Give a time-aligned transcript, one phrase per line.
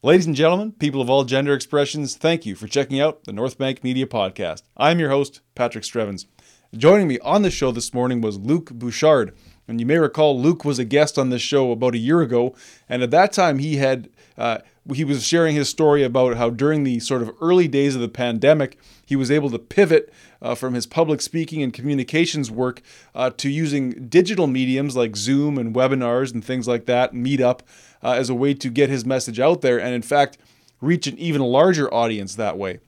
[0.00, 3.58] Ladies and gentlemen, people of all gender expressions, thank you for checking out the North
[3.58, 4.62] Bank Media Podcast.
[4.76, 6.26] I'm your host, Patrick Strevens.
[6.72, 9.34] Joining me on the show this morning was Luc Bouchard.
[9.66, 12.54] And you may recall Luc was a guest on this show about a year ago,
[12.88, 14.08] and at that time he had
[14.38, 14.58] uh,
[14.94, 18.08] he was sharing his story about how during the sort of early days of the
[18.08, 22.82] pandemic he was able to pivot uh, from his public speaking and communications work
[23.14, 27.60] uh, to using digital mediums like Zoom and webinars and things like that, Meetup,
[28.02, 30.38] uh, as a way to get his message out there and, in fact,
[30.80, 32.78] reach an even larger audience that way.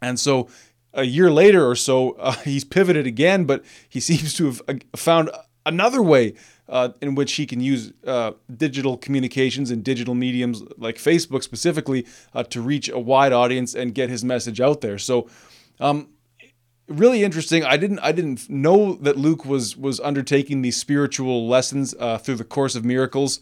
[0.00, 0.48] And so
[0.94, 4.74] a year later or so, uh, he's pivoted again, but he seems to have uh,
[4.96, 5.30] found
[5.66, 6.34] another way
[6.68, 12.06] uh, in which he can use uh, digital communications and digital mediums like Facebook specifically
[12.32, 14.96] uh, to reach a wide audience and get his message out there.
[14.96, 15.28] So,
[15.80, 16.08] um,
[16.90, 17.64] really interesting.
[17.64, 22.36] I didn't I didn't know that Luc was was undertaking these spiritual lessons uh, through
[22.36, 23.40] the Course of Miracles.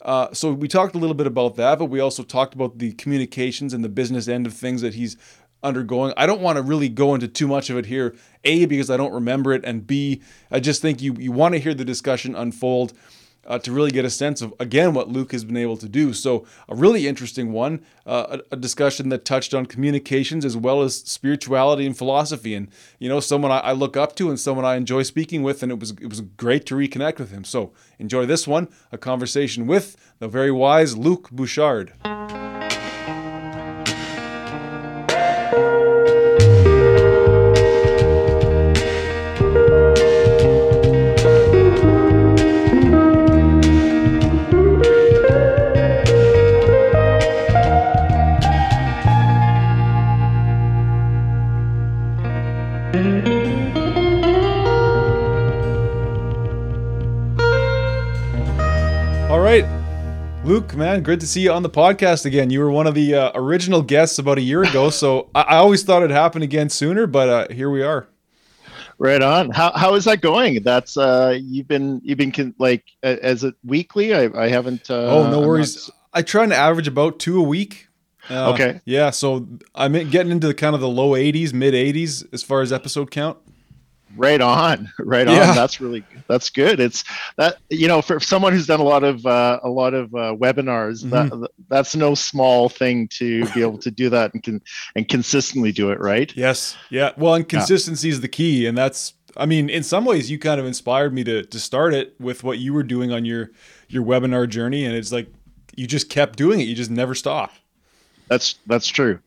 [0.00, 2.92] Uh, so we talked a little bit about that, but we also talked about the
[2.92, 5.16] communications and the business end of things that he's
[5.62, 6.12] undergoing.
[6.16, 8.14] I don't want to really go into too much of it here.
[8.44, 11.58] A because I don't remember it, and B I just think you you want to
[11.58, 12.92] hear the discussion unfold
[13.46, 16.12] uh, to really get a sense of, again, what Luc has been able to do.
[16.12, 20.82] So, a really interesting one, uh, a, a, discussion that touched on communications as well
[20.82, 22.54] as spirituality and philosophy.
[22.54, 25.62] And, you know, someone I, I, look up to and someone I enjoy speaking with,
[25.62, 27.44] and it was, it was great to reconnect with him.
[27.44, 31.92] So, enjoy this one a conversation with the very wise Luc Bouchard.
[60.44, 62.50] Luc, man, good to see you on the podcast again.
[62.50, 65.56] You were one of the uh, original guests about a year ago, so I, I
[65.56, 68.08] always thought it'd happen again sooner, but uh, here we are.
[68.98, 69.50] Right on.
[69.50, 70.62] How how is that going?
[70.62, 74.14] That's uh, you've been you've been con- like as it weekly.
[74.14, 74.90] I I haven't.
[74.90, 75.88] Uh, oh no worries.
[75.88, 75.96] Not...
[76.12, 77.88] I try to average about two a week.
[78.30, 78.80] Uh, okay.
[78.84, 82.60] Yeah, so I'm getting into the kind of the low 80s, mid 80s as far
[82.60, 83.38] as episode count
[84.16, 85.50] right on right yeah.
[85.50, 86.80] on that's really that's good.
[86.80, 87.04] It's
[87.36, 90.34] that you know for someone who's done a lot of uh, a lot of uh,
[90.34, 91.40] webinars mm-hmm.
[91.40, 94.62] that that's no small thing to be able to do that and can
[94.94, 96.34] and consistently do it right?
[96.36, 96.76] Yes.
[96.90, 97.12] Yeah.
[97.16, 98.14] Well and consistency yeah.
[98.14, 101.24] is the key and that's i mean in some ways you kind of inspired me
[101.24, 103.50] to to start it with what you were doing on your
[103.88, 105.28] your webinar journey and it's like
[105.76, 106.64] you just kept doing it.
[106.64, 107.58] You just never stopped
[108.28, 109.18] that's that's true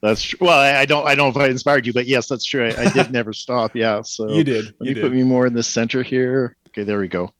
[0.00, 0.38] that's true.
[0.40, 2.66] Well, I, I, don't I don't know if I inspired you, but yes, that's true.
[2.66, 3.74] I, I did never stop.
[3.74, 4.02] Yeah.
[4.02, 4.64] So you did.
[4.64, 5.02] Let you me did.
[5.02, 6.56] put me more in the center here.
[6.68, 7.32] Okay, there we go.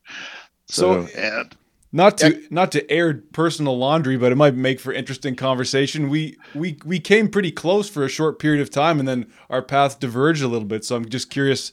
[0.67, 1.55] So, so and
[1.95, 6.09] not to not to air personal laundry, but it might make for interesting conversation.
[6.09, 9.61] We we we came pretty close for a short period of time, and then our
[9.61, 10.83] paths diverged a little bit.
[10.83, 11.71] So I'm just curious,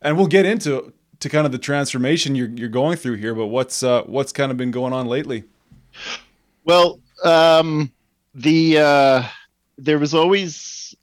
[0.00, 3.34] and we'll get into to kind of the transformation you're you're going through here.
[3.34, 5.42] But what's uh, what's kind of been going on lately?
[6.64, 7.90] Well, um,
[8.34, 9.22] the uh,
[9.80, 10.94] there was always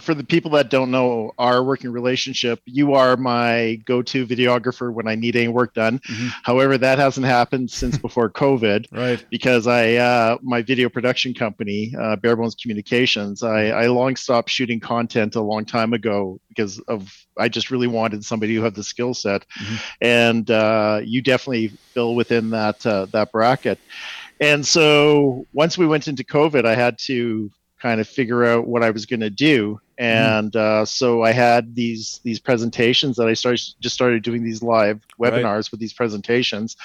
[0.00, 5.08] for the people that don't know our working relationship, you are my go-to videographer when
[5.08, 5.98] I need any work done.
[5.98, 6.28] Mm-hmm.
[6.42, 9.24] However, that hasn't happened since before COVID, right?
[9.30, 14.80] Because I, uh, my video production company, uh, Barebones Communications, I, I long stopped shooting
[14.80, 18.84] content a long time ago because of I just really wanted somebody who had the
[18.84, 19.76] skill set, mm-hmm.
[20.02, 23.78] and uh, you definitely fill within that uh, that bracket.
[24.38, 27.50] And so once we went into COVID, I had to
[27.82, 29.80] kind of figure out what I was going to do.
[30.00, 30.04] Mm-hmm.
[30.04, 34.62] And uh, so I had these these presentations that I started just started doing these
[34.62, 35.70] live webinars right.
[35.70, 36.76] with these presentations,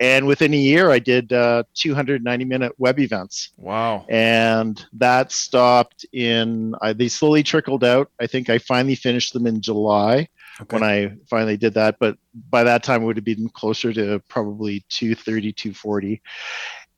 [0.00, 3.50] and within a year I did uh, 290 minute web events.
[3.56, 4.04] Wow!
[4.08, 6.74] And that stopped in.
[6.82, 8.10] I, they slowly trickled out.
[8.20, 10.28] I think I finally finished them in July.
[10.60, 10.76] Okay.
[10.76, 11.96] when I finally did that.
[11.98, 12.18] But
[12.50, 16.22] by that time, it would have been closer to probably 230, 240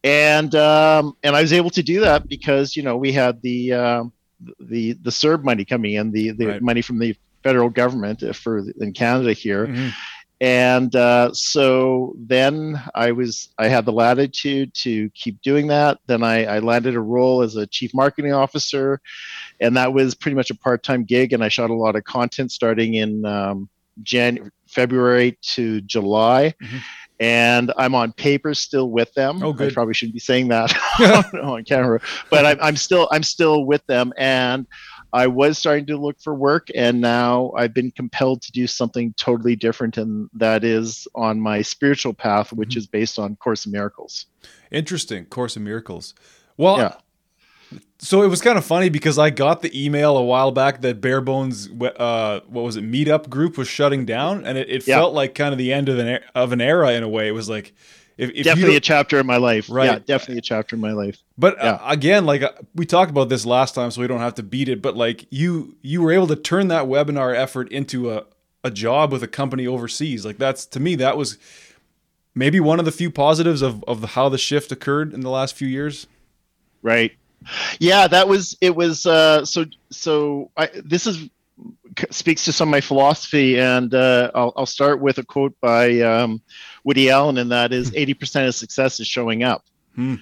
[0.05, 3.73] and um, and I was able to do that because you know we had the
[3.73, 4.05] uh,
[4.61, 6.63] the the CERB money coming in, the the right.
[6.63, 9.67] money from the federal government for in Canada here.
[9.67, 9.89] Mm-hmm.
[10.41, 15.99] And uh, so then I was I had the latitude to keep doing that.
[16.07, 19.01] Then I, I landed a role as a chief marketing officer,
[19.61, 21.33] and that was pretty much a part time gig.
[21.33, 23.71] And I shot a lot of content starting in um,
[24.03, 26.55] Jan February to July.
[26.63, 26.79] Mm-hmm
[27.21, 29.43] and I'm on paper still with them.
[29.43, 29.71] Oh, good.
[29.71, 30.75] I probably shouldn't be saying that
[31.43, 32.01] on camera,
[32.31, 34.67] but I'm, I'm still I'm still with them, and
[35.13, 39.15] I was starting to look for work, and now I've been compelled to do something
[39.17, 42.79] totally different, and that is on my spiritual path, which mm-hmm.
[42.79, 44.27] is based on Course in Miracles.
[44.73, 46.15] Interesting, Course in Miracles.
[46.57, 46.95] Well, yeah.
[48.05, 51.01] So it was kind of funny because I got the email a while back that
[51.01, 54.97] Barebones, uh, what was it, Meetup group was shutting down, and it, it yeah.
[54.97, 57.29] felt like kind of the end of an of an era in a way.
[57.29, 57.73] It was like,
[58.19, 59.87] if, if definitely a chapter in my life, right?
[59.87, 61.17] Yeah, definitely a chapter in my life.
[61.39, 61.73] But uh, yeah.
[61.73, 64.43] uh, again, like uh, we talked about this last time, so we don't have to
[64.43, 64.83] beat it.
[64.83, 68.25] But like you, you were able to turn that webinar effort into a
[68.63, 70.27] a job with a company overseas.
[70.27, 71.39] Like that's to me, that was
[72.35, 75.55] maybe one of the few positives of of how the shift occurred in the last
[75.55, 76.07] few years.
[76.83, 77.17] Right
[77.79, 78.75] yeah, that was it.
[78.75, 80.51] Was uh, so so.
[80.57, 81.29] I, this is
[82.11, 86.01] speaks to some of my philosophy, and uh, I'll, I'll start with a quote by
[86.01, 86.43] um,
[86.83, 87.97] Woody Allen, and that is: hmm.
[87.97, 89.65] eighty percent of success is showing up.
[89.95, 90.17] Hmm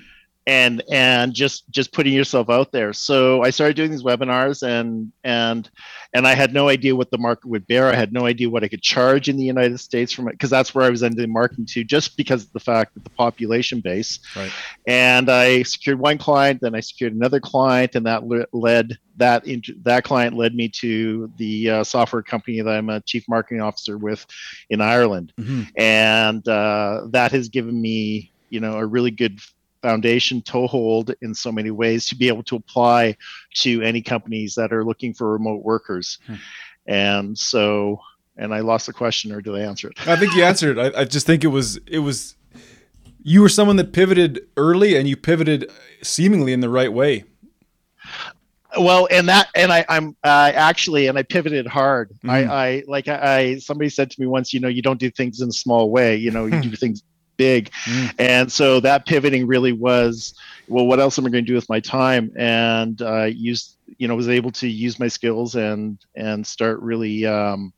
[0.46, 5.12] and and just just putting yourself out there so i started doing these webinars and
[5.22, 5.70] and
[6.14, 8.64] and i had no idea what the market would bear i had no idea what
[8.64, 11.32] i could charge in the united states from it because that's where i was ending
[11.32, 14.50] marketing to just because of the fact that the population base right.
[14.88, 18.22] and i secured one client then i secured another client and that
[18.52, 23.00] led that into, that client led me to the uh, software company that i'm a
[23.02, 24.26] chief marketing officer with
[24.70, 25.62] in ireland mm-hmm.
[25.76, 29.38] and uh, that has given me you know a really good
[29.82, 33.16] foundation toehold in so many ways to be able to apply
[33.54, 36.18] to any companies that are looking for remote workers.
[36.26, 36.34] Hmm.
[36.86, 38.00] And so,
[38.36, 40.08] and I lost the question, or did I answer it?
[40.08, 40.78] I think you answered.
[40.78, 42.36] I, I just think it was it was
[43.22, 45.70] you were someone that pivoted early, and you pivoted
[46.02, 47.24] seemingly in the right way.
[48.78, 52.10] Well, and that, and I, I'm uh, actually, and I pivoted hard.
[52.24, 52.30] Mm.
[52.30, 55.10] I, I, like, I, I, somebody said to me once, you know, you don't do
[55.10, 56.16] things in a small way.
[56.16, 57.02] You know, you do things
[57.36, 57.70] big.
[57.84, 58.14] Mm.
[58.18, 60.34] And so that pivoting really was,
[60.68, 62.32] well, what else am I going to do with my time?
[62.36, 67.26] And uh, use, you know, was able to use my skills and and start really
[67.26, 67.72] um,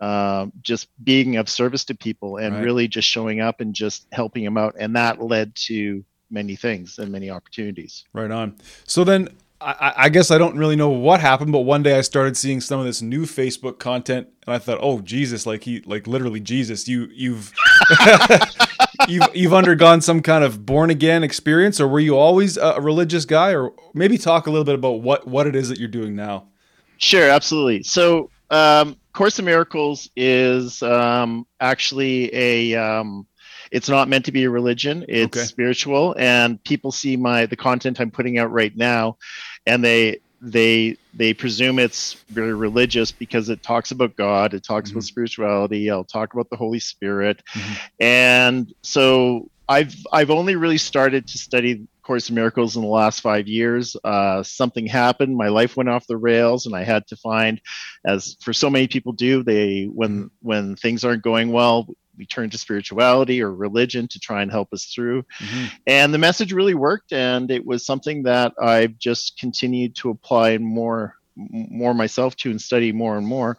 [0.00, 2.64] uh, just being of service to people and right.
[2.64, 4.76] really just showing up and just helping them out.
[4.78, 8.04] And that led to many things and many opportunities.
[8.12, 8.56] Right on.
[8.84, 9.28] So then
[9.60, 12.60] I, I, guess I don't really know what happened, but one day I started seeing
[12.60, 16.38] some of this new Facebook content, and I thought, "Oh Jesus!" Like he, like literally
[16.38, 16.86] Jesus.
[16.86, 17.52] You, you've,
[19.08, 23.24] you've, you've undergone some kind of born again experience, or were you always a religious
[23.24, 23.54] guy?
[23.54, 26.46] Or maybe talk a little bit about what what it is that you're doing now.
[26.98, 27.82] Sure, absolutely.
[27.82, 33.26] So, um, Course in Miracles is um, actually a um,
[33.70, 35.46] it's not meant to be a religion it's okay.
[35.46, 39.16] spiritual and people see my the content i'm putting out right now
[39.66, 44.90] and they they they presume it's very religious because it talks about god it talks
[44.90, 44.98] mm-hmm.
[44.98, 47.74] about spirituality i'll talk about the holy spirit mm-hmm.
[47.98, 53.20] and so i've i've only really started to study course in miracles in the last
[53.20, 57.14] five years uh, something happened my life went off the rails and i had to
[57.16, 57.60] find
[58.06, 60.26] as for so many people do they when mm-hmm.
[60.40, 61.86] when things aren't going well
[62.18, 65.22] we turn to spirituality or religion to try and help us through.
[65.38, 65.66] Mm-hmm.
[65.86, 70.58] And the message really worked, and it was something that I've just continued to apply
[70.58, 73.56] more more myself to and study more and more.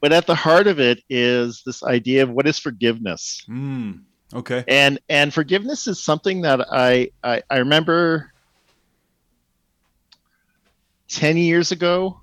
[0.00, 3.42] But at the heart of it is this idea of what is forgiveness.
[3.48, 4.02] Mm,
[4.34, 4.64] okay.
[4.68, 8.32] And and forgiveness is something that I, I I remember
[11.08, 12.20] 10 years ago.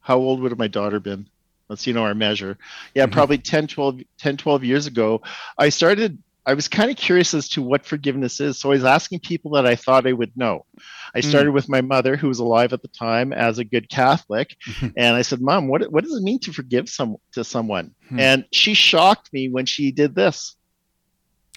[0.00, 1.28] How old would have my daughter been?
[1.70, 2.58] Let's you know our measure
[2.94, 3.12] yeah mm-hmm.
[3.12, 5.22] probably 10 12 10 12 years ago
[5.56, 8.84] i started i was kind of curious as to what forgiveness is so i was
[8.84, 10.66] asking people that i thought i would know
[11.14, 11.24] i mm.
[11.24, 11.54] started mm.
[11.54, 14.56] with my mother who was alive at the time as a good catholic
[14.96, 18.20] and i said mom what, what does it mean to forgive some to someone mm.
[18.20, 20.56] and she shocked me when she did this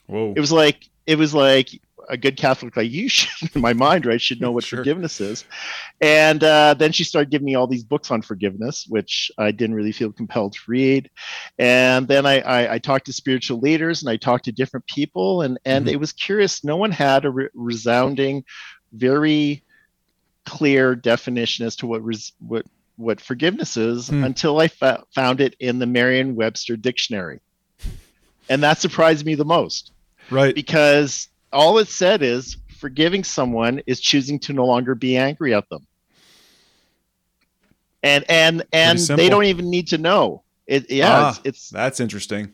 [0.06, 0.34] Whoa.
[0.36, 1.70] it was like it was like
[2.10, 4.80] a good Catholic like you should, in my mind, right, should know what sure.
[4.80, 5.46] forgiveness is.
[6.02, 9.76] And uh, then she started giving me all these books on forgiveness, which I didn't
[9.76, 11.10] really feel compelled to read.
[11.58, 15.42] And then I, I, I talked to spiritual leaders and I talked to different people,
[15.42, 15.94] and and mm-hmm.
[15.94, 16.64] it was curious.
[16.64, 18.44] No one had a re- resounding,
[18.92, 19.64] very
[20.46, 24.24] clear definition as to what res- what what forgiveness is mm.
[24.24, 27.40] until I fa- found it in the Merriam-Webster dictionary,
[28.50, 29.92] and that surprised me the most.
[30.30, 30.56] Right.
[30.56, 35.70] Because all it said is forgiving someone is choosing to no longer be angry at
[35.70, 35.88] them.
[38.04, 40.44] And and and they don't even need to know.
[40.68, 42.52] It yeah, ah, it's, it's that's interesting.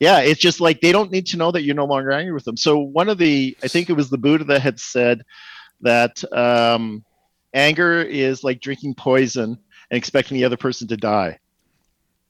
[0.00, 2.44] Yeah, it's just like they don't need to know that you're no longer angry with
[2.44, 2.56] them.
[2.56, 5.22] So one of the I think it was the Buddha that had said
[5.82, 7.04] that um,
[7.52, 9.58] anger is like drinking poison
[9.90, 11.38] and expecting the other person to die.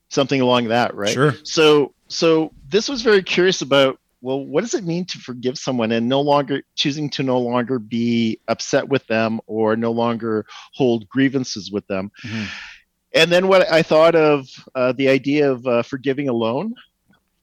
[0.09, 1.13] Something along that, right?
[1.13, 1.35] Sure.
[1.45, 5.93] So so this was very curious about well, what does it mean to forgive someone
[5.93, 11.09] and no longer choosing to no longer be upset with them or no longer hold
[11.09, 12.11] grievances with them?
[12.25, 12.45] Mm-hmm.
[13.15, 16.75] And then what I thought of uh, the idea of uh, forgiving alone.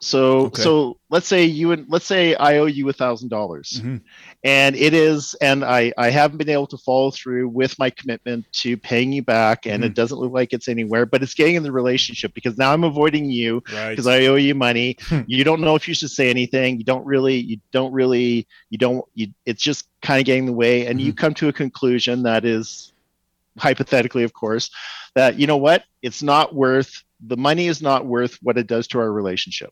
[0.04, 0.62] So Okay.
[0.62, 4.02] so let's say you and let's say I owe you a thousand dollars, Mhm.
[4.44, 8.46] and it is, and I I haven't been able to follow through with my commitment
[8.64, 9.88] to paying you back, and Mhm.
[9.88, 12.84] it doesn't look like it's anywhere, but it's getting in the relationship because now I'm
[12.84, 13.92] avoiding you Right.
[13.92, 14.98] because I owe you money.
[15.08, 15.22] Hmm.
[15.28, 16.78] you don't know if you should say anything.
[16.80, 19.06] You don't really, you don't really, you don't.
[19.16, 22.24] You, it's just kind of getting in the way, and you come to a conclusion
[22.24, 22.92] that is
[23.58, 24.70] hypothetically, of course,
[25.16, 28.86] that you know what, it's not worth the money is not worth what it does
[28.88, 29.72] to our relationship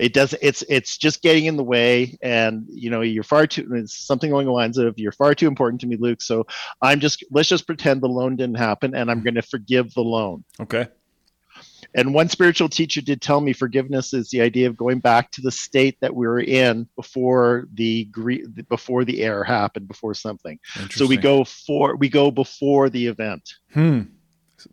[0.00, 3.68] it does it's it's just getting in the way and you know you're far too
[3.74, 6.46] it's something along the lines of you're far too important to me luc so
[6.80, 10.00] i'm just let's just pretend the loan didn't happen and i'm going to forgive the
[10.00, 10.42] loan.
[10.60, 10.88] Okay.
[11.94, 15.40] and one spiritual teacher did tell me forgiveness is the idea of going back to
[15.40, 18.08] the state that we were in before the
[18.68, 20.58] before the error happened before something.
[20.90, 23.48] So we go for we go before the event.
[23.72, 24.02] Hmm.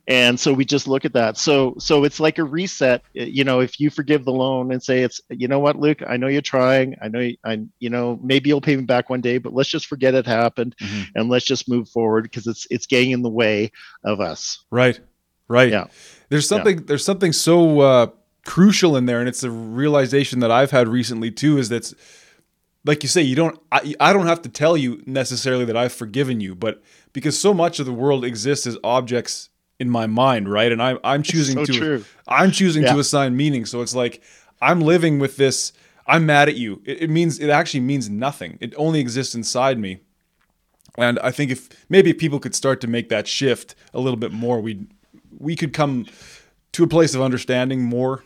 [0.07, 3.59] And so we just look at that so so it's like a reset you know
[3.59, 6.41] if you forgive the loan and say it's you know what luc i know you're
[6.41, 9.53] trying i know you, i you know maybe you'll pay me back one day but
[9.53, 11.07] let's just forget it happened Mhm.
[11.15, 13.71] and let's just move forward because it's it's getting in the way
[14.03, 14.99] of us Right.
[15.47, 15.71] Right.
[15.71, 15.85] Yeah.
[16.29, 18.07] There's something there's something so uh,
[18.45, 21.57] crucial in there, and it's a realization that I've had recently too.
[21.57, 21.93] Is that's
[22.83, 23.57] like you say, you don't.
[23.71, 26.81] I, I don't have to tell you necessarily that I've forgiven you, but
[27.13, 29.47] because so much of the world exists as objects
[29.79, 30.71] in my mind, right?
[30.71, 33.65] And I'm I'm choosing so to true I'm choosing to assign meaning.
[33.65, 34.21] So it's like
[34.61, 35.73] I'm living with this.
[36.07, 36.81] I'm mad at you.
[36.85, 38.57] It, it means it actually means nothing.
[38.61, 39.99] It only exists inside me.
[40.97, 44.17] And I think if maybe if people could start to make that shift a little
[44.17, 44.87] bit more, we
[45.37, 46.07] we could come
[46.73, 48.23] to a place of understanding more.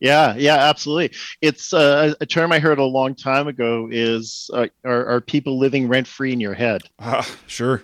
[0.00, 1.16] Yeah, yeah, absolutely.
[1.40, 5.58] It's uh, a term I heard a long time ago is uh, are, are people
[5.58, 6.82] living rent free in your head?
[7.00, 7.82] Ah, sure.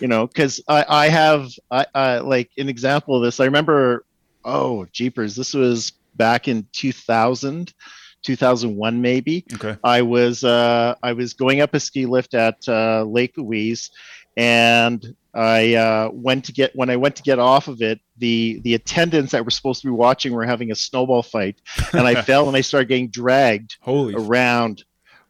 [0.00, 3.40] You know, because I, I have I, I like an example of this.
[3.40, 4.04] I remember,
[4.44, 7.72] oh, jeepers, this was back in 2000,
[8.22, 9.44] 2001 maybe.
[9.54, 9.76] Okay.
[9.84, 13.90] I was uh, I was going up a ski lift at uh, Lake Louise,
[14.36, 18.60] and I uh, went to get when I went to get off of it, the
[18.62, 21.60] the attendants that were supposed to be watching were having a snowball fight,
[21.92, 24.14] and I fell and I started getting dragged Holy.
[24.14, 24.84] around,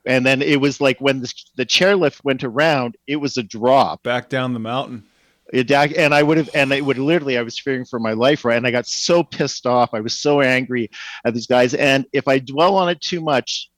[0.06, 4.02] and then it was like when the the chairlift went around, it was a drop.
[4.02, 5.04] Back down the mountain.
[5.52, 8.44] It, and I would have, and it would literally, I was fearing for my life,
[8.44, 8.56] right?
[8.56, 9.92] And I got so pissed off.
[9.92, 10.90] I was so angry
[11.25, 11.75] at these guys.
[11.75, 13.70] And if I dwell on it too much,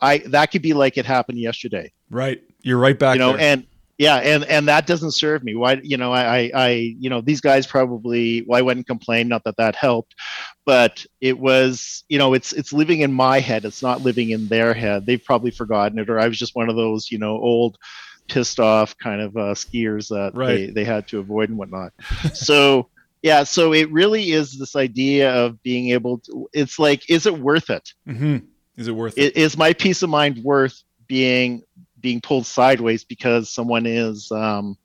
[0.00, 2.42] I that could be like it happened yesterday, Right.
[2.62, 3.32] You're right back you know.
[3.32, 3.40] there.
[3.40, 3.66] And
[3.98, 5.54] yeah, and and that doesn't serve me.
[5.54, 8.42] Why, you know, I, I, I, you know, these guys probably.
[8.46, 9.28] Well, I wouldn't complain.
[9.28, 10.14] Not that that helped,
[10.64, 13.64] but it was, you know, it's it's living in my head.
[13.64, 15.06] It's not living in their head.
[15.06, 17.76] They've probably forgotten it, or I was just one of those, you know, old
[18.28, 20.66] pissed off kind of uh, skiers that Right.
[20.68, 21.92] they, they had to avoid and whatnot.
[22.32, 22.88] so
[23.22, 26.48] yeah, so it really is this idea of being able to.
[26.52, 27.88] It's like, is it worth it?
[28.06, 28.38] hmm
[28.76, 29.36] Is it worth it?
[29.36, 31.62] I- Is my peace of mind worth being
[32.00, 34.30] being pulled sideways because someone is?
[34.32, 34.76] Um,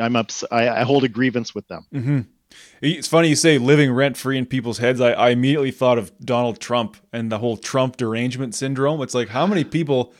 [0.00, 1.86] I'm ups- I, I hold a grievance with them.
[1.92, 2.20] hmm
[2.80, 5.00] It's funny you say living rent free in people's heads.
[5.00, 9.00] I, I immediately thought of Donald Trump and the whole Trump derangement syndrome.
[9.02, 10.12] It's like how many people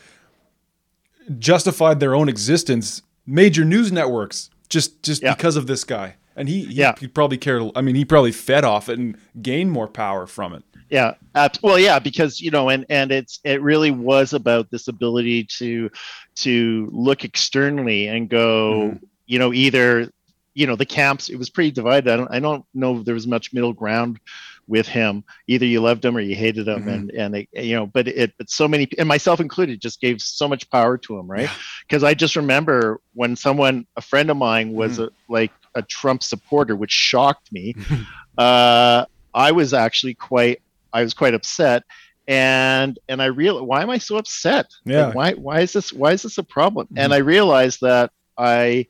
[1.39, 5.35] justified their own existence, major news networks, just just Yeah.
[5.35, 6.17] because of this guy.
[6.37, 6.95] And he, he, Yeah.
[6.99, 7.71] he probably cared.
[7.75, 10.63] I mean, he probably fed off it and gained more power from it.
[10.89, 11.15] Yeah,
[11.63, 15.91] well, yeah, because you know, and and it's it really was about this ability to
[16.37, 19.05] to look externally and go, mm-hmm.
[19.25, 20.13] you know, either
[20.55, 21.29] you know the camps.
[21.29, 22.11] It was pretty divided.
[22.13, 24.21] I don't I don't know if there was much middle ground
[24.69, 25.25] with him.
[25.49, 26.93] Either you loved him or you hated him, Mhm.
[26.95, 30.21] and and it, you know, but it but so many and myself included just gave
[30.21, 31.43] so much power to him, right?
[31.43, 31.55] Yeah.
[31.89, 36.23] Because I just remember when someone, a friend of mine, was a, like a Trump
[36.23, 37.75] supporter, which shocked me.
[38.39, 39.05] uh,
[39.35, 41.85] I was actually quite I was quite upset
[42.29, 44.67] and and I real why am I so upset?
[44.85, 45.07] Yeah.
[45.07, 46.87] Like, why why is this why is this a problem?
[46.89, 46.99] Mhm.
[47.03, 48.87] And I realized that I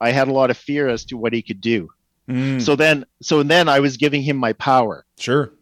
[0.00, 1.88] I had a lot of fear as to what he could do.
[2.28, 5.52] Mm, So then so then I was giving him my power sure.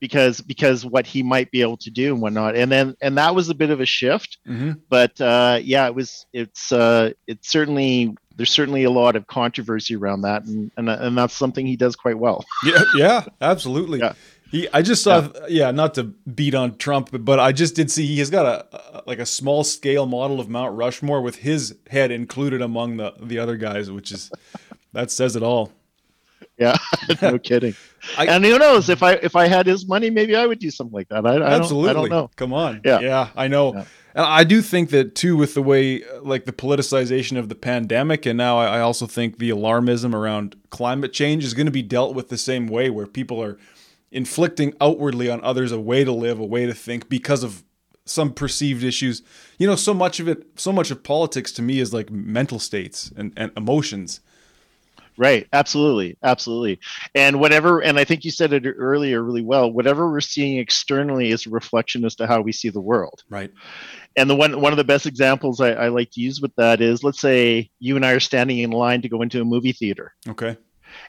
[0.00, 2.54] because because what he might be able to do and whatnot.
[2.56, 4.38] And then and that was a bit of a shift.
[4.46, 9.26] hmm But uh, yeah, it was it's uh, it's certainly there's certainly a lot of
[9.26, 12.44] controversy around that and, and and that's something he does quite well.
[12.64, 13.98] Yeah, yeah, absolutely.
[13.98, 14.12] Yeah.
[14.50, 15.70] He, I just saw, yeah.
[15.72, 18.98] not to beat on Trump, but, but I just did see he has got a,
[18.98, 23.12] a like a small scale model of Mount Rushmore with his head included among the
[23.20, 24.30] the other guys, which is
[24.92, 25.72] that says it all.
[26.56, 26.76] Yeah,
[27.22, 27.74] no kidding.
[28.16, 30.70] I- and who knows if I if I had his money, maybe I would do
[30.70, 31.26] something like that.
[31.26, 32.30] I, I Absolutely, don't I don't know.
[32.36, 33.00] Come on, Yeah.
[33.00, 33.74] yeah, I know.
[33.74, 33.84] Yeah.
[34.14, 38.24] And I do think that too, with the way like the politicization of the pandemic,
[38.26, 41.82] and now I I also think the alarmism around climate change is going to be
[41.82, 43.58] dealt with the same way, where people are
[44.10, 47.64] inflicting outwardly on others a way to live, a way to think because of
[48.04, 49.22] some perceived issues.
[49.58, 52.58] You know, so much of it, so much of politics to me is like mental
[52.58, 54.20] states and, and emotions.
[55.18, 55.48] Right.
[55.52, 56.16] Absolutely.
[56.22, 56.78] Absolutely.
[57.12, 59.70] And whatever, and I think you said it earlier really well.
[59.70, 63.24] Whatever we're seeing externally is a reflection as to how we see the world.
[63.28, 63.50] Right.
[64.16, 66.80] And the one one of the best examples I, I like to use with that
[66.80, 69.72] is, let's say you and I are standing in line to go into a movie
[69.72, 70.14] theater.
[70.28, 70.56] Okay.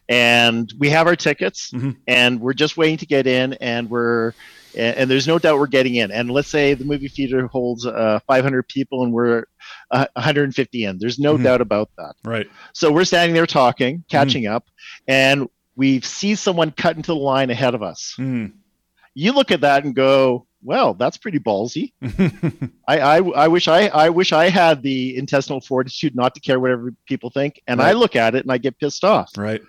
[0.08, 1.98] And we have our tickets, Mhm.
[2.08, 4.34] and we're just waiting to get in, and we're
[4.77, 6.12] and, there's no doubt we're getting in.
[6.12, 9.46] And let's say the movie theater holds uh, 500 people, and we're
[9.89, 11.00] uh, 150 in.
[11.00, 11.43] There's no Mhm.
[11.43, 12.13] doubt about that.
[12.24, 12.46] Right.
[12.74, 14.67] So we're standing there talking, catching up,
[15.08, 18.13] and we see someone cut into the line ahead of us.
[18.19, 18.53] Mm.
[19.15, 21.93] You look at that and go, "Well, that's pretty ballsy."
[22.88, 26.60] I, I, I wish I, I wish I had the intestinal fortitude not to care
[26.60, 27.60] whatever people think.
[27.67, 29.31] And I look at it and I get pissed off.
[29.36, 29.62] right.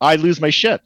[0.00, 0.80] I lose my shit.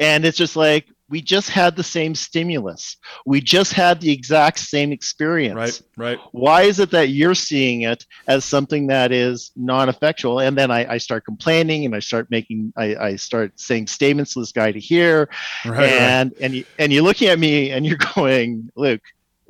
[0.00, 2.96] and it's just like we just had the same stimulus.
[3.24, 5.56] We just had the exact same experience.
[5.56, 5.82] Right.
[5.96, 6.18] Right.
[6.32, 10.40] Why is it that you're seeing it as something that is non-effectual?
[10.40, 14.34] And then I, I start complaining and I start making I, I start saying statements
[14.34, 15.30] to this guy to hear.
[15.64, 15.78] Right.
[15.78, 15.92] right.
[15.92, 19.00] and and you, and you're looking at me and you're going, Luc,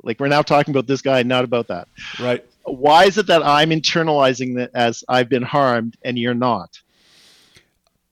[0.03, 1.87] like we're now talking about this guy, not about that.
[2.19, 2.45] Right.
[2.63, 6.79] Why is it that I'm internalizing that as I've been harmed and you're not?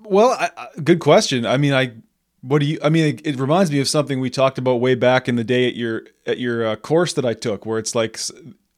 [0.09, 1.45] Well, I, I, good question.
[1.45, 1.93] I mean, I
[2.41, 2.79] what do you?
[2.83, 5.43] I mean, it, it reminds me of something we talked about way back in the
[5.43, 8.19] day at your at your uh, course that I took, where it's like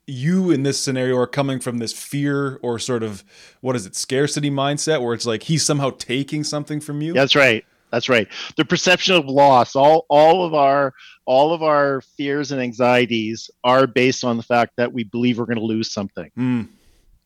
[0.07, 3.23] you in this scenario are coming from this fear or sort of
[3.61, 7.13] what is it scarcity mindset, where it's like he's somehow taking something from you.
[7.13, 7.65] That's right.
[7.91, 8.27] That's right.
[8.55, 10.93] The perception of loss, all all of our
[11.25, 15.45] all of our fears and anxieties are based on the fact that we believe we're
[15.45, 16.31] going to lose something.
[16.37, 16.69] Mm.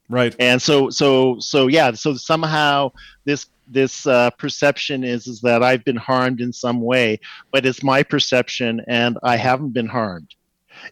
[0.09, 0.35] Right.
[0.39, 2.91] and so so so yeah so somehow
[3.25, 7.19] this this uh, perception is is that i've been harmed in some way
[7.51, 10.35] but it's my perception and i haven't been harmed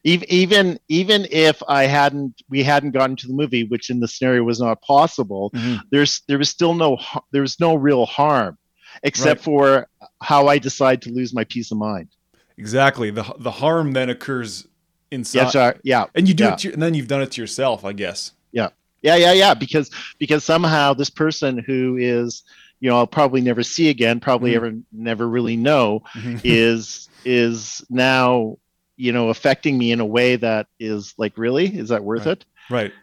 [0.06, 4.08] even even even if i hadn't we hadn't gotten to the movie which in the
[4.08, 5.82] scenario was not possible Mhm.
[5.92, 6.98] there's there was still no
[7.34, 8.58] there was no real harm
[9.04, 9.44] except Right.
[9.46, 9.88] for
[10.22, 12.08] how i decide to lose my peace of mind
[12.58, 13.10] Exactly.
[13.10, 14.68] The the harm then occurs
[15.10, 16.54] inside, yeah sorry, yeah and you do yeah.
[16.54, 18.34] it, to, and then you've done it to yourself, I guess.
[19.02, 19.54] Yeah, yeah, yeah.
[19.54, 22.44] Because because somehow this person who is,
[22.80, 24.56] you know, I'll probably never see again, probably Mhm.
[24.56, 26.04] ever never really know,
[26.44, 28.58] is is now,
[28.98, 32.32] you know, affecting me in a way that is like, really, is that worth Right.
[32.38, 32.46] it?
[32.70, 32.94] Right.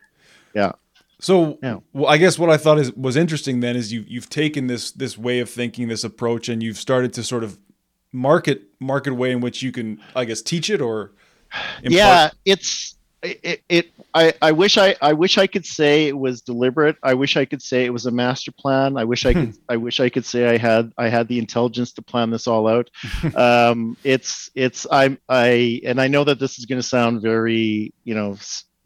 [0.55, 0.73] Yeah.
[1.21, 1.79] So, Yeah.
[1.93, 4.93] well, I guess what I thought is was interesting then is you you've taken this
[4.93, 7.59] this way of thinking, this approach, and you've started to sort of
[8.13, 11.13] market market a way in which you can, I guess, teach it or.
[11.83, 16.17] impart- Yeah, it's it, it I, I wish I, I wish I could say it
[16.17, 16.97] was deliberate.
[17.03, 18.97] I wish I could say it was a master plan.
[18.97, 21.93] I wish I could I wish I could say I had I had the intelligence
[21.95, 22.91] to plan this all out.
[23.35, 27.93] um, it's it's I'm I and I know that this is going to sound very
[28.05, 28.37] you know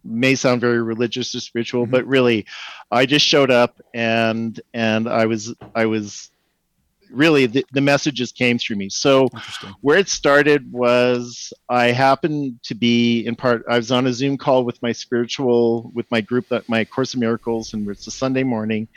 [0.05, 1.91] may sound very religious or spiritual, Mhm.
[1.93, 2.45] but really,
[2.91, 6.32] I just showed up and and I was I was
[7.13, 8.89] really the, the messages came through me.
[8.89, 9.29] So
[9.81, 14.37] where it started was I happened to be in part I was on a Zoom
[14.39, 18.11] call with my spiritual with my group that my Course of Miracles and it's a
[18.11, 18.89] Sunday morning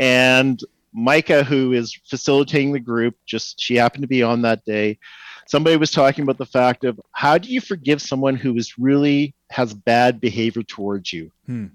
[0.00, 0.60] and
[0.92, 4.98] Micah who is facilitating the group just she happened to be on that day
[5.46, 9.34] somebody was talking about the fact of how do you forgive someone who is really
[9.50, 11.66] has bad behavior towards you Hmm.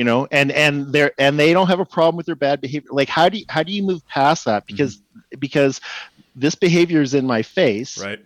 [0.00, 2.88] You know and and they're and they don't have a problem with their bad behavior.
[2.90, 4.64] Like how do you how do you move past that?
[4.64, 5.02] Because
[5.38, 5.78] because
[6.34, 8.02] this behavior is in my face.
[8.02, 8.24] Right.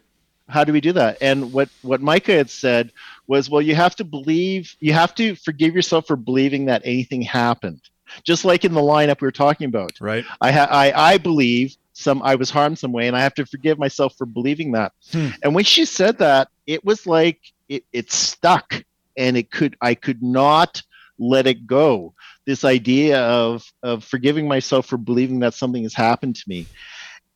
[0.49, 1.19] how do we do that?
[1.21, 2.93] And what what micah had said
[3.27, 7.23] was well you have to believe you have to forgive yourself for believing that anything
[7.23, 7.81] happened.
[8.23, 9.95] Just like in the lineup we were talking about.
[10.01, 10.25] Right.
[10.41, 13.47] i ha- I, I believe some i was harmed some way and i have to
[13.47, 14.93] forgive myself for believing that.
[15.11, 15.31] Hmm.
[15.43, 18.85] and when she said that it was like it, it stuck
[19.17, 20.81] and it could i could not
[21.19, 22.15] let it go.
[22.47, 26.67] This idea of of forgiving myself for believing that something has happened to me.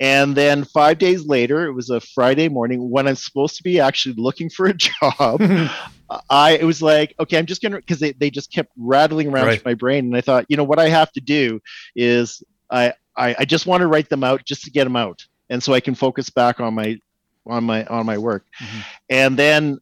[0.01, 3.81] And then five days later it was a friday morning when i'm supposed to be
[3.81, 5.41] actually looking for a job.
[6.31, 9.47] I it was like okay i'm just gonna because they, they just kept rattling around
[9.47, 9.65] Right.
[9.65, 10.05] my brain.
[10.07, 11.61] And i thought you know what i have to do
[11.97, 15.21] is i i, I just want to write them out just to get them out.
[15.51, 16.99] And so i can focus back on my
[17.47, 18.45] on my on my work.
[18.63, 18.85] Mhm.
[19.11, 19.79] and then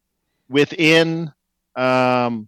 [0.49, 1.31] within
[1.75, 2.47] um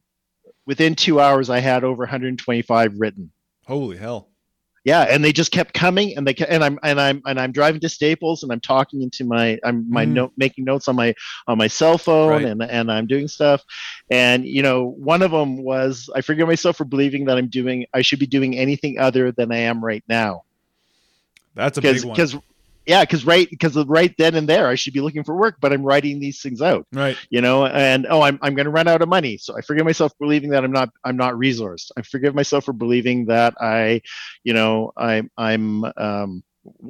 [0.70, 3.32] within two hours i had over 125 written
[3.66, 4.30] Holy hell.
[4.86, 7.52] yeah and they just kept coming and they ke- and i'm and i'm and i'm
[7.52, 10.14] driving to staples and i'm talking into my i'm my Mhm.
[10.14, 11.14] note making notes on my
[11.48, 12.46] on my cell phone Right.
[12.46, 13.64] and and i'm doing stuff
[14.12, 17.86] and you know one of them was i forgive myself for believing that i'm doing
[17.96, 20.44] i should be doing anything other than i am right now
[21.56, 22.14] That's a big one.
[22.14, 22.36] because
[22.90, 25.72] yeah, because right because right then and there I should be looking for work, but
[25.72, 26.88] I'm writing these things out.
[26.92, 27.16] Right.
[27.30, 29.86] You know, and oh, I'm I'm going to run out of money, so I forgive
[29.86, 31.92] myself for believing that I'm not I'm not resourced.
[31.96, 34.02] I forgive myself for believing that I,
[34.44, 36.44] you know, I'm I'm um,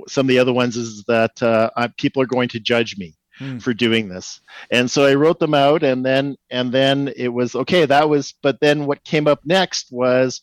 [0.08, 3.16] some of the other ones is that uh, I, people are going to judge me
[3.40, 3.58] Hmm.
[3.58, 7.56] for doing this and so i wrote them out and then and then it was
[7.56, 10.42] okay that was but then what came up next was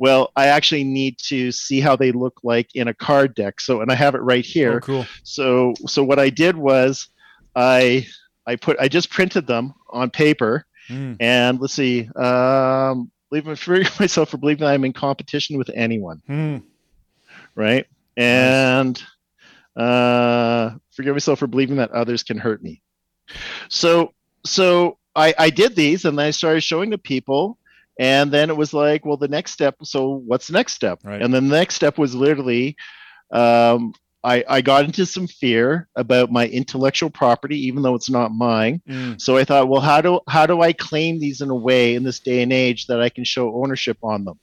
[0.00, 3.82] well i actually need to see how they look like in a card deck so
[3.82, 5.06] and i have it right here Oh, cool.
[5.22, 7.08] so so what i did was
[7.54, 8.04] i
[8.46, 11.16] i put i just printed them on paper Mm.
[11.20, 13.12] and let's see um
[13.56, 16.62] for myself for believing i'm in competition with anyone Mm.
[17.54, 17.86] right
[18.16, 19.00] and
[19.76, 22.82] uh forgive myself for believing that others can hurt me
[23.68, 24.12] so
[24.44, 27.56] so i i did these and then i started showing to people
[28.00, 31.22] and then it was like well the next step so what's the next step Right.
[31.22, 32.74] and then the next step was literally
[33.32, 38.32] um I, I got into some fear about my intellectual property, even though it's not
[38.32, 38.82] mine.
[38.86, 39.18] Mm.
[39.18, 42.02] So I thought, well, how do how do I claim these in a way in
[42.02, 44.38] this day and age that I can show ownership on them?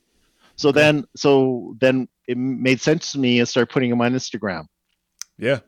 [0.56, 0.80] So Okay.
[0.80, 4.66] then, so then it made sense to me to start putting them on Instagram.
[5.38, 5.60] Yeah.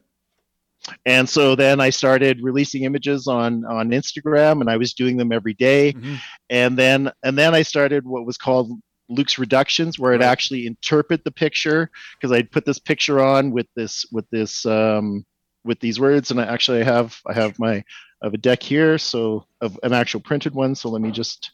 [1.05, 5.31] And so then I started releasing images on on Instagram, and I was doing them
[5.31, 5.93] every day.
[5.93, 6.19] Mhm.
[6.49, 8.71] And then and then I started what was called
[9.09, 13.67] Luc's Reductions, where I'd actually interpret the picture because I'd put this picture on with
[13.75, 15.25] this with this um,
[15.63, 18.61] with these words, and I actually I have I have my I have a deck
[18.63, 20.75] here, so of an actual printed one.
[20.75, 21.51] So let me just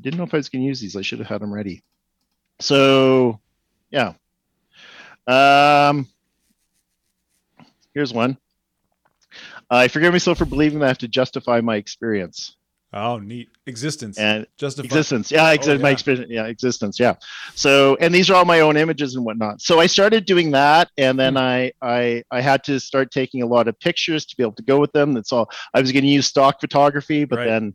[0.00, 0.96] didn't know if I was going to use these.
[0.96, 1.82] I should have had them ready.
[2.60, 3.40] So
[3.90, 4.14] yeah.
[5.26, 6.08] Um,
[7.94, 8.36] here's one.
[9.70, 12.56] I forgive myself for believing that I have to justify my experience
[12.96, 13.48] Oh, neat.
[13.66, 14.18] Existence.
[14.18, 14.86] and Justify.
[14.86, 15.32] existence.
[15.32, 16.30] Yeah, ex- Oh, my experience.
[16.30, 17.00] Yeah, existence.
[17.00, 17.14] Yeah.
[17.56, 19.60] So, and these are all my own images and whatnot.
[19.60, 21.38] So I started doing that, and then Hmm.
[21.38, 24.62] I I I had to start taking a lot of pictures to be able to
[24.62, 25.12] go with them.
[25.12, 25.50] That's all.
[25.74, 27.46] I was going to use stock photography, but Right.
[27.46, 27.74] then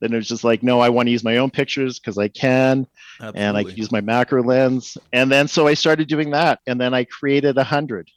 [0.00, 2.28] then it was just like, no, I want to use my own pictures because I
[2.28, 2.86] can
[3.18, 3.64] and I Absolutely.
[3.64, 4.96] could use my macro lens.
[5.12, 8.08] And then so I started doing that, and then I created a hundred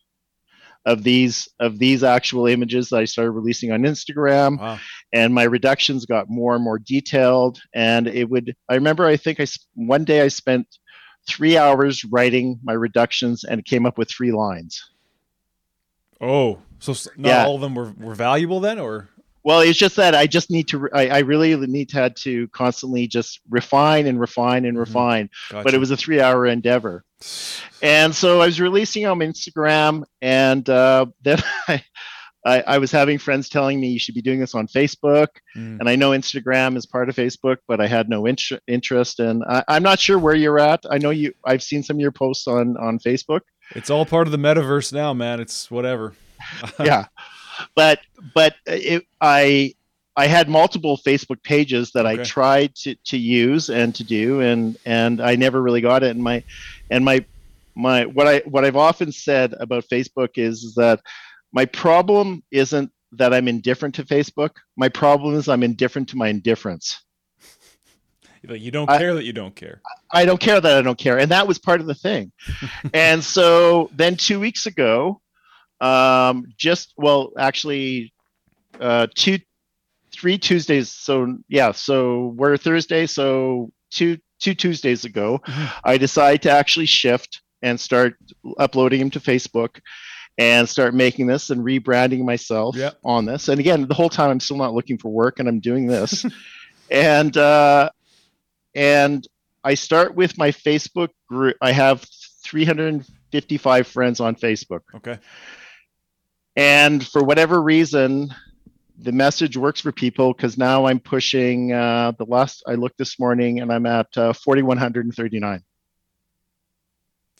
[0.87, 4.57] of these of these actual images that I started releasing on Instagram.
[4.59, 4.79] Wow.
[5.13, 7.59] And my reductions got more and more detailed.
[7.75, 8.55] And it would.
[8.69, 9.05] I remember.
[9.05, 9.45] I think I
[9.75, 10.65] one day I spent
[11.27, 14.81] three hours writing my reductions, and it came up with three lines.
[16.21, 17.45] Oh, so not Yeah.
[17.45, 19.09] all of them were, were valuable then, or
[19.43, 20.89] Well, it's just that I just need to.
[20.93, 24.81] I, I really need to had to constantly just refine and refine and Mhm.
[24.81, 25.29] refine.
[25.49, 25.63] Gotcha.
[25.63, 27.03] But it was a three-hour endeavor.
[27.81, 31.83] And so I was releasing on Instagram, and uh, then I,
[32.45, 35.27] I, I was having friends telling me you should be doing this on Facebook.
[35.55, 35.79] Mm.
[35.79, 39.19] And I know Instagram is part of Facebook, but I had no int- interest.
[39.19, 40.83] And I, I'm not sure where you're at.
[40.89, 41.33] I know you.
[41.45, 43.41] I've seen some of your posts on on Facebook.
[43.75, 45.39] It's all part of the metaverse now, man.
[45.39, 46.13] It's whatever.
[46.79, 47.05] yeah,
[47.75, 47.99] but
[48.33, 49.73] but it, I
[50.17, 54.75] I had multiple Facebook pages that I tried to, to use and to do, and
[54.83, 56.09] and I never really got it.
[56.09, 56.43] And my
[56.89, 57.23] and my
[57.75, 61.01] my what I what I've often said about Facebook is that
[61.53, 64.49] my problem isn't that I'm indifferent to Facebook.
[64.75, 67.03] My problem is I'm indifferent to my indifference.
[68.49, 69.81] You don't I- care that you don't care.
[70.11, 71.19] I don't care that I don't care.
[71.19, 72.31] And that was part of the thing.
[72.93, 75.19] and so then two weeks ago,
[75.81, 78.13] um, just well, actually,
[78.79, 79.39] uh, two,
[80.19, 80.89] three Tuesdays.
[80.91, 83.05] So yeah, so we're Thursday.
[83.05, 85.71] So two, two Tuesdays ago, Mhm.
[85.83, 88.15] I decided to actually shift and start
[88.59, 89.79] uploading them to Facebook
[90.37, 92.99] and start making this and rebranding myself Yep.
[93.03, 93.47] on this.
[93.49, 96.23] And again, the whole time I'm still not looking for work and I'm doing this.
[96.91, 97.89] and, uh,
[98.75, 99.27] and
[99.63, 101.57] I start with my Facebook group.
[101.61, 102.05] I have
[102.45, 104.81] 355 friends on Facebook.
[104.95, 105.17] Okay.
[106.55, 108.33] And for whatever reason,
[108.99, 113.19] the message works for people because now I'm pushing uh, the last I looked this
[113.19, 115.63] morning and I'm at uh, 4,139.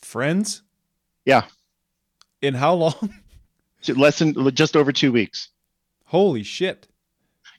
[0.02, 0.62] Friends?
[1.24, 1.44] Yeah.
[2.42, 3.14] In how long?
[3.88, 5.48] Less than just over two weeks.
[6.04, 6.86] Holy shit.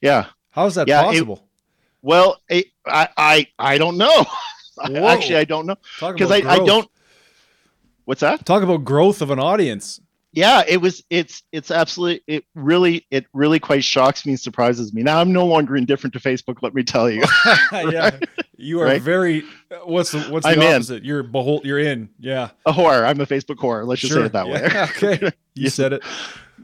[0.02, 0.28] Yeah.
[0.52, 1.46] How's that Yeah, it- possible?
[2.02, 4.26] Well, I I I, I don't know.
[4.78, 5.06] Whoa.
[5.06, 6.90] Actually, I don't know because I, I don't.
[8.06, 8.46] What's that?
[8.46, 10.00] Talk about growth of an audience.
[10.32, 11.04] Yeah, it was.
[11.10, 12.22] It's it's absolutely.
[12.28, 15.02] It really it really quite shocks me and surprises me.
[15.02, 16.58] Now I'm no longer indifferent to Facebook.
[16.62, 17.24] Let me tell you.
[17.74, 18.12] yeah.
[18.62, 19.02] You are Right?
[19.02, 19.46] very
[19.86, 20.74] what's the what's the I'm in.
[20.74, 21.06] opposite?
[21.06, 22.10] You're behold you're in.
[22.20, 22.50] Yeah.
[22.66, 23.06] a whore.
[23.06, 23.88] I'm a Facebook whore.
[23.88, 24.66] Let's just say it that way.
[24.76, 25.18] Okay.
[25.56, 25.70] You Yeah.
[25.70, 26.04] said it.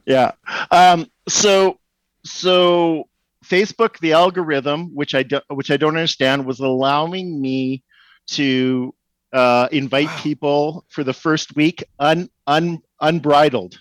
[0.06, 0.32] yeah
[0.72, 1.80] um so
[2.26, 3.08] so
[3.46, 7.82] facebook the algorithm which i don't, which i don't understand was allowing me
[8.28, 8.94] to
[9.32, 10.20] uh invite Wow.
[10.22, 13.78] people for the first week un, un unbridled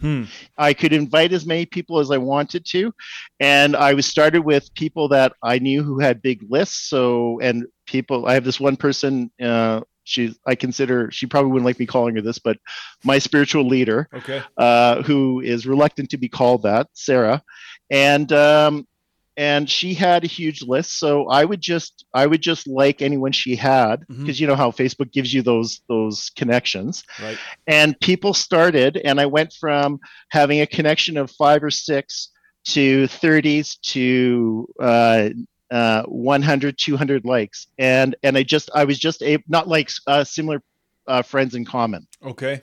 [0.00, 0.24] Hmm.
[0.56, 2.90] I could invite as many people as I wanted to,
[3.38, 6.88] and I was started with people that I knew who had big lists.
[6.88, 9.30] So and people, I have this one person.
[9.42, 12.56] Uh, she I consider she probably wouldn't like me calling her this, but
[13.04, 14.42] my spiritual leader, Okay.
[14.56, 17.42] uh, who is reluctant to be called that, Sarah,
[17.90, 18.88] and um,
[19.36, 20.98] and she had a huge list.
[20.98, 24.70] So I would just I would just like anyone she had because you know how
[24.70, 27.38] Facebook gives you those those connections Right.
[27.66, 29.98] and people started and i went from
[30.30, 32.30] having a connection of five or six
[32.68, 35.28] to 30s to uh,
[35.70, 40.24] uh, 100 200 likes and and i just i was just a not like uh,
[40.24, 40.60] similar
[41.06, 42.62] uh, friends in common Okay.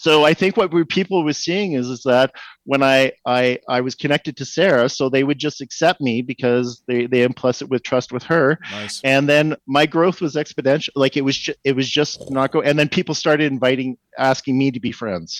[0.00, 2.30] So i think what we people were seeing is is that
[2.64, 6.82] when I, I i was connected to sarah so they would just accept me because
[6.86, 8.46] they they implicit with trust with her.
[8.70, 9.00] Nice.
[9.02, 10.90] and then my growth was exponential.
[10.94, 13.96] Like it was ju- it was just not go and then people started inviting
[14.30, 15.30] asking me to be friends.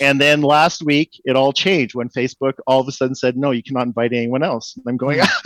[0.00, 3.50] And then last week it all changed when facebook all of a sudden said no
[3.52, 4.66] you cannot invite anyone else.
[4.76, 5.18] And i'm going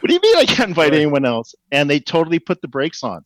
[0.00, 1.00] what do you mean i can't invite Right.
[1.02, 1.54] anyone else?
[1.72, 3.24] And they totally put the brakes on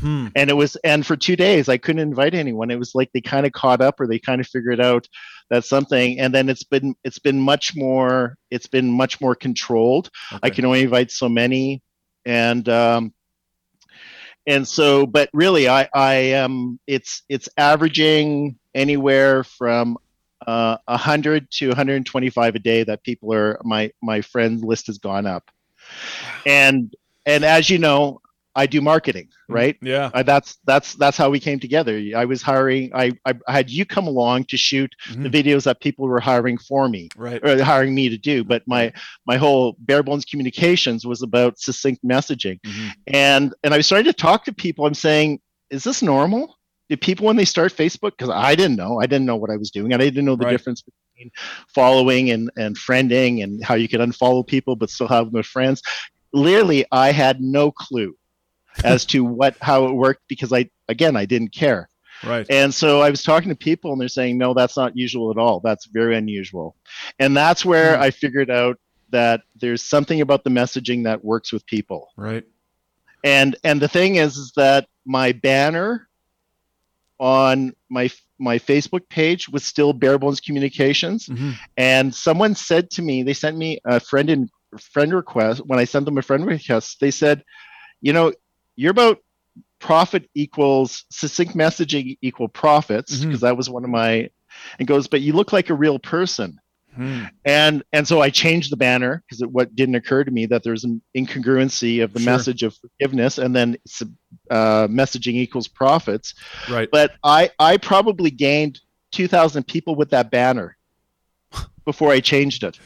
[0.00, 0.28] Hmm.
[0.34, 2.70] and it was and for two days i couldn't invite anyone.
[2.70, 5.06] It was like they kind of caught up or they kind of figured out
[5.50, 10.10] that something and then it's been it's been much more it's been much more controlled.
[10.42, 11.82] I can only invite so many,
[12.24, 13.14] and um,
[14.46, 19.98] and so, but really, I I am it's it's averaging anywhere from
[20.46, 25.26] uh, 100 to 125 a day that people are my my friend list has gone
[25.26, 25.50] up,
[26.46, 26.94] and
[27.26, 28.20] and as you know,
[28.56, 29.76] I do marketing, right?
[29.80, 30.10] Yeah.
[30.12, 32.02] Uh, that's that's that's how we came together.
[32.16, 32.90] I was hiring.
[32.94, 35.32] I I, I had you come along to shoot the Mhm.
[35.32, 37.40] videos that people were hiring for me Right.
[37.44, 38.92] or hiring me to do but my
[39.26, 42.90] my whole bare bones communications was about succinct messaging Mhm.
[43.06, 46.56] and and i was starting to talk to people i'm saying is this normal
[46.88, 49.56] do people when they start facebook because i didn't know i didn't know what i
[49.56, 50.52] was doing and i didn't know the Right.
[50.52, 51.30] difference between
[51.74, 55.46] following and and friending and how you could unfollow people but still have them as
[55.46, 55.82] friends
[56.32, 58.14] literally i had no clue
[58.84, 61.88] as to what how it worked because i again i didn't care
[62.22, 62.46] Right.
[62.50, 65.38] and so I was talking to people and they're saying, no, that's not usual at
[65.38, 65.60] all.
[65.60, 66.76] That's very unusual.
[67.18, 68.02] And that's where Hmm.
[68.02, 68.78] I figured out
[69.08, 72.10] that there's something about the messaging that works with people.
[72.18, 72.44] Right.
[73.24, 76.10] And and the thing is, is that my banner
[77.18, 81.26] on my my Facebook page was still bare bones communications.
[81.26, 81.54] Mhm.
[81.78, 85.62] And someone said to me, they sent me a friend in friend request.
[85.66, 87.44] When I sent them a friend request, they said,
[88.02, 88.32] you know,
[88.80, 89.18] you're about
[89.78, 94.28] profit equals succinct messaging equal profits because that was one of my
[94.78, 96.58] and goes but you look like a real person
[96.96, 97.22] Hmm.
[97.44, 100.82] and and so i changed the banner because what didn't occur to me that there's
[100.82, 102.32] an incongruency of the Sure.
[102.32, 103.76] message of forgiveness and then
[104.50, 106.34] uh, messaging equals profits
[106.68, 106.88] Right.
[106.90, 108.80] but i i probably gained
[109.12, 110.76] 2000 people with that banner
[111.84, 112.78] before i changed it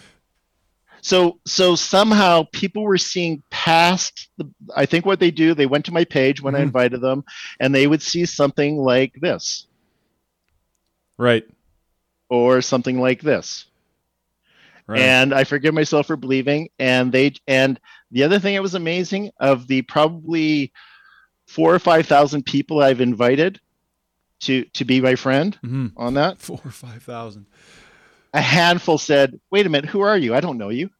[1.07, 5.85] so so somehow people were seeing past the i think what they do they went
[5.85, 6.63] to my page when i Mhm.
[6.71, 7.23] invited them
[7.61, 9.67] and they would see something like this
[11.19, 11.45] Right.
[12.31, 13.67] or something like this
[14.87, 15.01] Right.
[15.01, 16.69] and I forgive myself for believing.
[16.79, 20.73] And they and the other thing that was amazing of the probably
[21.47, 23.61] four or five thousand people I've invited
[24.41, 25.93] to to be my friend Mhm.
[25.97, 27.47] on that, Four or five thousand.
[28.35, 30.35] A handful said, "Wait a minute, who are you?
[30.35, 30.91] I don't know you."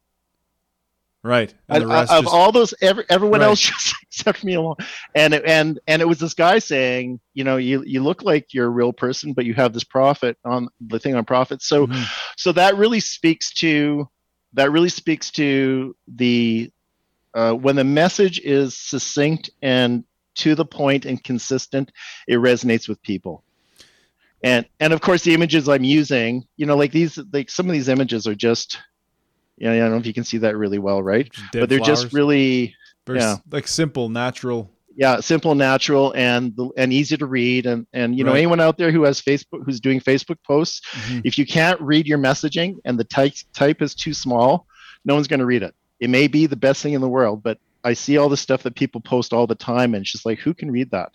[1.23, 1.51] Right.
[1.69, 3.47] And the I- I- rest of just, all those, every, everyone Right.
[3.47, 4.75] else just accepted me along,
[5.15, 8.53] and it- and and it was this guy saying, you know, you you look like
[8.53, 11.61] you're a real person, but you have this profit on the thing on profit.
[11.63, 12.05] So Mhm.
[12.37, 14.07] so that really speaks to
[14.53, 16.71] that really speaks to the
[17.33, 20.03] uh, when the message is succinct and
[20.35, 21.91] to the point and consistent
[22.27, 23.43] it resonates with people
[24.43, 27.71] and and of course the images i'm using you know like these like some of
[27.73, 28.79] these images are just
[29.57, 31.69] you know i don't know if you can see that really well right dead but
[31.69, 32.75] they're just really
[33.07, 33.37] Very yeah.
[33.51, 34.69] like simple, natural.
[34.95, 38.37] yeah simple natural and and easy to read and and you know Right.
[38.39, 41.21] anyone out there who has facebook who's doing facebook posts Mhm.
[41.23, 44.67] if you can't read your messaging and the type type is too small,
[45.05, 45.73] no one's going to read it.
[45.99, 48.63] It may be the best thing in the world, but I see all the stuff
[48.63, 51.11] that people post all the time, and it's just like, who can read that?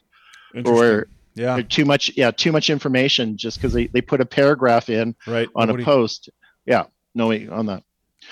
[0.64, 1.56] Or, yeah.
[1.56, 5.14] or too much, yeah, too much information just because they, they put a paragraph in
[5.26, 5.48] Right.
[5.54, 6.30] on Nobody- a post.
[6.66, 7.82] Yeah, no way on that.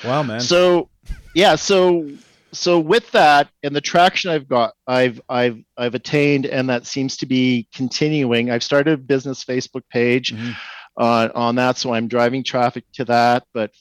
[0.04, 0.40] Wow, man.
[0.40, 0.88] So,
[1.34, 2.08] yeah, so
[2.52, 7.16] so with that and the traction I've got, I've I've I've attained, and that seems
[7.18, 8.50] to be continuing.
[8.50, 10.54] I've started a business Facebook page Mhm.
[10.96, 11.78] uh, on that.
[11.78, 13.72] So I'm driving traffic to that, but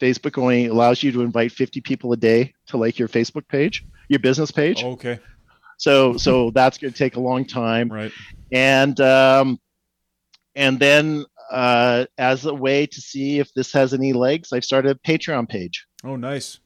[0.00, 3.84] Facebook only allows you to invite 50 people a day to like your Facebook page,
[4.08, 4.82] your business page.
[4.82, 5.18] Okay.
[5.78, 7.88] So so that's going to take a long time.
[7.90, 8.12] Right.
[8.52, 9.58] And um,
[10.54, 14.96] and then uh, as a way to see if this has any legs, I've started
[14.96, 15.86] a Patreon page.
[16.04, 16.60] Oh, nice.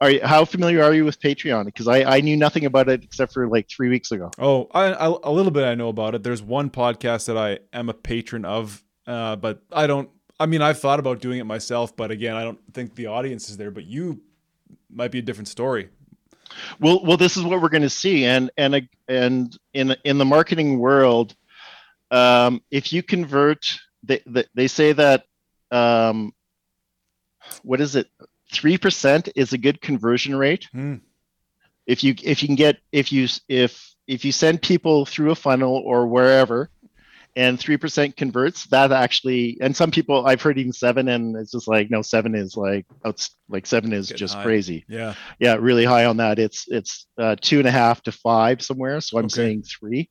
[0.00, 1.66] Are you, how familiar are you with Patreon?
[1.66, 4.30] Because I, I knew nothing about it except for like three weeks ago.
[4.38, 6.22] Oh, I, I, a little bit I know about it.
[6.22, 10.10] There's one podcast that I am a patron of, uh, but I don't.
[10.38, 13.48] I mean, I've thought about doing it myself, but again, I don't think the audience
[13.48, 13.70] is there.
[13.70, 14.20] But you
[14.90, 15.90] might be a different story.
[16.80, 20.24] Well, well, this is what we're going to see, and and and in in the
[20.24, 21.34] marketing world,
[22.10, 25.24] um, if you convert, they they, they say that
[25.70, 26.32] um,
[27.62, 28.08] what is it?
[28.52, 30.68] Three percent is a good conversion rate.
[30.72, 30.96] Hmm.
[31.86, 35.34] If you if you can get if you if if you send people through a
[35.34, 36.70] funnel or wherever,
[37.36, 41.50] and three percent converts, that actually and some people I've heard even seven, and it's
[41.52, 44.42] just like no, seven is like it's like seven is Getting just high.
[44.42, 44.84] crazy.
[44.88, 45.14] Yeah.
[45.40, 46.38] Yeah, really high on that.
[46.38, 49.00] It's it's uh, two and a half to five somewhere.
[49.00, 49.34] So I'm Okay.
[49.34, 50.10] saying three.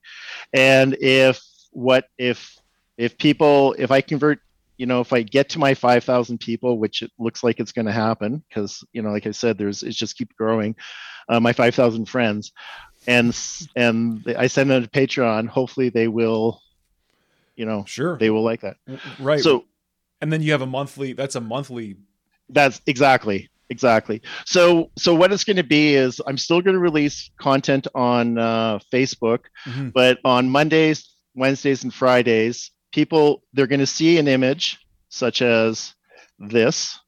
[0.53, 2.55] And if what if
[2.97, 4.39] if people if I convert,
[4.77, 7.71] you know, if I get to my five thousand people, which it looks like it's
[7.71, 10.75] going to happen, because you know, like I said, there's it's just keep growing.
[11.29, 12.51] Uh, my five thousand friends,
[13.07, 13.33] and
[13.77, 15.47] and I send them to Patreon.
[15.47, 16.61] Hopefully, they will,
[17.55, 18.17] you know, Sure.
[18.17, 18.77] they will like that.
[19.19, 19.39] right.
[19.41, 19.65] So
[20.21, 21.13] and then you have a monthly.
[21.13, 21.97] That's a monthly.
[22.49, 24.21] That's exactly exactly.
[24.45, 28.37] So so what it's going to be is I'm still going to release content on
[28.37, 29.91] uh, Facebook, Mhm.
[29.93, 34.77] but on Mondays, Wednesdays, and Fridays, people they're going to see an image
[35.09, 35.93] such as
[36.39, 36.99] this,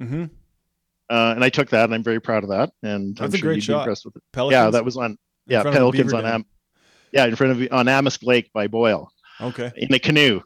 [0.00, 0.24] Mm-hmm.
[1.10, 3.36] uh, and I took that, and I'm very proud of that, and That's I'm a
[3.38, 3.80] sure great you'd be shot.
[3.80, 4.22] impressed with it.
[4.32, 4.52] Pelicans.
[4.52, 6.34] Yeah, that was on yeah front of the Pelicans on Dam.
[6.34, 6.44] Am,
[7.12, 9.70] yeah in front of on Amos Lake by Boyle Okay.
[9.76, 10.40] in a canoe.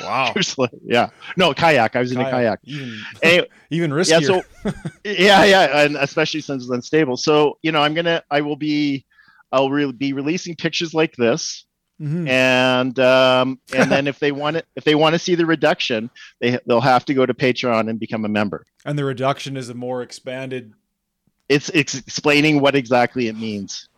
[0.00, 0.30] Wow.
[0.34, 1.94] It was like- yeah, no kayak.
[1.96, 2.58] I was in a kayak.
[2.64, 4.42] Even Anyway, even yeah so
[5.04, 9.04] yeah yeah and especially since it's unstable so you know i'm gonna i will be
[9.52, 11.64] i'll re- be releasing pictures like this
[12.00, 12.26] Mhm.
[12.28, 16.08] and um and then if they want it if they want to see the reduction
[16.40, 19.68] they they'll have to go to patreon and become a member and the reduction is
[19.68, 20.72] a more expanded.
[21.50, 23.89] it's it's explaining what exactly it means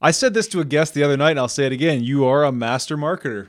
[0.00, 2.04] I said this to a guest the other night, and I'll say it again.
[2.04, 3.48] You are a master marketer.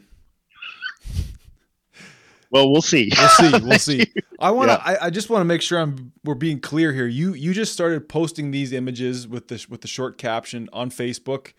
[2.52, 3.52] well we'll see We'll see.
[3.66, 4.06] We'll see.
[4.40, 4.82] I want to.
[4.84, 4.98] Yeah.
[5.02, 6.12] I, I just want to make sure I'm.
[6.24, 7.08] We're being clear here.
[7.08, 11.54] You you just started posting these images with the with the short caption on Facebook,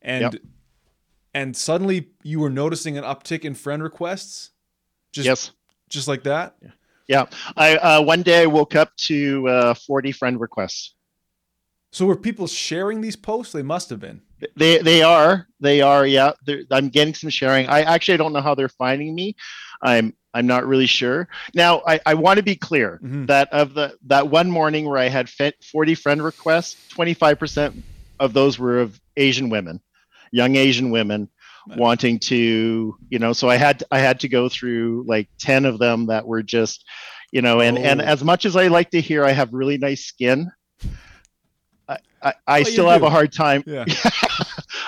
[0.00, 0.34] and Yep.
[1.34, 4.50] and suddenly you were noticing an uptick in friend requests.
[5.12, 5.50] Just yes
[5.90, 6.56] just like that.
[7.06, 10.94] yeah i uh one day i woke up to uh 40 friend requests
[11.92, 13.52] So were people sharing these posts?
[13.52, 14.22] They must have been.
[14.56, 16.32] They they are they are yeah.
[16.44, 17.68] They're, I'm getting some sharing.
[17.68, 19.36] I actually I don't know how they're finding me.
[19.82, 21.28] I'm I'm not really sure.
[21.54, 23.26] Now I, I want to be clear Mhm.
[23.28, 27.84] that of the that one morning where I had 40 friend requests, 25 percent
[28.18, 29.80] of those were of Asian women,
[30.32, 31.28] young Asian women
[31.68, 31.78] Right.
[31.78, 33.32] wanting to you know.
[33.32, 36.84] So I had I had to go through like 10 of them that were just
[37.30, 38.04] you know and and Oh.
[38.04, 40.50] as much as I like to hear I have really nice skin.
[42.22, 43.06] I, I, still have do.
[43.06, 43.84] a hard time Yeah.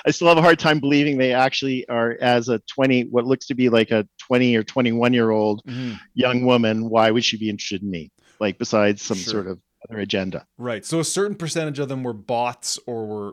[0.06, 3.46] I still have a hard time believing they actually are as a 20 what looks
[3.46, 5.98] to be like a 20 or 21 year old Mhm.
[6.14, 9.32] young woman why would she be interested in me like besides some Sure.
[9.32, 10.84] sort of other agenda Right.
[10.84, 13.32] So a certain percentage of them were bots or were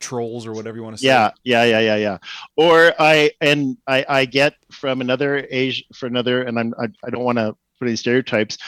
[0.00, 1.06] trolls or whatever you want to say.
[1.08, 2.18] yeah yeah yeah yeah yeah
[2.56, 7.10] or i and i i get from another age for another and i'm i, I
[7.10, 8.58] don't want to put any stereotypes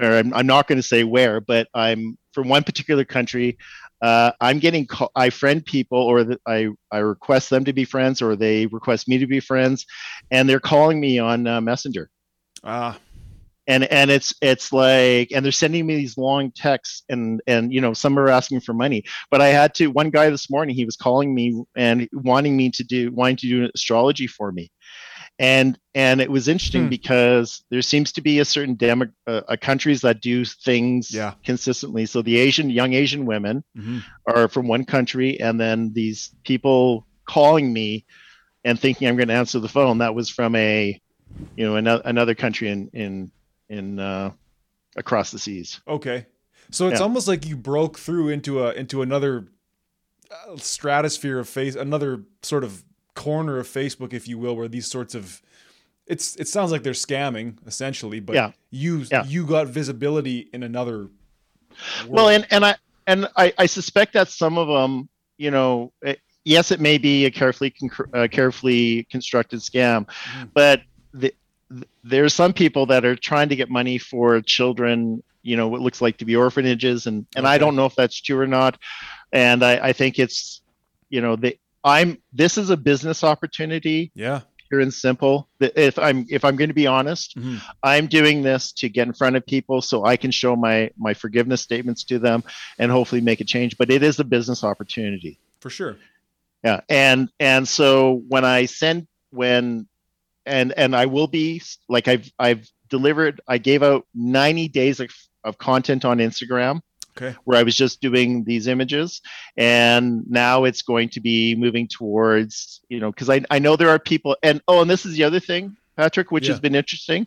[0.00, 3.58] or i'm, I'm not going to say where but i'm from one particular country
[4.02, 7.84] uh, I'm getting call- I friend people or the, I I request them to be
[7.84, 9.86] friends or they request me to be friends,
[10.30, 12.10] and they're calling me on uh, Messenger.
[12.64, 12.98] Ah.
[13.66, 17.80] and and it's it's like and they're sending me these long texts and and you
[17.80, 20.84] know some are asking for money but i had to one guy this morning he
[20.84, 24.70] was calling me and wanting me to do wanting to do an astrology for me
[25.38, 26.88] and and it was interesting Hmm.
[26.90, 31.34] because there seems to be a certain demo uh, uh, countries that do things Yeah.
[31.44, 34.02] consistently so the asian young asian women mhm.
[34.26, 38.04] are from one country and then these people calling me
[38.64, 41.00] and thinking i'm going to answer the phone that was from a
[41.56, 43.32] you know another, another country in in
[43.68, 44.30] in uh
[44.96, 46.26] across the seas Okay.
[46.70, 47.04] So it's Yeah.
[47.04, 49.48] almost like you broke through into a into another
[50.30, 52.82] uh, stratosphere of face, another sort of
[53.14, 55.40] corner of Facebook, if you will, where these sorts of
[56.06, 58.50] it's it sounds like they're scamming essentially, but Yeah.
[58.70, 59.24] you Yeah.
[59.24, 61.08] you got visibility in another.
[62.08, 62.76] well and and i
[63.08, 65.08] and i i suspect that some of them
[65.38, 70.50] you know it, yes it may be a carefully con- uh, carefully constructed scam Mhm.
[70.54, 71.34] but the,
[71.72, 75.80] th- there's some people that are trying to get money for children you know what
[75.80, 78.78] looks like to be orphanages and and i don't know if that's true or not
[79.32, 80.60] and i i think it's
[81.10, 84.40] you know the i'm this is a business opportunity yeah,
[84.74, 85.48] pure and simple.
[85.60, 87.56] If I'm if I'm going to be honest, mm-hmm.
[87.82, 91.14] I'm doing this to get in front of people so I can show my my
[91.14, 92.42] forgiveness statements to them
[92.78, 93.76] and hopefully make a change.
[93.78, 95.96] But it is a business opportunity for sure.
[96.64, 99.86] Yeah, and and so when I send when
[100.46, 103.40] and and I will be like I've I've delivered.
[103.46, 105.10] I gave out 90 days of,
[105.42, 106.80] of content on Instagram
[107.16, 107.36] okay.
[107.44, 109.20] where I was just doing these images.
[109.56, 113.90] And now it's going to be moving towards, you know, because I, I know there
[113.90, 116.52] are people, and oh, and this is the other thing, Patrick, which yeah.
[116.52, 117.26] has been interesting,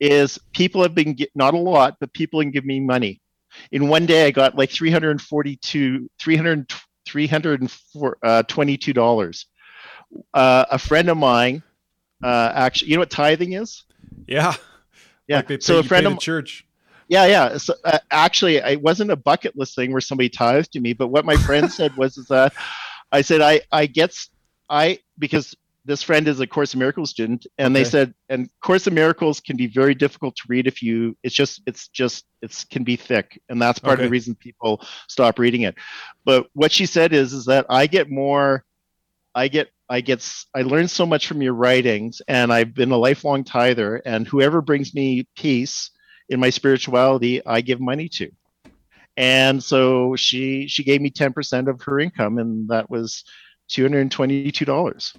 [0.00, 3.20] is people have been, get, not a lot, but people can give me money.
[3.72, 6.72] In one day, I got like 342, 300,
[7.08, 9.44] $322.
[10.34, 11.62] Uh, uh, a friend of mine,
[12.22, 13.84] uh, actually, you know what tithing is?
[14.26, 14.54] Yeah.
[15.26, 15.42] Yeah.
[15.48, 16.67] Like so a friend of church.
[17.08, 17.56] Yeah, yeah.
[17.56, 21.08] So uh, actually, it wasn't a bucket list thing where somebody tithed to me, but
[21.08, 22.52] what my friend said was is that
[23.10, 24.14] I said I I get
[24.68, 25.54] I because
[25.84, 27.82] this friend is a Course in Miracles student, and okay.
[27.82, 31.34] they said and Course in Miracles can be very difficult to read if you it's
[31.34, 34.02] just it's just it's can be thick, and that's part okay.
[34.02, 35.76] of the reason people stop reading it.
[36.26, 38.64] But what she said is is that I get more,
[39.34, 42.98] I get I get I learn so much from your writings, and I've been a
[42.98, 45.90] lifelong tither, and whoever brings me peace
[46.28, 48.30] in my spirituality I give money to.
[49.16, 53.24] And so she she gave me 10% of her income and that was
[53.70, 55.16] $222.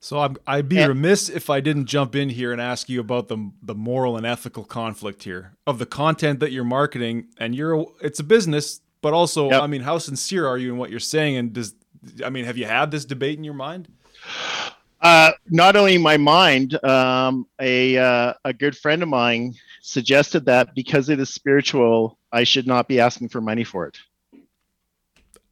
[0.00, 3.00] So I'm, I'd be and, remiss if I didn't jump in here and ask you
[3.00, 7.56] about the the moral and ethical conflict here of the content that you're marketing, and
[7.56, 9.62] you're it's a business, but also yep.
[9.62, 11.36] I mean, how sincere are you in what you're saying?
[11.36, 11.74] And does
[12.24, 13.88] I mean, have you had this debate in your mind?
[15.00, 19.54] Uh, not only my mind, um, a uh, a good friend of mine
[19.86, 23.98] suggested that because it is spiritual, I should not be asking for money for it.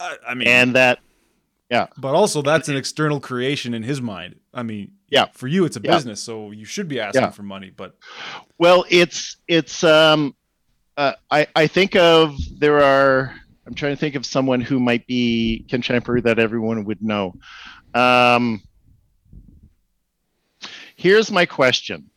[0.01, 0.99] I, I mean, and that,
[1.71, 1.87] yeah.
[1.97, 4.41] But also, that's an external creation in his mind.
[4.53, 5.27] I mean, yeah.
[5.35, 5.95] For you, it's a yeah.
[5.95, 7.31] business, so you should be asking yeah.
[7.31, 7.71] for money.
[7.75, 7.97] But
[8.59, 10.35] well, it's it's um,
[10.97, 13.35] uh, I I think of there are.
[13.67, 17.35] I'm trying to think of someone who might be contemporary that everyone would know.
[17.95, 18.63] Um,
[20.97, 22.11] here's my question.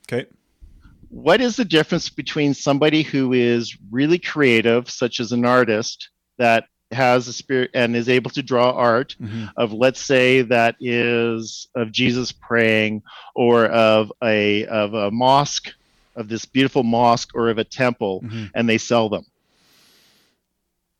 [1.10, 6.66] What is the difference between somebody who is really creative, such as an artist that
[6.92, 9.46] has a spirit and is able to draw art mm-hmm.
[9.58, 13.04] of let's say that is of Jesus praying
[13.36, 15.74] or of a of a mosque
[16.16, 18.46] of this beautiful mosque or of a temple mm-hmm.
[18.56, 19.26] and they sell them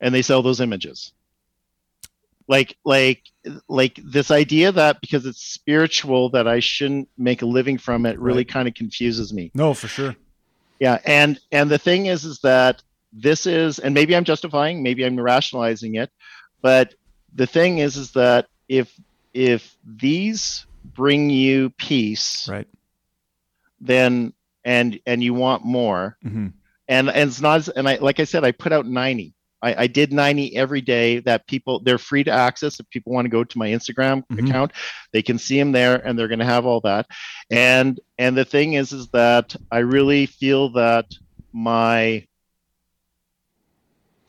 [0.02, 1.14] and they sell those images
[2.48, 3.24] like like
[3.68, 8.20] like this idea that because it's spiritual that I shouldn't make a living from it
[8.20, 8.48] really right.
[8.48, 9.52] kind of confuses me.
[9.54, 10.16] No, for sure.
[10.80, 12.82] Yeah, and and the thing is is that
[13.12, 16.12] this is and maybe I'm justifying, maybe I'm rationalizing it,
[16.62, 16.94] but
[17.34, 18.94] the thing is is that if
[19.34, 22.68] if these bring you peace, right,
[23.82, 24.34] then
[24.64, 26.48] and and you want more, mm-hmm.
[26.88, 29.88] and and it's not and I like I said I put out ninety I, I,
[29.88, 32.80] did 90 every day that people they're free to access.
[32.80, 34.46] If people want to go to my instagram mm-hmm.
[34.46, 34.72] account
[35.14, 37.08] they can see them there and they're going to have all that.
[37.50, 41.06] And and the thing is is that i really feel that
[41.54, 42.26] my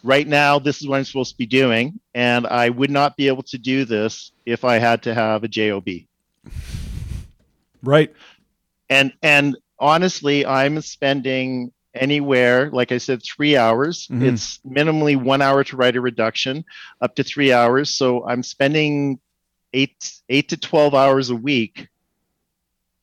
[0.02, 3.26] right now this is what i'm supposed to be doing and i would not be
[3.26, 5.84] able to do this if i had to have a job
[7.82, 8.14] right.
[8.90, 14.06] And and honestly i'm spending anywhere, like I said, three hours.
[14.06, 14.26] Mm-hmm.
[14.26, 16.64] It's minimally one hour to write a reduction,
[17.00, 17.94] up to three hours.
[17.94, 19.20] So I'm spending
[19.72, 21.88] eight eight to twelve hours a week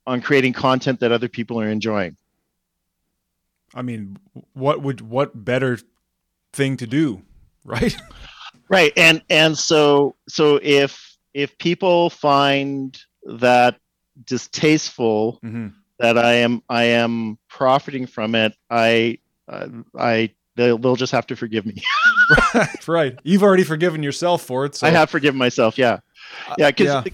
[0.08, 2.18] on creating content that other people are enjoying.
[3.74, 4.18] I mean,
[4.54, 5.78] what would what better
[6.54, 7.22] thing to do,
[7.66, 7.96] right?
[8.70, 13.80] right, and and so so if if people find that
[14.26, 15.40] distasteful.
[15.44, 15.68] Mm-hmm
[16.00, 19.68] that I am I am profiting from it, I uh,
[19.98, 21.82] I they'll, they'll just have to forgive me.
[22.54, 23.20] right, right.
[23.24, 24.76] You've already forgiven yourself for it.
[24.76, 24.88] So.
[24.88, 25.78] I have forgiven myself.
[25.78, 26.00] Yeah,
[26.48, 26.72] uh, yeah.
[26.72, 27.06] Because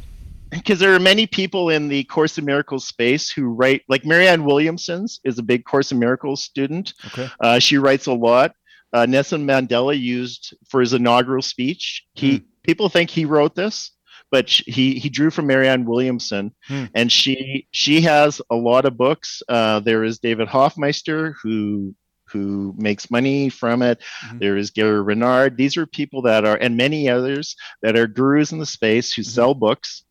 [0.50, 4.44] because there are many people in the Course in Miracles space who write, like Marianne
[4.44, 6.94] Williamson's is a big Course in Miracles student.
[7.08, 7.30] Okay.
[7.40, 8.54] Uh, she writes a lot.
[8.94, 12.04] Uh, Nelson Mandela used for his inaugural speech.
[12.14, 12.44] He mm.
[12.64, 13.92] people think he wrote this
[14.32, 16.86] but he he drew from Marianne Williamson, hmm.
[16.96, 19.44] and she she has a lot of books.
[19.48, 21.94] Uh, there is David Hoffmeister who
[22.32, 24.00] who makes money from it.
[24.26, 24.40] Mm-hmm.
[24.40, 25.58] There is Gary Renard.
[25.58, 29.22] These are people that are, and many others that are gurus in the space who
[29.22, 29.30] mm-hmm.
[29.30, 30.04] sell books,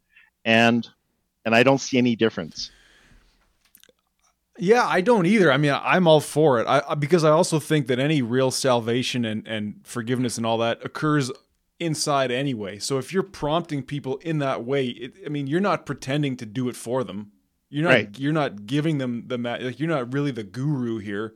[0.45, 0.87] and
[1.45, 2.71] and I don't see any difference.
[4.59, 5.51] Yeah, I don't either.
[5.51, 6.67] I mean, I'm all for it.
[6.67, 10.85] I, because I also think that any real salvation and, and forgiveness and all that
[10.85, 11.31] occurs
[11.81, 12.79] inside anyway.
[12.79, 16.47] So if you're prompting people in that way, it, I mean, you're not pretending to
[16.47, 17.33] do it for them.
[17.71, 18.19] You're not Right.
[18.19, 21.35] you're not giving them the ma- like you're not really the guru here.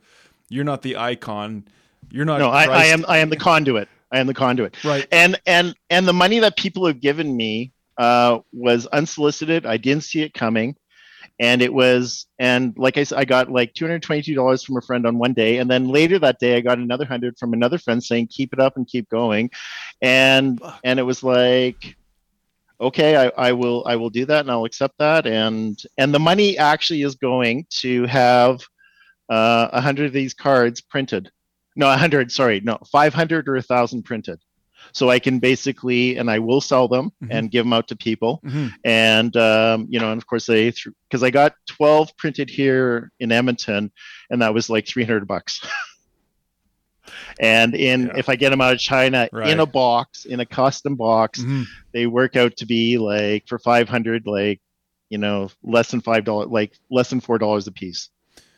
[0.48, 1.66] You're not the icon.
[2.10, 3.88] You're not no, I, I am I am the conduit.
[4.12, 4.76] I am the conduit.
[4.84, 5.06] right.
[5.10, 9.64] And and and the money that people have given me uh, was unsolicited.
[9.66, 10.76] I didn't see it coming,
[11.38, 14.76] and it was and like I said, I got like two hundred twenty-two dollars from
[14.76, 17.52] a friend on one day, and then later that day I got another hundred from
[17.52, 19.50] another friend saying keep it up and keep going,
[20.00, 20.80] and Fuck.
[20.84, 21.96] and it was like.
[22.80, 26.18] Okay, I, I will I will do that and I'll accept that and and the
[26.18, 28.62] money actually is going to have
[29.28, 31.30] uh, a hundred of these cards printed.
[31.76, 32.30] No, a hundred.
[32.32, 34.40] Sorry, no, five hundred or a thousand printed.
[34.94, 37.28] So I can basically, and I will sell them Mhm.
[37.30, 38.40] and give them out to people.
[38.44, 38.72] Mhm.
[38.84, 40.72] And um, you know, and of course they
[41.08, 43.90] because I got twelve printed here in Edmonton,
[44.30, 45.60] and that was like three hundred bucks.
[47.40, 48.12] and in Yeah.
[48.16, 49.48] if I get them out of China Right.
[49.50, 51.64] in a box, in a custom box, Mhm.
[51.92, 54.60] they work out to be like for 500 like
[55.10, 58.08] you know less than five dollars like less than four dollars a piece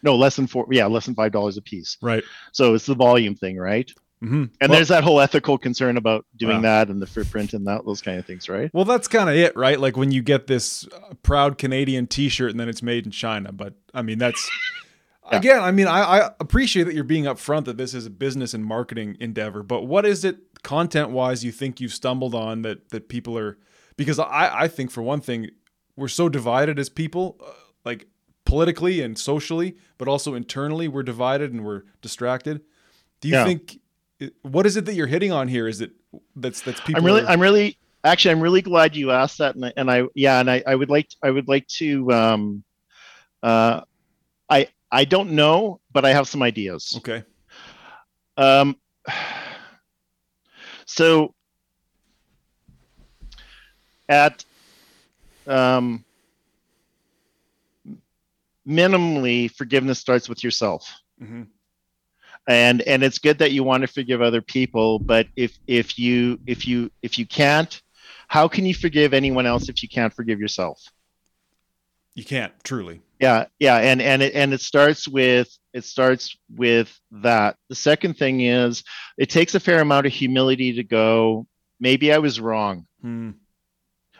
[0.03, 2.23] no less than four yeah less than five dollars a piece Right.
[2.53, 3.91] so it's the volume thing right
[4.21, 6.63] hmm and there's that whole ethical concern about doing Wow.
[6.63, 9.37] that and the footprint and that those kind of things right Well, that's kind of
[9.37, 9.79] it, right?
[9.79, 13.53] Like when you get this uh, proud Canadian T-shirt and then it's made in China.
[13.53, 14.49] But I mean, that's
[15.33, 15.39] Yeah.
[15.39, 15.61] again.
[15.63, 18.65] I mean, I, I appreciate that you're being upfront that this is a business and
[18.65, 19.63] marketing endeavor.
[19.65, 23.59] But what is it, content-wise, you think you've stumbled on that that people are?
[23.97, 25.51] Because I I think for one thing,
[25.97, 27.51] we're so divided as people, uh,
[27.85, 28.07] like
[28.45, 32.61] politically and socially, but also internally, we're divided and we're distracted.
[33.21, 33.45] Do you Yeah.
[33.45, 33.81] think?
[34.43, 35.69] What is it that you're hitting on here?
[35.69, 35.93] Is it
[36.35, 36.99] that's that's people?
[37.01, 39.91] i'm really are- i'm really actually i'm really glad you asked that and I, and
[39.91, 42.65] I yeah and I, I would like to, i would like to um
[43.43, 43.81] uh
[44.49, 47.25] i i don't know but i have some ideas okay.
[48.39, 48.77] Um,
[50.87, 51.35] so
[54.09, 54.45] at
[55.47, 56.05] um,
[58.69, 60.93] minimally, forgiveness starts with yourself.
[61.19, 61.45] hmm
[62.47, 66.39] And and it's good that you want to forgive other people, but if if you
[66.47, 67.81] if you if you can't,
[68.29, 70.81] how can you forgive anyone else if you can't forgive yourself?
[72.15, 73.03] You can't truly.
[73.21, 78.15] yeah yeah and and it and it starts with it starts with that the second
[78.17, 78.83] thing is
[79.19, 81.47] it takes a fair amount of humility to go
[81.79, 83.33] maybe i was wrong Hmm.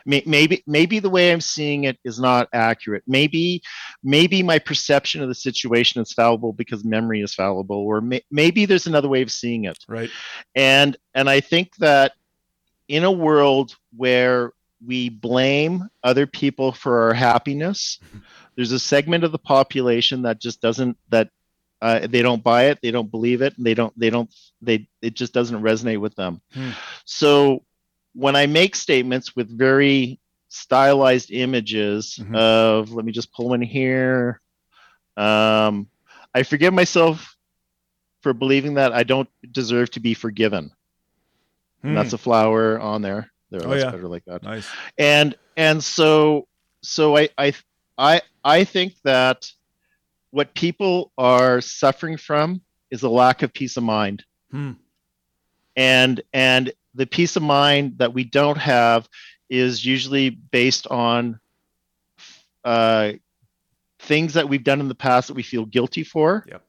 [0.07, 3.61] May- maybe maybe the way i'm seeing it is not accurate maybe
[4.03, 8.65] maybe my perception of the situation is fallible because memory is fallible or may, maybe
[8.65, 10.09] there's another way of seeing it Right.
[10.55, 12.13] and and i think that
[12.87, 14.53] in a world where
[14.85, 17.99] we blame other people for our happiness
[18.55, 21.29] there's a segment of the population that just doesn't that
[21.81, 24.87] uh, they don't buy it they don't believe it and they don't they don't they
[25.01, 26.69] it just doesn't resonate with them Hmm.
[27.05, 27.63] so
[28.17, 32.35] when i make statements with very stylized images Mhm.
[32.35, 34.41] of let me just pull in here
[35.17, 35.87] um,
[36.33, 37.35] i forgive myself
[38.21, 40.71] for believing that i don't deserve to be forgiven
[41.83, 43.31] and that's a flower on there.
[43.49, 43.91] There, Oh, that's yeah.
[43.91, 44.43] better like that.
[44.43, 44.67] nice.
[44.97, 46.47] And and so
[46.81, 47.53] so I I
[47.97, 49.49] I I think that
[50.31, 52.61] what people are suffering from
[52.91, 54.25] is a lack of peace of mind.
[54.51, 54.71] Hmm.
[55.77, 59.07] And and the peace of mind that we don't have
[59.49, 61.39] is usually based on
[62.65, 63.13] uh,
[63.99, 66.45] things that we've done in the past that we feel guilty for.
[66.47, 66.63] Yep.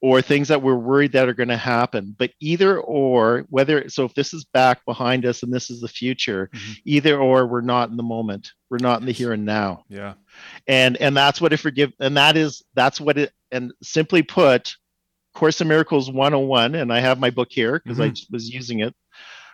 [0.00, 2.14] Or things that we're worried that are going to happen.
[2.16, 5.88] But either or, whether so if this is back behind us and this is the
[5.88, 6.80] future, Mhm.
[6.84, 8.52] either or we're not in the moment.
[8.70, 10.14] We're not in the here and now Yeah.
[10.68, 14.76] and and that's what it forgive and that is that's what it and simply put
[15.38, 18.94] course of miracles 101 and i have my book here because i was using it.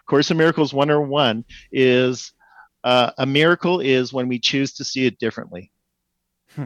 [0.07, 2.32] Course of miracles 101 is
[2.85, 5.70] uh, a miracle is when we choose to see it differently.
[6.55, 6.64] Hmm.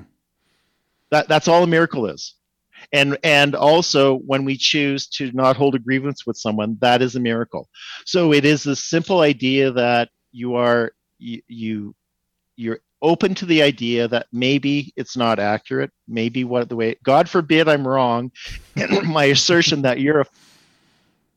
[1.10, 2.34] that that's all a miracle is.
[2.92, 7.16] And and also when we choose to not hold a grievance with someone that is
[7.16, 7.68] a miracle.
[8.04, 11.94] So it is a simple idea that you are you, you
[12.56, 17.28] you're open to the idea that maybe it's not accurate maybe what the way god
[17.28, 18.30] forbid i'm wrong
[18.76, 20.26] in my assertion that you're a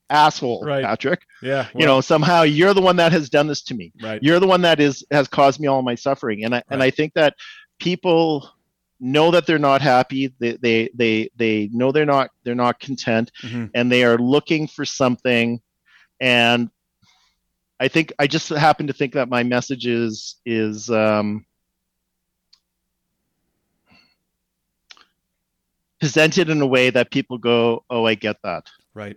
[0.09, 0.83] asshole Right.
[0.83, 1.67] patrick Yeah.
[1.77, 4.21] you know somehow you're the one that has done this to me Right.
[4.21, 6.89] you're the one that is has caused me all my suffering and i and i
[6.89, 7.35] think that
[7.79, 8.49] people
[8.99, 13.31] know that they're not happy they they they, they know they're not they're not content
[13.41, 13.69] Mhm.
[13.73, 15.59] and they are looking for something
[16.19, 16.69] and
[17.79, 21.45] i think i just happen to think that my message is is um
[26.01, 29.15] presented in a way that people go oh i get that Right.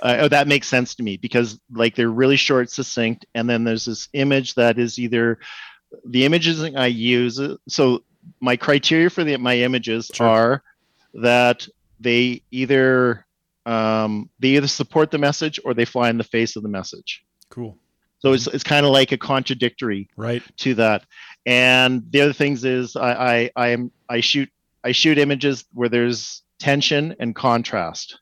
[0.00, 3.64] uh, oh, that makes sense to me because like they're really short succinct and then
[3.64, 5.38] there's this image that is either
[6.04, 8.02] the images i use so
[8.40, 10.26] my criteria for the my images Sure.
[10.26, 10.62] are
[11.14, 11.66] that
[12.00, 13.24] they either
[13.64, 17.24] um, they either support the message or they fly in the face of the message.
[17.48, 17.76] Cool.
[18.18, 20.42] So it's it's kind of like a contradictory Right.
[20.58, 21.04] to that.
[21.46, 24.48] And the other things is I I I am I shoot
[24.86, 28.18] I shoot images where there's tension and contrast.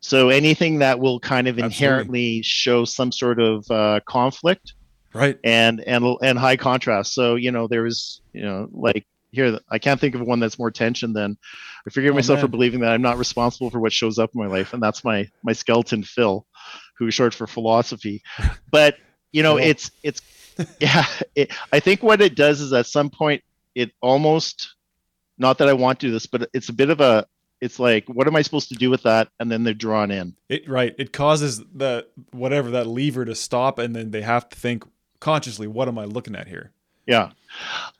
[0.00, 1.74] So anything that will kind of Absolutely.
[1.74, 4.74] inherently show some sort of uh, conflict
[5.12, 5.38] Right.
[5.44, 7.14] and and and high contrast.
[7.14, 10.58] So you know there is you know like here I can't think of one that's
[10.58, 11.36] more tension than
[11.86, 14.40] I forgive Oh, myself for believing that I'm not responsible for what shows up in
[14.40, 16.46] my life, and that's my my skeleton Phil,
[16.98, 18.22] who's short for philosophy.
[18.70, 18.96] But
[19.32, 19.64] you know Cool.
[19.66, 20.20] it's it's
[20.80, 21.04] yeah.
[21.34, 23.42] It, I think what it does is at some point
[23.74, 24.74] it almost
[25.38, 27.26] not that I want to do this, but it's a bit of a
[27.60, 30.34] it's like what am I supposed to do with that, and then they're drawn in.
[30.48, 30.94] It right.
[30.98, 34.84] It causes the whatever that lever to stop, and then they have to think
[35.20, 36.70] consciously, what am I looking at here?
[37.06, 37.30] Yeah.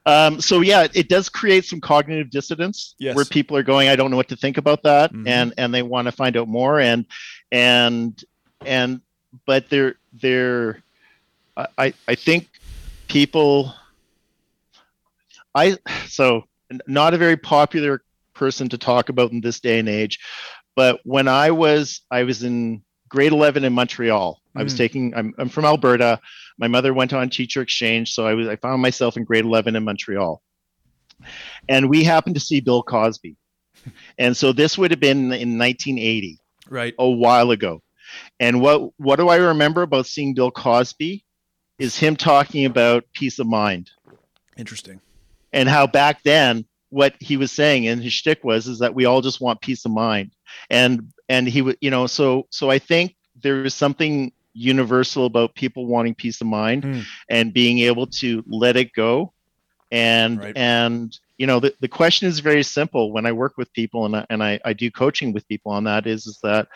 [0.04, 3.16] Um, so yeah, it does create some cognitive dissonance Yes.
[3.16, 5.26] where people are going, I don't know what to think about that, Mhm.
[5.28, 7.06] and and they want to find out more, and
[7.52, 8.22] and
[8.64, 9.00] and
[9.46, 10.82] but they're they're
[11.56, 12.48] I I- think
[13.08, 13.72] people
[15.54, 15.76] I
[16.08, 16.44] so
[16.86, 18.02] not a very popular
[18.34, 20.18] person to talk about in this day and age,
[20.74, 24.40] but when I was I was in grade 11 in Montreal.
[24.56, 24.78] I was Mm.
[24.78, 26.20] taking I'm I'm from Alberta.
[26.58, 29.76] My mother went on teacher exchange, so I was I found myself in grade 11
[29.76, 30.42] in Montreal.
[31.68, 33.36] And we happened to see Bill Cosby.
[34.18, 36.94] And so this would have been in 1980 Right.
[36.98, 37.82] a while ago.
[38.40, 41.24] And what what do I remember about seeing Bill Cosby
[41.78, 43.90] is him talking about peace of mind
[44.56, 45.00] Interesting.
[45.56, 49.04] And how back then what he was saying and his shtick was is that we
[49.06, 50.30] all just want peace of mind.
[50.70, 55.54] And and he would you know so so I think there is something universal about
[55.54, 57.00] people wanting peace of mind Hmm.
[57.28, 59.32] and being able to let it go
[59.90, 60.56] and Right.
[60.56, 64.16] and you know the, the question is very simple when i work with people and
[64.16, 66.68] I, and I, I do coaching with people on that is is that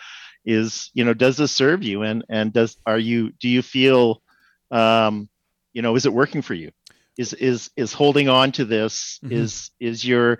[0.44, 4.22] is you know does this serve you and and does are you do you feel
[4.70, 5.28] um
[5.72, 6.70] you know is it working for you
[7.18, 9.32] is is is holding on to this Mhm.
[9.32, 10.38] is is your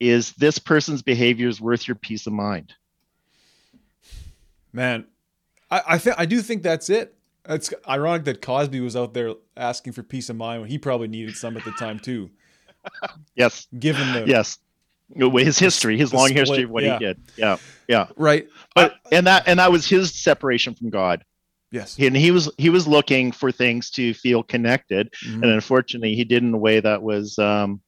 [0.00, 2.74] is this person's behaviors worth your peace of mind
[4.72, 5.06] Man,
[5.70, 7.14] I, I think I do think that's it.
[7.48, 11.06] It's ironic that Cosby was out there asking for peace of mind when he probably
[11.08, 12.30] needed some at the time too.
[13.36, 14.58] yes Given the yes
[15.14, 16.98] his history his long split, history of what yeah.
[16.98, 17.56] he did yeah
[17.88, 21.24] yeah right, but and that and that was his separation from god
[21.70, 25.42] yes, and he was he was looking for things to feel connected Mhm.
[25.42, 27.80] and unfortunately he did in a way that was um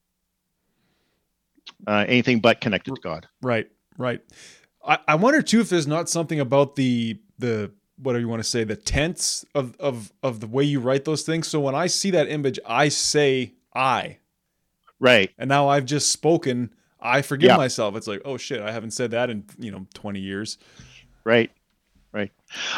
[1.86, 3.68] uh, anything but connected to god right,
[3.98, 4.20] right.
[4.84, 8.48] I, I wonder too if there's not something about the the whatever you want to
[8.48, 11.48] say the tense of of of the way you write those things.
[11.48, 14.18] So when I see that image, I say I,
[15.00, 16.70] right and now I've just spoken.
[17.00, 17.56] I forgive Yeah.
[17.56, 17.94] myself.
[17.96, 20.56] It's like, oh shit, I haven't said that in you know 20 years.
[21.24, 21.50] right
[22.16, 22.32] right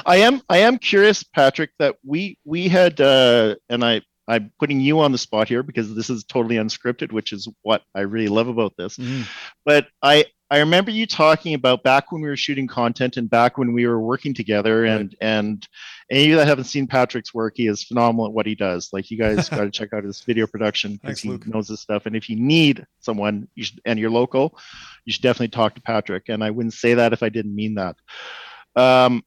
[0.07, 4.81] i am i am curious patrick that we we had uh and i i'm putting
[4.81, 8.29] you on the spot here because this is totally unscripted which is what i really
[8.29, 9.25] love about this Mhm.
[9.65, 13.59] but I I remember you talking about back when we were shooting content and back
[13.59, 15.69] when we were working together and and
[16.11, 18.89] any of you that haven't seen Patrick's work, he is phenomenal at what he does.
[18.91, 21.47] Like you guys got to check out his video production because he Luc.
[21.47, 22.07] knows this stuff.
[22.07, 24.59] And if you need someone, you should and you're local,
[25.05, 26.31] you should definitely talk to Patrick.
[26.31, 27.97] And I wouldn't say that if I didn't mean that.
[28.77, 29.23] Um,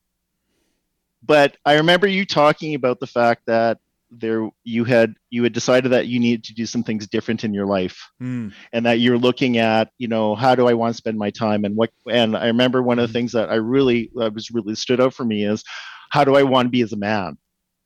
[1.24, 3.78] but I remember you talking about the fact that
[4.14, 7.54] there you had you had decided that you needed to do some things different in
[7.54, 8.52] your life Mm.
[8.74, 11.64] and that you're looking at you know how do i want to spend my time
[11.64, 14.76] and what and i remember one of the things that i really that was really
[14.76, 15.64] stood out for me is
[16.10, 17.38] how do i want to be as a man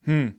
[0.03, 0.29] Hmm.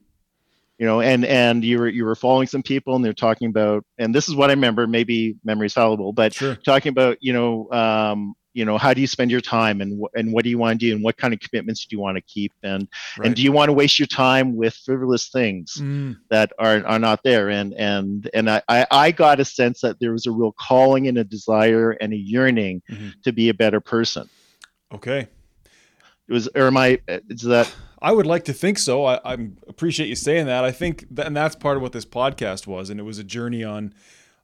[0.79, 3.85] you know and and you were you were following some people and they're talking about
[3.97, 6.57] and this is what i remember maybe memory's fallible but Sure.
[6.57, 10.33] talking about you know um you know how do you spend your time and and
[10.33, 12.23] what do you want to do and what kind of commitments do you want to
[12.23, 12.89] keep and
[13.19, 13.27] Right.
[13.27, 16.17] and do you want to waste your time with frivolous things Mm.
[16.31, 20.01] that are are not there and and and I, I I got a sense that
[20.01, 23.13] there was a real calling and a desire and a yearning Mhm.
[23.25, 24.29] to be a better person
[24.93, 25.29] Okay.
[26.29, 26.99] it was or am I
[27.29, 29.05] is that I would like to think so.
[29.07, 29.33] I, I
[29.69, 30.65] appreciate you saying that.
[30.65, 33.25] I think, that, and that's part of what this podcast was, and it was a
[33.25, 33.95] journey on,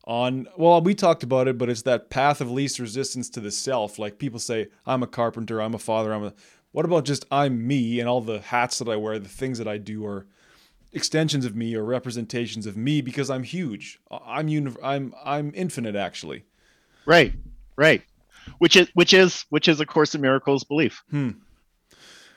[0.05, 0.49] on.
[0.57, 3.99] Well, we talked about it, but it's that path of least resistance to the self.
[3.99, 6.35] Like people say, I'm a carpenter, I'm a father, I'm a.
[6.73, 9.69] What about just I'm me and all the hats that I wear, the things that
[9.69, 10.27] I do are
[10.93, 14.01] extensions of me or representations of me because I'm huge.
[14.11, 16.45] I'm uni- I'm I'm infinite actually.
[17.07, 17.33] right
[17.77, 18.03] right
[18.59, 21.31] which is which is which is a course in miracles belief Hmm.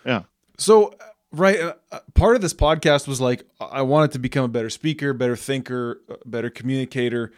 [0.06, 0.24] Yeah.
[0.58, 0.94] So, uh,
[1.32, 4.70] right, uh, uh, part of this podcast was like I wanted to become a better
[4.70, 7.32] speaker, better thinker, uh, better communicator.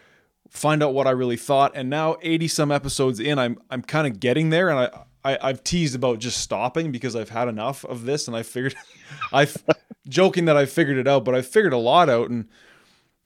[0.50, 1.74] Find out what I really thought.
[1.76, 5.50] And now 80 some episodes in, I'm I'm kind of getting there and I, I
[5.50, 8.76] I've teased about just stopping because I've had enough of this and I figured
[9.34, 9.58] I've
[10.08, 12.48] joking that I figured it out, but I figured a lot out and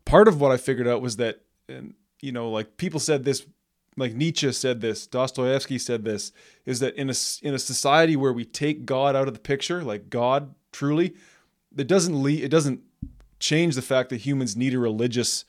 [0.05, 3.45] part of what I figured out was that and you know, like people said this
[3.97, 6.31] like Nietzsche said this, Dostoevsky said this,
[6.65, 9.83] is that in a in a society where we take God out of the picture,
[9.83, 11.13] like God truly,
[11.77, 12.81] it doesn't lead, it doesn't
[13.39, 15.45] change the fact that humans need a religious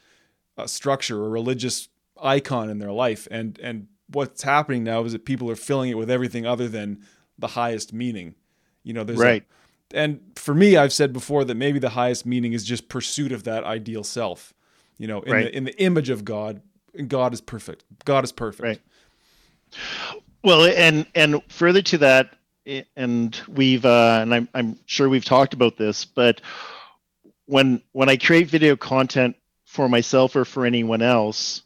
[0.57, 1.89] uh, structure, a religious
[2.23, 5.97] icon in their life, and and what's happening now is that people are filling it
[5.97, 7.01] with everything other than
[7.39, 8.35] the highest meaning.
[8.83, 9.45] You know, there's right.
[9.93, 13.33] A, and for me, I've said before that maybe the highest meaning is just pursuit
[13.33, 14.55] of that ideal self.
[14.99, 15.45] You know, in Right.
[15.45, 16.61] the in the image of God,
[17.09, 17.85] God is perfect.
[18.05, 18.63] God is perfect.
[18.63, 18.81] Right.
[20.45, 22.37] Well, and and further to that,
[22.97, 26.41] and we've uh, and I'm I'm sure we've talked about this, but
[27.47, 29.37] when when I create video content
[29.73, 31.63] for myself or for anyone else,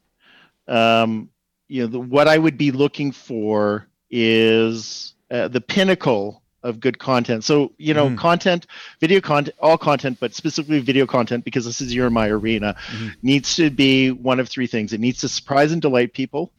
[0.69, 1.29] um,
[1.67, 6.99] you know, the, what I would be looking for is uh, the pinnacle of good
[7.01, 7.43] content.
[7.43, 8.17] So you know, Mhm.
[8.17, 8.67] content,
[9.01, 13.17] video content, all content, but specifically video content, because this is your my arena, Mhm.
[13.23, 14.93] needs to be one of three things.
[14.93, 16.53] It needs to surprise and delight people.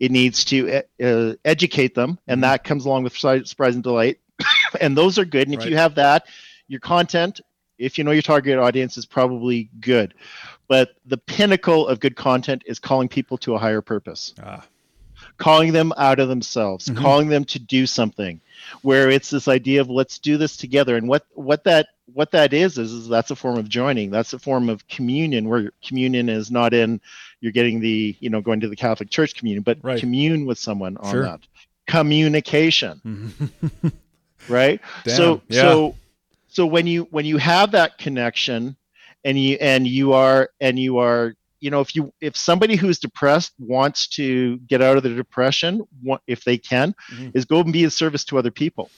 [0.00, 2.42] It needs to uh, educate them, and Mhm.
[2.42, 4.18] that comes along with surprise surprise and delight.
[4.80, 5.46] and those are good.
[5.46, 6.26] And if you have that,
[6.66, 7.40] your content,
[7.78, 10.14] if you know your target audience, is probably good.
[10.68, 14.64] But the pinnacle of good content is calling people to a higher purpose Ah,
[15.36, 16.96] calling them out of themselves, Mhm.
[16.96, 18.40] calling them to do something.
[18.82, 22.52] Where it's this idea of let's do this together, and what what that what that
[22.52, 24.10] is is, is that's a form of joining.
[24.10, 25.48] That's a form of communion.
[25.48, 27.00] Where communion is not in
[27.40, 30.00] you're getting the you know going to the Catholic Church communion, but Right.
[30.00, 31.22] commune with someone on Sure.
[31.24, 31.40] that
[31.86, 33.92] communication, mhm.
[34.48, 34.80] right?
[35.04, 35.60] Damn, so yeah.
[35.62, 35.94] so
[36.48, 38.76] so when you when you have that connection
[39.24, 42.98] and you and you are and you are you know if you if somebody who's
[42.98, 45.82] depressed wants to get out of their depression
[46.26, 47.30] if they can Mhm.
[47.34, 48.90] is go and be of service to other people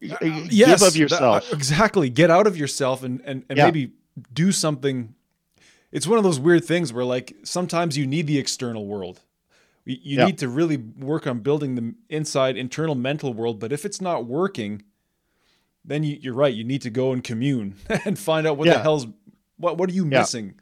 [0.00, 2.08] Uh, Give yes, of that- yourself uh, exactly.
[2.08, 3.64] Get out of yourself and and, and Yeah.
[3.66, 3.90] maybe
[4.32, 5.14] do something.
[5.90, 9.20] It's one of those weird things where like sometimes you need the external world.
[9.84, 10.26] You, you Yeah.
[10.26, 13.58] need to really work on building the inside internal mental world.
[13.58, 14.84] But if it's not working,
[15.88, 16.54] then you, you're right.
[16.54, 17.74] You need to go and commune
[18.04, 19.06] and find out what the hell's
[19.56, 20.20] what what are you Yeah.
[20.20, 20.54] missing.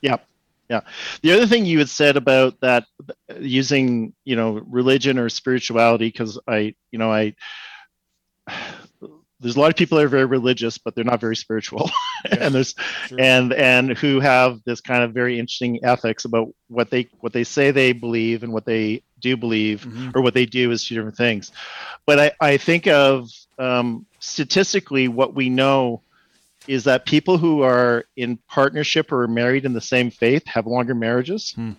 [0.00, 0.16] Yeah,
[0.68, 0.80] yeah.
[1.22, 2.84] The other thing you had said about that
[3.38, 7.34] using you know religion or spirituality because i you know i
[9.40, 11.90] there's a lot of people that are very religious but they're not very spiritual
[12.40, 12.74] and there's
[13.08, 13.20] Sure.
[13.20, 17.44] and and who have this kind of very interesting ethics about what they what they
[17.44, 20.14] say they believe and what they do believe Mhm.
[20.14, 21.50] or what they do is two different things
[22.06, 26.02] but i i think of um, statistically what we know
[26.66, 30.94] is that people who are in partnership or married in the same faith have longer
[30.94, 31.72] marriages Hmm.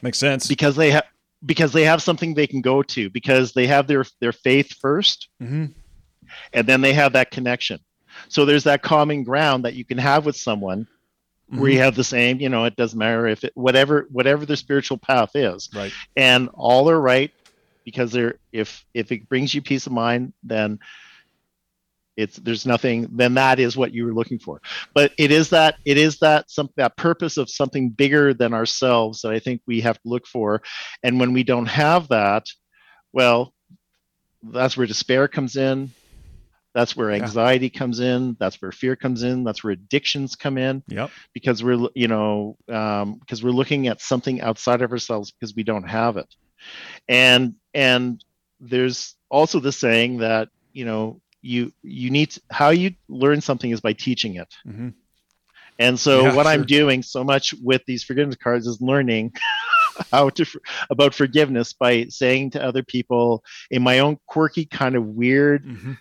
[0.00, 0.48] Makes sense.
[0.48, 1.04] because they have
[1.44, 5.28] because they have something they can go to because they have their their faith first
[5.40, 5.66] hmm
[6.52, 7.78] and then they have that connection
[8.28, 10.86] so there's that common ground that you can have with someone
[11.52, 11.84] where you mm-hmm.
[11.84, 15.30] have the same you know it doesn't matter if it whatever whatever their spiritual path
[15.34, 15.68] is.
[15.74, 15.92] Right.
[16.16, 17.30] and all are right
[17.84, 20.78] because they're if if it brings you peace of mind then
[22.16, 24.60] it's there's nothing then that is what you were looking for.
[24.94, 29.22] But it is that it is that some that purpose of something bigger than ourselves
[29.22, 30.62] that i think we have to look for.
[31.02, 32.46] And when we don't have that
[33.12, 33.52] well
[34.42, 35.90] that's where despair comes in
[36.74, 37.22] that's where Yeah.
[37.22, 38.36] anxiety comes in.
[38.40, 39.44] That's where fear comes in.
[39.44, 40.82] That's where addictions come in.
[40.88, 41.10] Yep.
[41.34, 45.62] because we're you know um, because we're looking at something outside of ourselves because we
[45.62, 46.32] don't have it.
[47.08, 48.22] And and
[48.60, 53.70] there's also the saying that you know you you need to, how you learn something
[53.70, 54.52] is by teaching it.
[54.64, 54.90] Hmm
[55.78, 59.32] and so Yeah, what i'm doing so much with these forgiveness cards is learning
[60.12, 60.44] how to
[60.90, 65.92] about forgiveness by saying to other people in my own quirky kind of weird hmm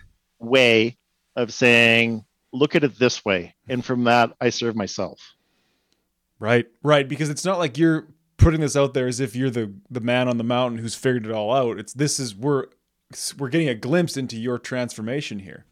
[0.41, 0.97] way
[1.35, 5.19] of saying look at it this way and from that i serve myself
[6.41, 7.07] Right, right.
[7.07, 10.27] Because it's not like you're putting this out there as if you're the the man
[10.27, 11.77] on the mountain who's figured it all out.
[11.77, 12.65] It's this is we're
[13.37, 15.65] we're getting a glimpse into your transformation here.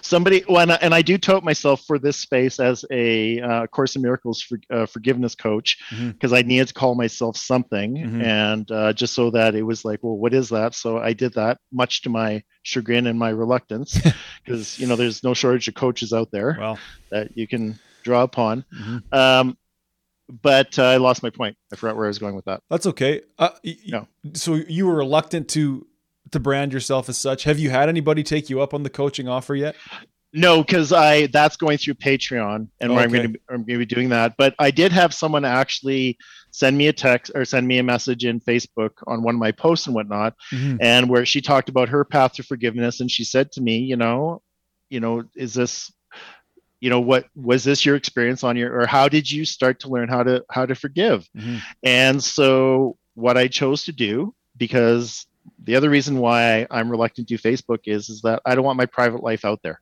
[0.00, 3.96] Somebody and, I, and I do tote myself for this space as a uh, course
[3.96, 5.78] in miracles for, uh, forgiveness coach
[6.12, 8.22] because i needed to call myself something Mhm.
[8.22, 11.32] and uh, just so that it was like well what is that so i did
[11.34, 13.98] that much to my chagrin and my reluctance
[14.44, 16.78] because you know there's no shortage of coaches out there Well,
[17.10, 19.02] that you can draw upon mhm.
[19.12, 19.56] um,
[20.42, 22.86] but uh, i lost my point i forgot where i was going with that that's
[22.86, 23.20] okay.
[23.38, 24.08] Uh, y- No.
[24.34, 25.86] So you were reluctant to
[26.30, 27.44] to brand yourself as such.
[27.44, 29.76] Have you had anybody take you up on the coaching offer yet?
[30.32, 33.18] No, because I that's going through Patreon, and where I'm Okay.
[33.18, 34.34] going to I'm going to be doing that.
[34.36, 36.18] But I did have someone actually
[36.50, 39.52] send me a text or send me a message in Facebook on one of my
[39.52, 40.78] posts and whatnot, Mhm.
[40.80, 43.96] and where she talked about her path to forgiveness, and she said to me, you
[43.96, 44.42] know,
[44.90, 45.92] you know, is this,
[46.80, 49.88] you know, what was this your experience on your, or how did you start to
[49.88, 51.28] learn how to how to forgive?
[51.36, 51.60] Mhm.
[51.84, 55.26] And so what I chose to do, because
[55.64, 58.78] the other reason why I'm reluctant to do Facebook is is that I don't want
[58.78, 59.80] my private life out there.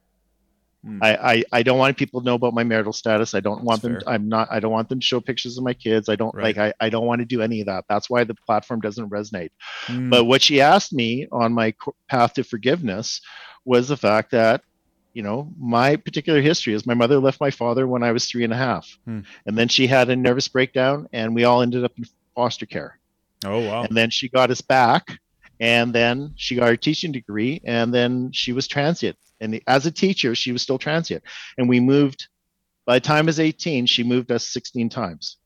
[0.85, 0.99] Hmm.
[1.01, 3.35] I, I, I don't want people to know about my marital status.
[3.35, 4.13] I don't want That's them.
[4.13, 4.49] I'm not.
[4.51, 6.09] I don't want them to show pictures of my kids.
[6.09, 6.57] I don't Right.
[6.57, 6.59] like.
[6.81, 7.85] I, I don't want to do any of that.
[7.89, 9.51] That's why the platform doesn't resonate.
[9.87, 10.11] Mm.
[10.11, 11.73] But what she asked me on my
[12.09, 13.21] path to forgiveness
[13.65, 14.63] was the fact that,
[15.15, 18.43] you know, my particular history is my mother left my father when I was three
[18.43, 19.21] and a half, Hmm.
[19.47, 22.05] and then she had a nervous breakdown, and we all ended up in
[22.35, 22.99] foster care
[23.45, 23.83] oh wow.
[23.83, 25.19] and then she got us back
[25.63, 29.91] and then she got her teaching degree and then she was transient and as a
[29.93, 31.23] teacher she was still transient
[31.57, 32.27] and we moved
[32.85, 35.37] by the time I was 18 she moved us 16 times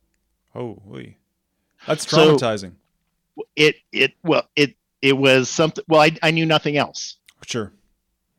[0.54, 1.18] Holy.
[1.86, 2.72] That's So- traumatizing.
[3.54, 7.70] it it well it it was something well i, I knew nothing else sure.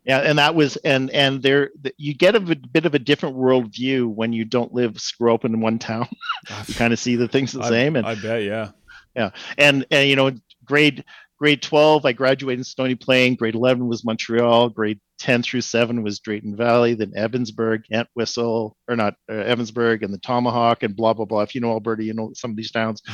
[0.06, 4.08] yeah and that was and and there you get a bit of a different worldview
[4.08, 6.08] when you don't live grow up in one town
[6.68, 8.72] you kind of see the things the I- same and I bet, yeah
[9.16, 9.30] yeah.
[9.60, 10.32] and and you know
[10.66, 11.04] grade
[11.38, 13.36] grade 12 i graduated in stony plain.
[13.36, 14.70] Grade 11 was montreal.
[14.70, 20.14] Grade 10 through 7 was drayton valley then evansburg entwistle or not uh, evansburg and
[20.14, 21.42] the tomahawk and blah blah blah.
[21.42, 23.02] If you know alberta you know some of these towns.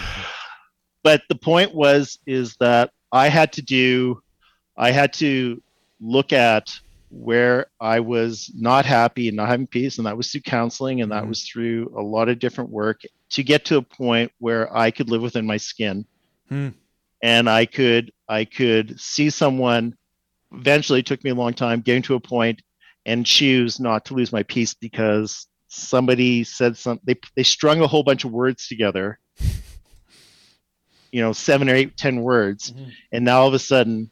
[1.04, 4.22] But the point was is that i had to do
[4.78, 5.62] i had to
[6.00, 6.72] look at
[7.10, 11.12] where i was not happy and not having peace and that was through counseling and
[11.12, 11.28] that Mhm.
[11.30, 13.02] was through a lot of different work
[13.32, 16.06] to get to a point where i could live within my skin.
[16.50, 16.70] Hmm.
[17.24, 19.96] And i could i could see someone
[20.52, 22.62] eventually it took me a long time getting to a point
[23.08, 27.88] and choose not to lose my peace because somebody said something they, they strung a
[27.88, 29.18] whole bunch of words together
[31.12, 32.92] you know seven or eight ten words Mhm.
[33.12, 34.12] and now all of a sudden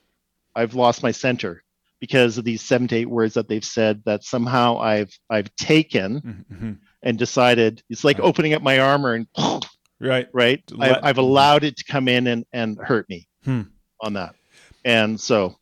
[0.55, 1.63] i've lost my center
[1.99, 6.21] because of these seven to eight words that they've said that somehow i've i've taken
[6.21, 6.77] Mhm, mhm.
[7.03, 8.25] and decided it's like Right.
[8.27, 9.27] opening up my armor and
[10.07, 10.27] Right.
[10.33, 13.61] right To I, let- i've allowed it to come in and and hurt me Hmm.
[14.01, 14.35] on that
[14.85, 15.57] and so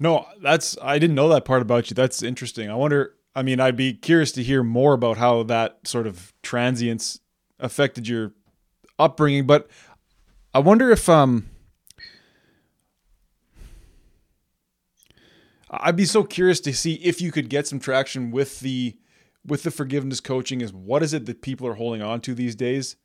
[0.00, 1.94] No, that's I didn't know that part about you.
[1.94, 2.70] That's interesting.
[2.70, 3.14] I wonder.
[3.34, 7.20] I mean, I'd be curious to hear more about how that sort of transience
[7.60, 8.32] affected your
[8.98, 9.46] upbringing.
[9.46, 9.68] But
[10.54, 11.50] I wonder if um,
[15.70, 18.96] I'd be so curious to see if you could get some traction with the
[19.46, 20.60] with the forgiveness coaching.
[20.60, 22.96] Is what is it that people are holding on to these days?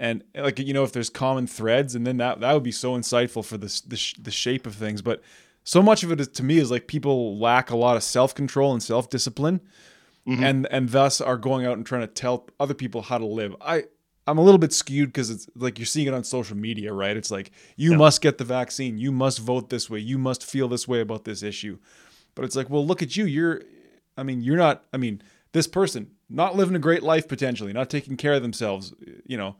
[0.00, 2.92] And like you know, if there's common threads, and then that that would be so
[2.96, 5.02] insightful for this the, sh- the shape of things.
[5.02, 5.20] But
[5.62, 8.34] so much of it is to me is like people lack a lot of self
[8.34, 9.60] control and self discipline,
[10.26, 10.42] Mhm.
[10.42, 13.54] and and thus are going out and trying to tell other people how to live.
[13.60, 13.84] I
[14.26, 17.14] I'm a little bit skewed because it's like you're seeing it on social media, right?
[17.16, 17.96] It's like you Yeah.
[17.98, 21.24] must get the vaccine, you must vote this way, you must feel this way about
[21.24, 21.78] this issue.
[22.34, 23.24] But it's like, well, look at you.
[23.26, 23.62] You're,
[24.16, 24.84] I mean, you're not.
[24.94, 25.20] I mean,
[25.52, 28.94] this person not living a great life potentially, not taking care of themselves.
[29.26, 29.56] You know,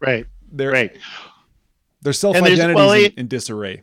[0.00, 0.96] right They're, right
[2.02, 3.82] their self identity well, in, in disarray.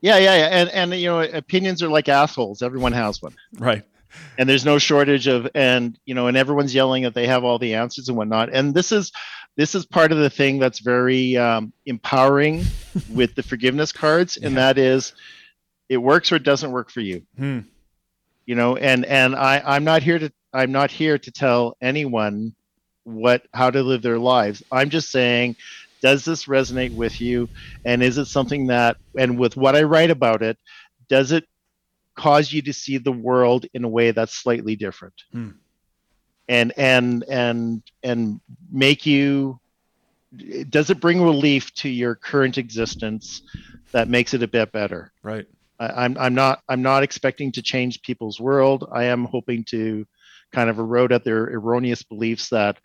[0.00, 3.82] yeah yeah yeah and and you know opinions are like assholes everyone has one Right.
[4.38, 7.58] and there's no shortage of and you know and everyone's yelling that they have all
[7.58, 9.12] the answers and whatnot and this is
[9.56, 12.64] this is part of the thing that's very um, empowering
[13.10, 14.60] with the forgiveness cards and Yeah.
[14.72, 15.14] that is
[15.88, 17.60] it works or it doesn't work for you Hmm.
[18.46, 22.54] you know and and i i'm not here to i'm not here to tell anyone
[23.04, 25.54] what how to live their lives i'm just saying
[26.02, 27.48] does this resonate with you
[27.84, 30.58] and is it something that and with what i write about it
[31.08, 31.44] does it
[32.16, 35.50] cause you to see the world in a way that's slightly different Hmm.
[36.48, 38.40] and and and and
[38.70, 39.58] make you
[40.68, 43.42] does it bring relief to your current existence
[43.92, 45.46] that makes it a bit better Right.
[45.78, 48.88] I, I'm I'm not I'm not expecting to change people's world.
[48.92, 50.06] I am hoping to
[50.52, 52.78] kind of erode at their erroneous beliefs that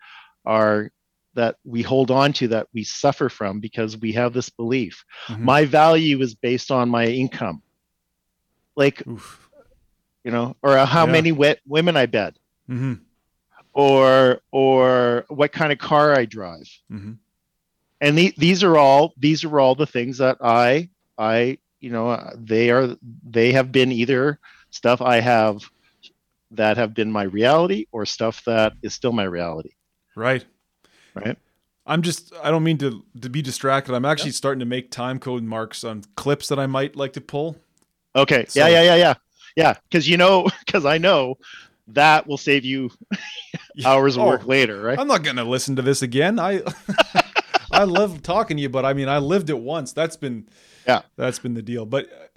[0.44, 0.90] are
[1.34, 5.04] that we hold on to that we suffer from because we have this belief.
[5.28, 5.38] Mhm.
[5.40, 7.62] My value is based on my income,
[8.76, 9.48] like Oof.
[10.24, 11.12] you know, or how Yeah.
[11.12, 12.36] many wet women I bed,
[12.66, 12.94] hmm
[13.72, 16.68] or or what kind of car I drive.
[16.88, 17.12] hmm
[18.02, 20.88] and the, these are all these are all the things that i
[21.18, 22.96] i you know they are
[23.28, 24.40] they have been either
[24.70, 25.62] stuff i have
[26.52, 29.70] that have been my reality or stuff that is still my reality
[30.16, 30.44] Right.
[31.14, 31.38] right
[31.86, 33.94] I'm just I don't mean to to be distracted.
[33.94, 37.20] I'm actually starting to make time code marks on clips that I might like to
[37.20, 37.56] pull.
[38.14, 39.14] okay So- yeah yeah yeah yeah
[39.56, 41.36] yeah because you know because i know
[41.88, 42.90] that will save you
[43.84, 44.98] hours of Oh, work later, right?
[44.98, 46.38] I'm not gonna listen to this again.
[46.38, 46.60] I
[47.72, 49.92] I love talking to you, but I mean, I lived it once.
[49.92, 50.48] That's been
[50.86, 51.02] Yeah.
[51.16, 51.86] that's been the deal.
[51.86, 52.29] But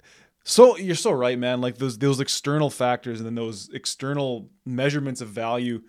[0.44, 1.60] so you're so right, man.
[1.60, 5.82] Like those those external factors and then those external measurements of value.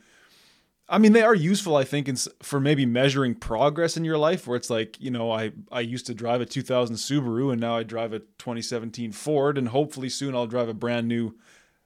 [0.88, 4.45] I mean, they are useful, I think, in, for maybe measuring progress in your life.
[4.45, 7.76] Where it's like, you know, I I used to drive a 2000 Subaru, and now
[7.76, 11.36] I drive a 2017 Ford, and hopefully soon I'll drive a brand new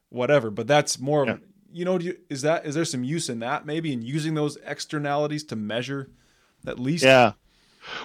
[0.09, 0.51] whatever.
[0.51, 1.33] But that's more Yeah.
[1.33, 1.41] of
[1.71, 4.33] you know, do you, is that is there some use in that maybe in using
[4.33, 6.09] those externalities to measure
[6.67, 7.03] at least?
[7.03, 7.33] Yeah.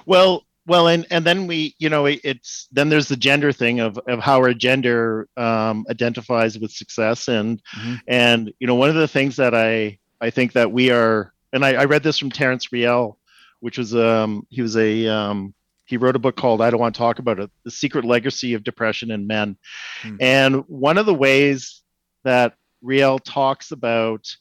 [0.06, 3.80] Well, well, and and then we, you know, it, it's then there's the gender thing
[3.80, 8.00] of of how our gender um, identifies with success, and Mhm.
[8.08, 11.64] and you know, one of the things that I I think that we are, and
[11.64, 13.18] I, I read this from Terrence Real,
[13.60, 15.54] which was um he was a um
[15.86, 18.54] he wrote a book called I don't want to talk about it, the secret legacy
[18.54, 19.56] of depression in men,
[20.02, 20.16] Hmm.
[20.20, 21.82] and one of the ways
[22.24, 24.34] that Real talks about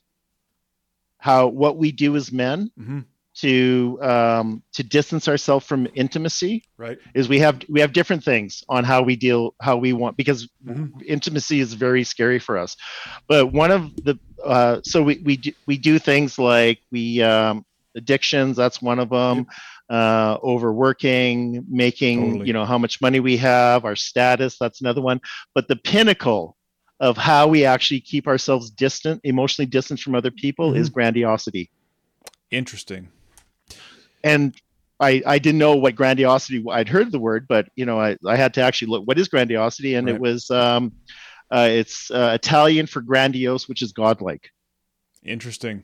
[1.17, 2.99] how what we do as men hmm
[3.35, 6.97] to um, to distance ourselves from intimacy Right.
[7.15, 10.49] is we have we have different things on how we deal how we want because
[10.65, 10.91] Mhm.
[11.05, 12.75] intimacy is very scary for us
[13.27, 17.65] but one of the uh, so we we do, we do things like we um,
[17.95, 19.47] addictions that's one of them
[19.89, 22.47] uh, overworking making Totally.
[22.47, 25.19] you know how much money we have our status that's another one
[25.55, 26.55] but the pinnacle
[26.99, 31.69] of how we actually keep ourselves distant emotionally distant from other people is grandiosity
[32.51, 33.09] Interesting.
[34.23, 34.55] And
[34.99, 38.35] I, I didn't know what grandiosity I'd heard the word, but you know I, I
[38.35, 40.15] had to actually look what is grandiosity, and Right.
[40.15, 40.93] it was um,
[41.51, 44.49] uh, it's uh, Italian for grandiose, which is godlike.
[45.23, 45.83] Interesting.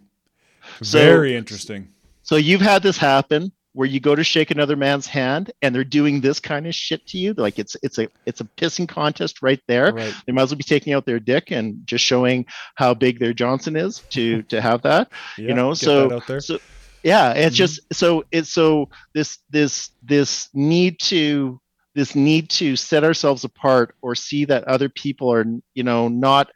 [0.81, 1.89] So- Very interesting.
[2.23, 5.83] So you've had this happen where you go to shake another man's hand, and they're
[5.83, 7.33] doing this kind of shit to you.
[7.33, 9.91] Like it's it's a it's a pissing contest right there.
[9.93, 10.13] Right.
[10.25, 13.33] They might as well be taking out their dick and just showing how big their
[13.33, 15.11] Johnson is to to have that.
[15.37, 16.39] Yeah, know, so- that out there.
[16.39, 16.59] so
[17.03, 17.59] yeah it's Mhm.
[17.59, 21.59] just so it's so this this this need to
[21.95, 26.49] this need to set ourselves apart or see that other people are you know not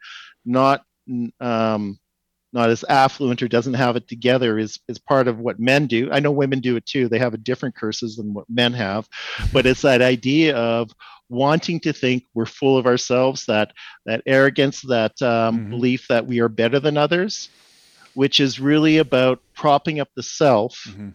[0.44, 0.82] not
[1.40, 1.98] um
[2.52, 6.08] not as affluent or doesn't have it together is is part of what men do
[6.12, 9.08] i know women do it too they have a different curses than what men have
[9.52, 10.90] but it's that idea of
[11.28, 13.72] wanting to think we're full of ourselves that
[14.06, 15.70] that arrogance that um, Mhm.
[15.70, 17.48] belief that we are better than others
[18.14, 20.86] which is really about propping up the self.
[20.90, 21.12] Mhm.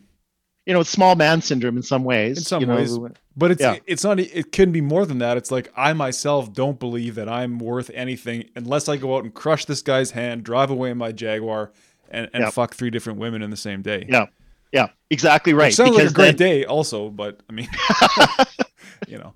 [0.65, 2.37] You know, it's small man syndrome in some ways.
[2.37, 2.95] In some you know, ways.
[3.35, 3.77] But it's Yeah.
[3.87, 5.35] it's not it can be more than that.
[5.37, 9.33] It's like I myself don't believe that I'm worth anything unless I go out and
[9.33, 11.71] crush this guy's hand, drive away in my Jaguar,
[12.11, 12.49] and, and Yeah.
[12.51, 14.05] fuck three different women in the same day.
[14.07, 14.25] Yeah,
[14.71, 15.67] Yeah, exactly right.
[15.67, 17.67] Which sounds like a great then- day also, but I mean
[19.07, 19.33] you know.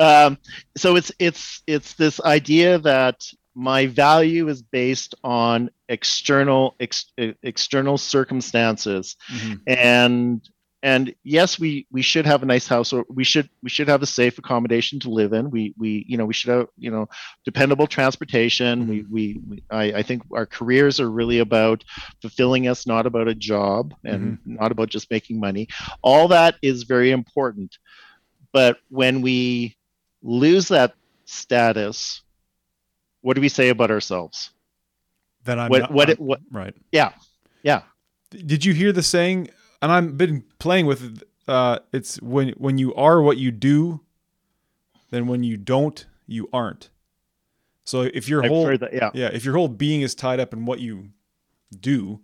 [0.00, 0.38] um,
[0.76, 3.24] so it's it's it's this idea that
[3.56, 7.06] my value is based on external ex,
[7.42, 9.16] external circumstances.
[9.32, 9.60] Mhm.
[9.66, 10.48] and
[10.82, 14.02] and yes we we should have a nice house or we should we should have
[14.02, 15.50] a safe accommodation to live in.
[15.50, 17.08] We we you know we should have you know
[17.46, 18.86] dependable transportation.
[18.86, 21.82] We, we we I, I think our careers are really about
[22.20, 25.66] fulfilling us not about a job and not about just making money.
[26.02, 27.78] All that is very important.
[28.52, 29.76] But when we
[30.22, 30.94] lose that
[31.24, 32.22] status
[33.26, 34.50] what do we say about ourselves
[35.44, 36.74] That I'm what not, what I'm- it, what right.
[36.92, 37.12] yeah
[37.64, 37.82] yeah
[38.30, 39.48] Did you hear the saying?
[39.82, 41.22] And I've been playing with.
[41.48, 44.00] Uh, it's when when you are what you do,
[45.10, 46.90] then when you don't, you aren't.
[47.84, 50.52] So if your I've whole that yeah yeah, if your whole being is tied up
[50.52, 51.10] in what you
[51.78, 52.20] do,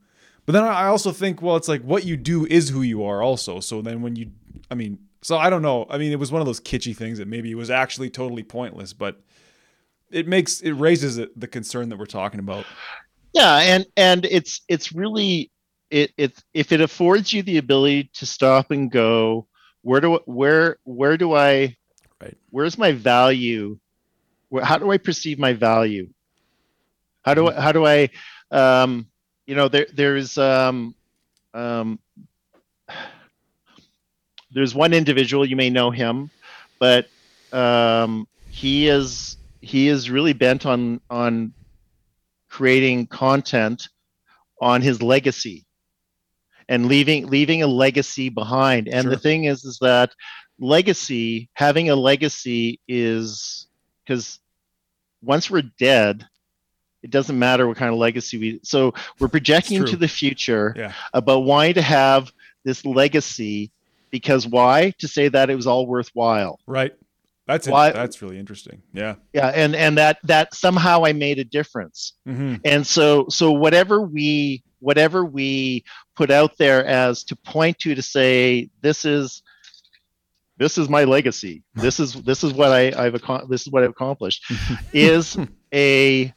[0.47, 3.23] but then I also think, well, it's like what you do is who you are,
[3.23, 3.61] also.
[3.61, 4.31] So then when you,
[4.71, 5.87] I mean, so I don't know.
[5.91, 8.43] I mean, it was one of those kitschy things that maybe it was actually totally
[8.43, 9.21] pointless, but
[10.13, 12.65] it makes it raises the concern that we're talking about.
[13.33, 15.51] yeah and and it's it's really
[15.91, 19.47] it it's if it affords you the ability to stop and go
[19.83, 21.77] where do where where do i
[22.21, 22.37] Right.
[22.51, 23.79] where's my value
[24.49, 26.09] where, how do i perceive my value
[27.25, 28.09] how do i how do i
[28.53, 29.07] um
[29.47, 30.95] you know there there's um
[31.53, 31.99] um
[34.53, 36.31] there's one individual you may know him
[36.79, 37.09] but
[37.53, 41.55] um he is he is really bent on on
[42.51, 43.89] creating content
[44.61, 45.65] on his legacy
[46.69, 48.89] and leaving leaving a legacy behind.
[48.89, 50.13] And the thing is is that
[50.59, 53.67] legacy having a legacy is
[54.05, 54.39] because
[55.23, 56.27] once we're dead
[57.03, 60.93] it doesn't matter what kind of legacy we so we're projecting into the future Yeah.
[61.13, 62.31] about wanting to have
[62.65, 63.73] this legacy
[64.13, 64.93] because why?
[64.99, 66.61] To say that it was all worthwhile.
[66.67, 66.95] Right.
[67.53, 68.83] That's Why- that's really interesting.
[68.93, 69.17] Yeah.
[69.33, 72.15] yeah and and that that somehow i made a difference.
[72.27, 75.85] Hmm and so so whatever we whatever we
[76.17, 79.43] put out there as to point to to say this is
[80.59, 81.63] this is my legacy.
[81.75, 84.45] This is this is what i i've this is what i've accomplished
[84.93, 85.37] is
[85.75, 86.33] a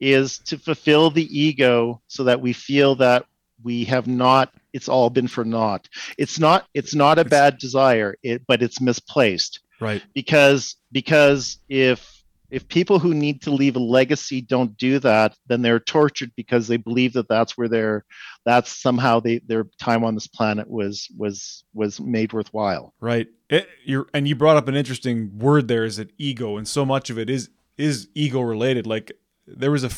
[0.00, 3.24] is to fulfill the ego so that we feel that
[3.62, 5.88] we have not it's all been for naught.
[6.18, 10.02] It's not it's not a bad desire it but it's misplaced Right.
[10.14, 15.62] because because if if people who need to leave a legacy don't do that then
[15.62, 18.04] they're tortured because they believe that that's where their
[18.44, 23.28] that's somehow they, their time on this planet was was was made worthwhile Right.
[23.50, 26.84] It, you're and you brought up an interesting word there is that ego and so
[26.84, 28.86] much of it is is ego related.
[28.86, 29.12] Like
[29.46, 29.90] there was a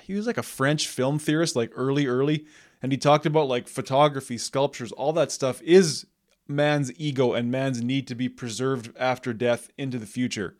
[0.00, 2.46] he was like a French film theorist like early early
[2.82, 6.06] and he talked about like photography, sculptures, all that stuff is
[6.48, 10.56] man's ego and man's need to be preserved after death into the future.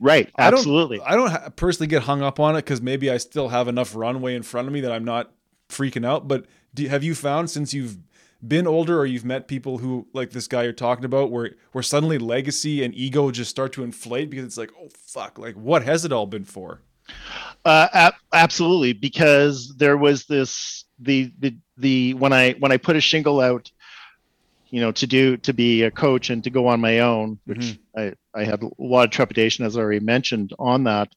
[0.00, 3.18] right I don't- absolutely I don't personally get hung up on it because maybe I
[3.18, 5.32] still have enough runway in front of me that I'm not
[5.68, 6.28] freaking out.
[6.28, 7.98] But do, have you found since you've
[8.46, 11.82] been older or you've met people who like this guy you're talking about where where
[11.82, 15.84] suddenly legacy and ego just start to inflate because it's like oh fuck like what
[15.84, 16.80] has it all been for?
[17.64, 22.96] Uh, ab- absolutely, because there was this the the the when I when I put
[22.96, 23.70] a shingle out,
[24.72, 27.78] you know, to do to be a coach and to go on my own, which
[27.78, 27.78] Mhm.
[27.96, 31.12] I I had a lot of trepidation as I already mentioned on that.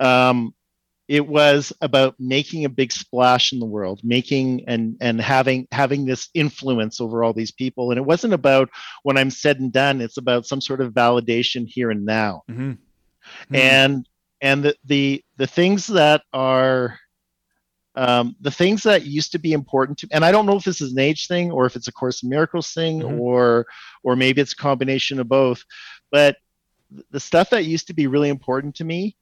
[0.00, 0.54] Um,
[1.08, 6.06] it was about making a big splash in the world, making and and having having
[6.06, 8.70] this influence over all these people, and it wasn't about
[9.02, 10.00] when I'm said and done.
[10.00, 12.72] It's about some sort of validation here and now Mm-hmm.
[13.54, 14.08] and
[14.40, 16.98] and the the the things that are
[17.96, 20.80] um, the things that used to be important to and i don't know if this
[20.80, 23.20] is an age thing or if it's a course in miracles thing Mhm.
[23.20, 23.66] or
[24.02, 25.62] or maybe it's a combination of both
[26.10, 26.36] but
[27.10, 29.16] the stuff that used to be really important to me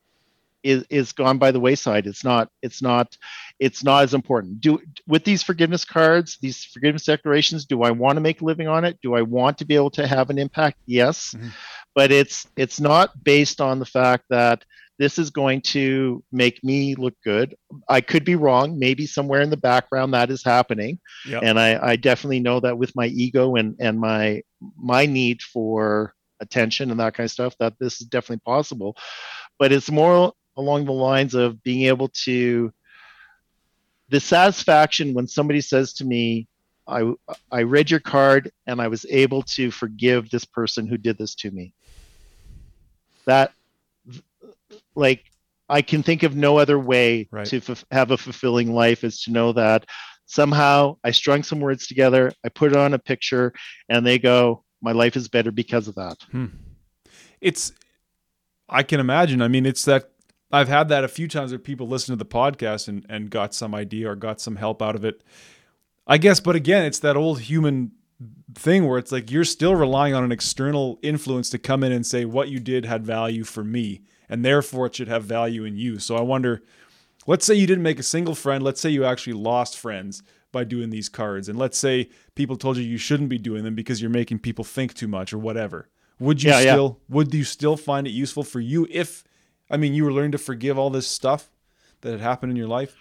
[0.62, 2.07] is is gone by the wayside.
[2.07, 3.16] It's not it's not
[3.59, 4.61] it's not as important.
[4.61, 8.68] Do with these forgiveness cards these forgiveness declarations do i want to make a living
[8.68, 8.99] on it?
[9.03, 10.79] Do i want to be able to have an impact?
[10.87, 11.35] Yes.
[11.35, 11.51] Mhm.
[11.97, 14.64] but it's it's not based on the fact that
[15.03, 17.57] this is going to make me look good.
[17.88, 18.78] I could be wrong.
[18.78, 21.00] Maybe somewhere in the background that is happening.
[21.26, 21.40] Yeah.
[21.42, 24.42] and I, I definitely know that with my ego and and my
[24.76, 28.96] my need for attention and that kind of stuff that this is definitely possible.
[29.59, 32.72] But it's more along the lines of being able to
[34.09, 36.46] the satisfaction when somebody says to me
[36.86, 37.11] i
[37.50, 41.34] i read your card and i was able to forgive this person who did this
[41.34, 41.74] to me.
[43.24, 43.53] That
[44.95, 45.24] like
[45.68, 47.47] i can think of no other way Right.
[47.47, 49.86] to f- have a fulfilling life is to know that
[50.26, 53.53] somehow i strung some words together i put it on a picture
[53.88, 56.16] and they go my life is better because of that.
[56.32, 56.47] Hmm.
[57.40, 57.72] It's
[58.68, 60.11] i can imagine i mean it's that
[60.51, 63.55] i've had that a few times where people listen to the podcast and, and got
[63.55, 65.22] some idea or got some help out of it.
[66.07, 67.93] I guess but again it's that old human
[68.55, 72.07] thing where it's like you're still relying on an external influence to come in and
[72.07, 74.03] say what you did had value for me
[74.33, 76.62] and therefore it should have value in you so i wonder
[77.26, 80.64] let's say you didn't make a single friend let's say you actually lost friends by
[80.64, 84.01] doing these cards and let's say people told you you shouldn't be doing them because
[84.01, 86.72] you're making people think too much or whatever would you Yeah, yeah.
[86.72, 89.22] still would you still find it useful for you if
[89.70, 91.51] i mean you were learning to forgive all this stuff
[92.01, 92.95] that had happened in your life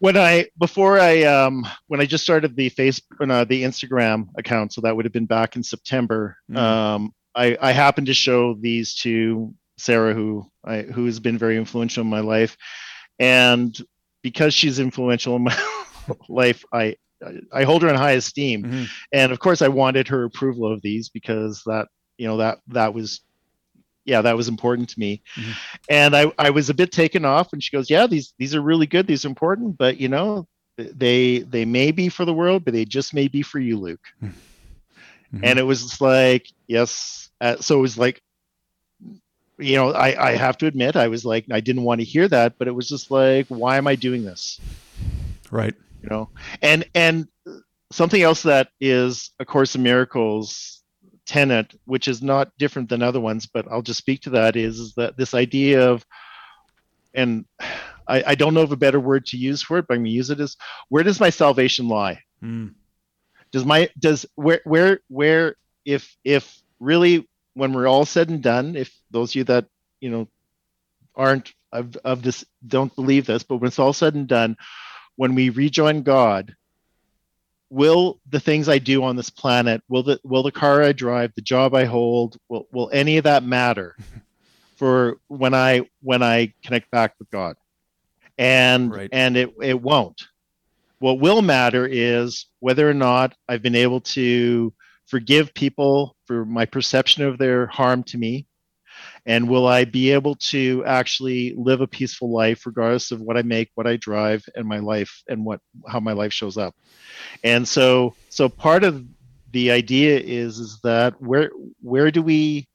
[0.00, 4.72] when I before I um when I just started the Facebook uh, the Instagram account,
[4.72, 6.38] so that would have been back in September.
[6.50, 6.56] Mhm.
[6.56, 11.56] Um, I I happened to show these to Sarah, who I who has been very
[11.56, 12.56] influential in my life,
[13.18, 13.76] and
[14.22, 15.56] because she's influential in my
[16.28, 16.96] life, I
[17.52, 18.88] I hold her in high esteem, Mhm.
[19.12, 21.88] and of course I wanted her approval of these because that
[22.18, 23.20] you know that that was
[24.04, 25.54] yeah that was important to me Mhm.
[25.90, 28.62] and I, I was a bit taken off and she goes yeah these these are
[28.62, 30.46] really good these are important but you know
[30.76, 34.00] they they may be for the world but they just may be for you luc
[34.22, 34.32] Mhm.
[35.42, 38.20] and it was like yes uh, so it was like
[39.60, 42.28] you know I, I have to admit i was like i didn't want to hear
[42.28, 44.60] that but it was just like why am i doing this?
[45.50, 45.74] Right.
[46.02, 46.28] You know?
[46.62, 47.28] And and
[47.90, 50.82] something else that is a course of miracles
[51.26, 54.78] tenet which is not different than other ones but i'll just speak to that is,
[54.78, 56.04] is that this idea of
[57.14, 57.44] and
[58.08, 60.06] I, I don't know of a better word to use for it but i'm going
[60.06, 60.56] to use it as
[60.88, 62.22] where does my salvation lie?
[62.42, 62.74] Mm.
[63.52, 67.28] does my does where where where if if really
[67.60, 69.66] when we're all said and done if those of you that
[70.00, 70.26] you know
[71.14, 74.56] aren't of, of this don't believe this but when it's all said and done
[75.16, 76.56] when we rejoin god
[77.70, 81.32] will the things I do on this planet, will the will the car I drive,
[81.34, 83.96] the job I hold, will will any of that matter
[84.76, 87.56] for when I when I connect back with God?
[88.36, 89.08] And Right.
[89.12, 90.20] and it it won't.
[90.98, 94.72] What will matter is whether or not I've been able to
[95.10, 98.46] forgive people for my perception of their harm to me.
[99.26, 103.42] And will I be able to actually live a peaceful life regardless of what I
[103.42, 106.74] make, what I drive, and my life and what how my life shows up?
[107.44, 109.04] and so so part of
[109.52, 111.50] the idea is is that where
[111.82, 112.66] where do we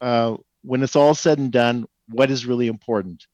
[0.00, 3.26] uh, when it's all said and done what is really important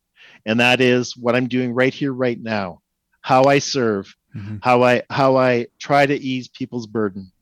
[0.46, 2.80] and that is what i'm doing right here right now
[3.22, 4.58] how i serve Mhm.
[4.62, 7.32] how i how i try to ease people's burden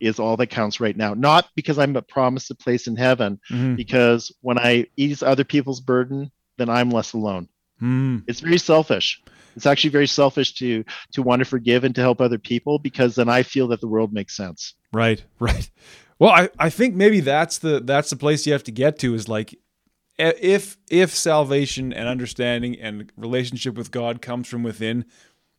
[0.00, 3.38] is all that counts right now not because i'm a promised a place in heaven
[3.50, 3.76] Mhm.
[3.76, 7.48] because when i ease other people's burden then i'm less alone
[7.82, 8.24] Mm.
[8.26, 9.22] it's very selfish
[9.56, 13.14] it's actually very selfish to to want to forgive and to help other people because
[13.14, 15.70] then i feel that the world makes sense Right, right.
[16.18, 19.14] Well, I, I think maybe that's the that's the place you have to get to
[19.14, 19.54] is like
[20.18, 25.06] if if salvation and understanding and relationship with God comes from within,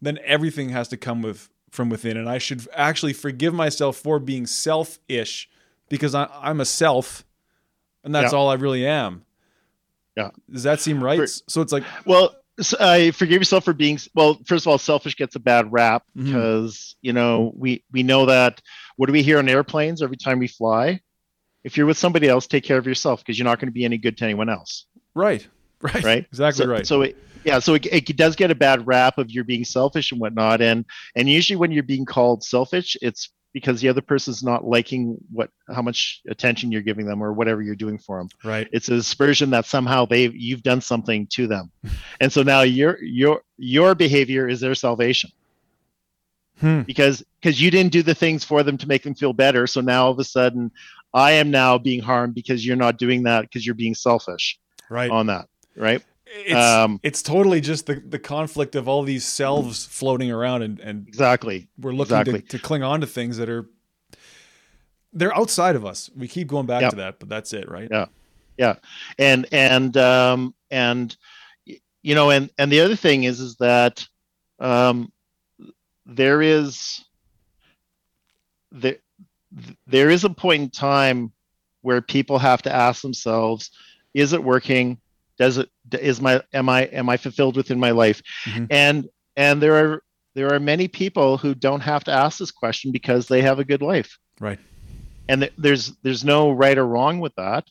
[0.02, 4.20] then everything has to come with from within, and I should actually forgive myself for
[4.20, 5.50] being selfish
[5.90, 7.26] because I, I'm a self,
[8.04, 8.40] and that's Yeah.
[8.40, 9.26] all I really am.
[10.16, 10.30] Yeah.
[10.52, 11.20] Does that seem right?
[11.20, 12.36] For- so it's like well
[12.80, 16.26] I forgive yourself for being well first of all selfish gets a bad rap mm-hmm.
[16.26, 18.62] because you know we we know that
[18.98, 21.00] what do we hear on airplanes every time we fly
[21.64, 23.86] if you're with somebody else take care of yourself because you're not going to be
[23.86, 24.86] any good to anyone else
[25.16, 25.48] right,
[25.94, 26.26] right, right?
[26.30, 26.88] Exactly so, right.
[26.88, 30.12] so it, yeah so it, it does get a bad rap of you're being selfish
[30.12, 30.86] and whatnot and
[31.16, 35.50] and usually when you're being called selfish it's because the other person's not liking what
[35.74, 38.96] how much attention you're giving them or whatever you're doing for them right, it's a
[38.96, 41.72] aspersion that somehow they you've done something to them.
[42.20, 45.32] And so now your your your behavior is their salvation.
[46.60, 46.82] Hmm.
[46.82, 49.82] because because you didn't do the things for them to make them feel better so
[49.82, 50.70] now all of a sudden
[51.12, 55.10] i am now being harmed because you're not doing that because you're being selfish right.
[55.10, 56.04] on that right
[56.34, 60.80] it's um, it's totally just the, the conflict of all these selves floating around and,
[60.80, 62.42] and exactly we're looking Exactly.
[62.42, 63.70] to, to cling on to things that are
[65.14, 66.10] they're outside of us.
[66.16, 66.90] We keep going back Yep.
[66.92, 67.90] to that, but that's it, right?
[67.92, 68.06] Yeah.
[68.58, 68.76] Yeah,
[69.18, 71.16] and and um and
[71.66, 74.06] you know and and the other thing is is that
[74.60, 75.12] um
[76.06, 77.04] there is
[78.72, 78.98] there
[79.88, 81.32] there is a point in time
[81.82, 83.72] where people have to ask themselves
[84.14, 84.98] is it working
[85.44, 85.70] does it
[86.00, 88.68] is my am i am i fulfilled within my life Mhm.
[88.70, 88.98] and
[89.36, 90.04] and there are
[90.36, 93.66] there are many people who don't have to ask this question because they have a
[93.72, 94.12] good life
[94.48, 94.60] Right.
[95.30, 97.64] and th- there's there's no right or wrong with that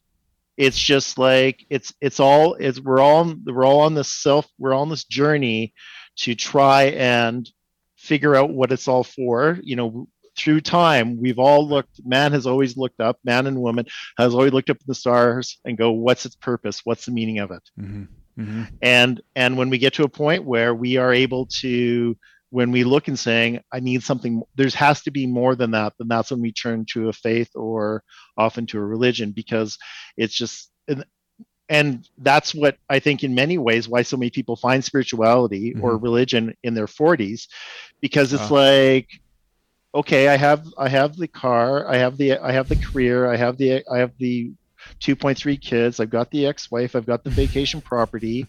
[0.56, 4.74] it's just like it's it's all it's we're all we're all on this self we're
[4.74, 5.72] all on this journey
[6.24, 6.82] to try
[7.16, 7.48] and
[7.96, 10.06] figure out what it's all for you know
[10.40, 13.84] through time we've all looked man has always looked up man and woman
[14.18, 16.80] has always looked up at the stars and go what's its purpose?
[16.84, 17.62] What's the meaning of it?
[17.78, 18.04] Hmm
[18.36, 22.16] hmm and and when we get to a point where we are able to
[22.50, 25.92] when we look and saying i need something there's has to be more than that
[25.98, 28.02] then that's when we turn to a faith or
[28.36, 29.76] often to a religion because
[30.16, 31.04] it's just and,
[31.68, 35.98] and that's what i think in many ways why so many people find spirituality or
[35.98, 37.46] religion in their 40s
[38.00, 38.54] because it's Ah.
[38.54, 39.08] like
[39.94, 43.36] okay i have i have the car i have the i have the career i
[43.36, 44.52] have the i have the
[45.00, 48.46] 2.3 kids i've got the ex-wife i've got the vacation property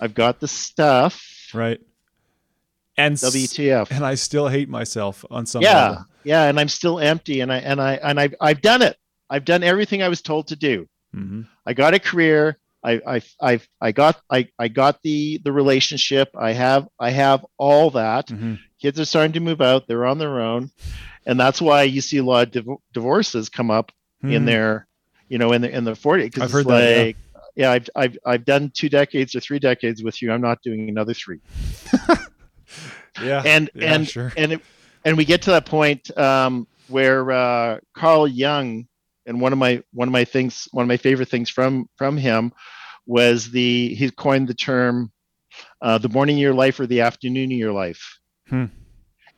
[0.00, 1.24] i've got the stuff
[1.54, 1.80] Right.
[2.96, 6.06] And wtf and I still hate myself on some yeah level.
[6.24, 8.96] yeah and i'm still empty and i and i and i've, I've done it
[9.30, 12.58] i've done everything i was told to do hmm I got a career.
[12.84, 16.28] I I I I got I I got the the relationship.
[16.36, 18.28] I have I have all that.
[18.28, 18.54] hmm
[18.84, 19.88] Kids are starting to move out.
[19.88, 20.70] They're on their own,
[21.24, 23.90] and that's why you see a lot of div- divorces come up
[24.22, 24.86] in their
[25.30, 26.44] you know in the in the 40 because Hmm.
[26.44, 27.02] It's heard that, yeah.
[27.02, 27.16] like
[27.56, 30.30] yeah I've, I've I've done two decades or three decades with you.
[30.30, 31.40] I'm not doing another three.
[33.22, 33.42] Yeah.
[33.46, 34.32] And yeah, and sure.
[34.36, 34.60] and it,
[35.04, 38.88] and we get to that point um, where uh, Carl Jung
[39.24, 42.16] and one of my one of my things one of my favorite things from from
[42.16, 42.52] him
[43.06, 45.12] was the he coined the term
[45.80, 48.18] uh, the morning of your life or the afternoon of your life.
[48.48, 48.66] Hmm.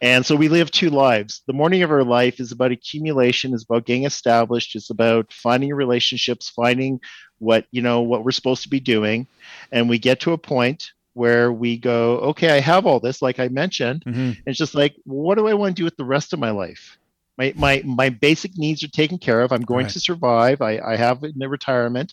[0.00, 1.42] And so we live two lives.
[1.46, 5.72] The morning of our life is about accumulation, is about getting established, it's about finding
[5.72, 7.00] relationships, finding
[7.38, 9.26] what you know what we're supposed to be doing,
[9.72, 13.38] and we get to a point where we go, okay, I have all this, like
[13.38, 14.36] I mentioned, Mhm.
[14.44, 16.98] it's just like, what do I want to do with the rest of my life?
[17.38, 19.50] My my my basic needs are taken care of.
[19.52, 19.92] I'm going Right.
[19.92, 20.60] to survive.
[20.60, 22.12] I, I have in the retirement.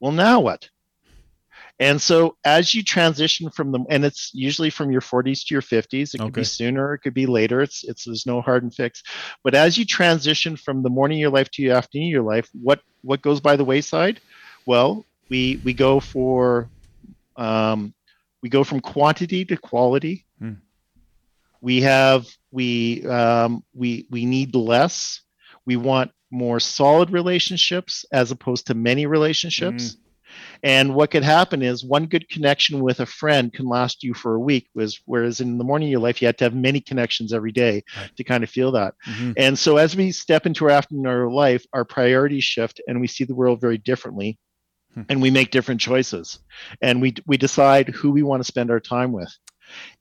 [0.00, 0.68] Well, now what?
[1.78, 5.62] And so as you transition from them, and it's usually from your 40s to your
[5.62, 6.40] 50s, it could Okay.
[6.40, 7.60] be sooner, it could be later.
[7.60, 9.02] It's it's there's no hard and fix.
[9.44, 12.22] But as you transition from the morning of your life to your afternoon of your
[12.22, 14.20] life, what what goes by the wayside?
[14.64, 16.68] Well, we we go for
[17.36, 17.92] um,
[18.42, 20.24] we go from quantity to quality.
[20.38, 20.54] Hmm.
[21.60, 25.20] We have we um, we we need less.
[25.66, 29.96] We want more solid relationships as opposed to many relationships.
[30.62, 34.34] And what could happen is one good connection with a friend can last you for
[34.34, 36.80] a week, was whereas in the morning of your life you had to have many
[36.80, 37.82] connections every day
[38.16, 38.94] to kind of feel that.
[39.06, 39.34] Mhm.
[39.36, 43.06] And so as we step into our afternoon our life, our priorities shift and we
[43.06, 44.38] see the world very differently.
[44.94, 45.02] Hmm.
[45.08, 46.38] And we make different choices.
[46.80, 49.32] And we we decide who we want to spend our time with.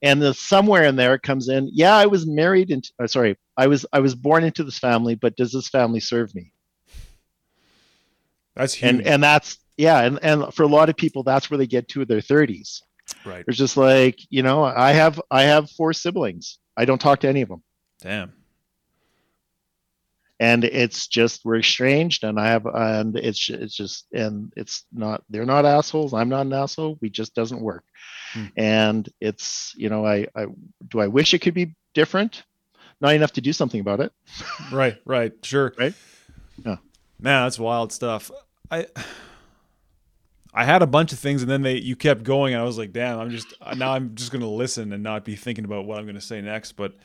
[0.01, 3.35] And the somewhere in there it comes in, yeah, I was married into uh, sorry,
[3.57, 6.51] I was I was born into this family, but does this family serve me?
[8.55, 8.89] That's huge.
[8.89, 11.87] And and that's yeah, and, and for a lot of people that's where they get
[11.89, 12.81] to their 30s.
[13.25, 13.43] right.
[13.47, 16.59] It's just like, you know, I have I have four siblings.
[16.77, 17.63] I don't talk to any of them.
[18.01, 18.33] Damn.
[20.39, 25.23] and it's just we're estranged and i have and it's it's just and it's not
[25.29, 27.83] they're not assholes i'm not an asshole we just doesn't work
[28.33, 28.45] Hmm.
[28.57, 30.47] and it's you know I, I
[30.89, 32.43] do i wish it could be different
[32.99, 34.11] not enough to do something about it
[34.73, 35.73] Right, right, sure.
[35.79, 35.93] Right?
[36.65, 36.77] Yeah.
[37.19, 38.29] Man, that's wild stuff.
[38.69, 38.87] I
[40.55, 42.77] I had a bunch of things and then they you kept going and I was
[42.77, 45.99] like, damn, I'm just now I'm just gonna listen and not be thinking about what
[45.99, 46.73] I'm gonna say next.
[46.73, 46.95] But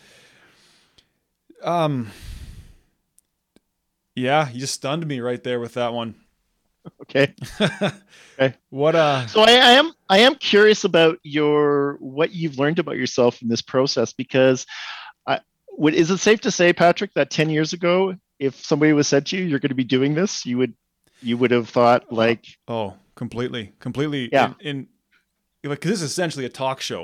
[1.62, 2.10] um
[4.14, 6.14] yeah, you just stunned me right there with that one.
[7.02, 7.35] okay
[8.39, 8.55] okay.
[8.70, 12.97] What uh so I, I am i am curious about your what you've learned about
[12.97, 14.64] yourself in this process because
[15.27, 15.40] i
[15.72, 19.27] would is it safe to say patrick that 10 years ago if somebody was said
[19.27, 20.72] to you you're going to be doing this you would
[21.20, 24.55] you would have thought like oh completely completely Yeah.
[24.61, 24.89] in,
[25.63, 27.03] in like 'cause this is essentially a talk show.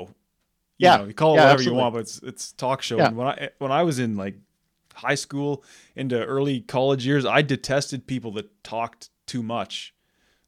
[0.79, 0.97] You Yeah.
[0.97, 1.77] know, you call it Yeah, whatever absolutely.
[1.77, 2.97] you want, but it's it's talk show.
[2.97, 3.07] Yeah.
[3.09, 4.35] And when I when I was in like
[4.95, 5.63] high school
[5.95, 9.93] into early college years, I detested people that talked too much.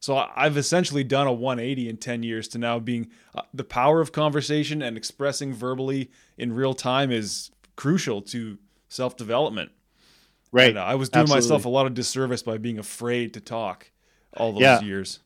[0.00, 4.00] So I've essentially done a 180 in 10 years to now being uh, the power
[4.00, 9.70] of conversation and expressing verbally in real time is crucial to self development.
[10.50, 13.40] right And uh, I was doing myself a lot of disservice by being afraid to
[13.40, 13.92] talk
[14.36, 14.80] all those Yeah.
[14.82, 15.20] years.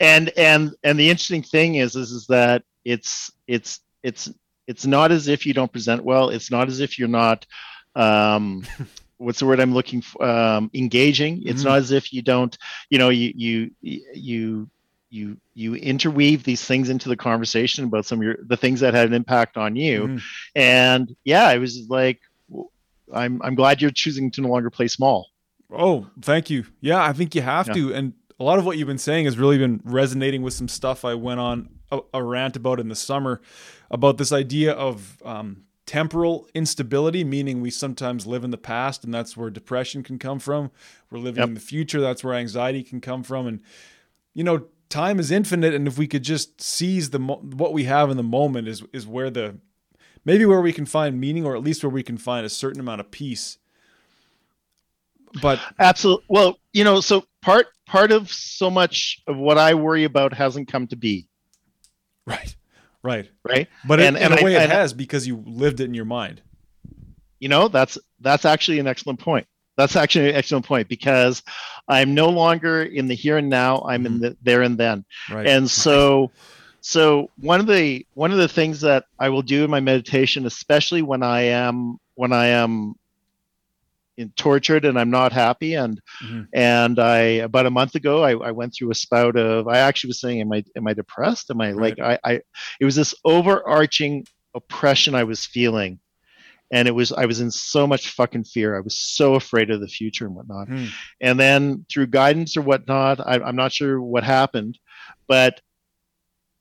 [0.00, 4.30] And and and the interesting thing is is is that it's it's it's
[4.66, 7.46] it's not as if you don't present well it's not as if you're not
[7.94, 8.64] um
[9.18, 11.66] what's the word i'm looking for um engaging it's Mhm.
[11.66, 12.56] not as if you don't
[12.90, 14.70] you know you you you
[15.10, 18.92] you you interweave these things into the conversation about some of your the things that
[18.94, 20.20] had an impact on you Mhm.
[20.54, 22.20] and yeah it was like
[23.14, 25.28] i'm i'm glad you're choosing to no longer play small
[25.68, 26.64] Oh, thank you.
[26.80, 27.74] Yeah, I think you have Yeah.
[27.74, 27.92] to.
[27.94, 31.04] And a lot of what you've been saying has really been resonating with some stuff
[31.04, 33.40] I went on a, a rant about in the summer
[33.90, 39.14] about this idea of um, temporal instability, meaning we sometimes live in the past, and
[39.14, 40.70] that's where depression can come from.
[41.10, 41.48] We're living Yep.
[41.48, 43.46] in the future, that's where anxiety can come from.
[43.46, 43.60] And,
[44.34, 45.72] you know, time is infinite.
[45.74, 48.82] And if we could just seize the mo- what we have in the moment, is,
[48.92, 49.58] is where the
[50.24, 52.80] maybe where we can find meaning, or at least where we can find a certain
[52.80, 53.58] amount of peace.
[55.40, 56.24] But Absolutely.
[56.28, 60.66] Well, you know, so part part of so much of what I worry about hasn't
[60.66, 61.28] come to be,
[62.26, 62.56] Right.
[63.02, 63.30] Right.
[63.44, 63.68] right?
[63.86, 65.84] But And- in, and in a I- way, it and- has because you lived it
[65.84, 66.42] in your mind.
[67.38, 69.46] You know, that's that's actually an excellent point.
[69.76, 71.42] That's actually an excellent point because
[71.86, 73.82] I'm no longer in the here and now.
[73.86, 74.22] I'm in mm-hmm.
[74.22, 75.04] the there and then.
[75.30, 75.46] Right.
[75.46, 76.32] And so
[76.80, 80.46] so one of the one of the things that I will do in my meditation,
[80.46, 82.96] especially when I am when I am
[84.16, 85.74] in, tortured and I'm not happy.
[85.74, 86.48] And Mhm.
[86.54, 87.18] and I
[87.48, 90.40] about a month ago I, I went through a spout of I actually was saying
[90.40, 91.50] am I am I depressed?
[91.50, 92.40] Am I like I, I
[92.80, 96.00] it was this overarching oppression I was feeling.
[96.72, 98.76] And it was I was in so much fucking fear.
[98.76, 100.68] I was so afraid of the future and whatnot.
[100.68, 100.86] Hmm.
[101.20, 104.78] and then through guidance or whatnot I, i'm not sure what happened
[105.28, 105.60] but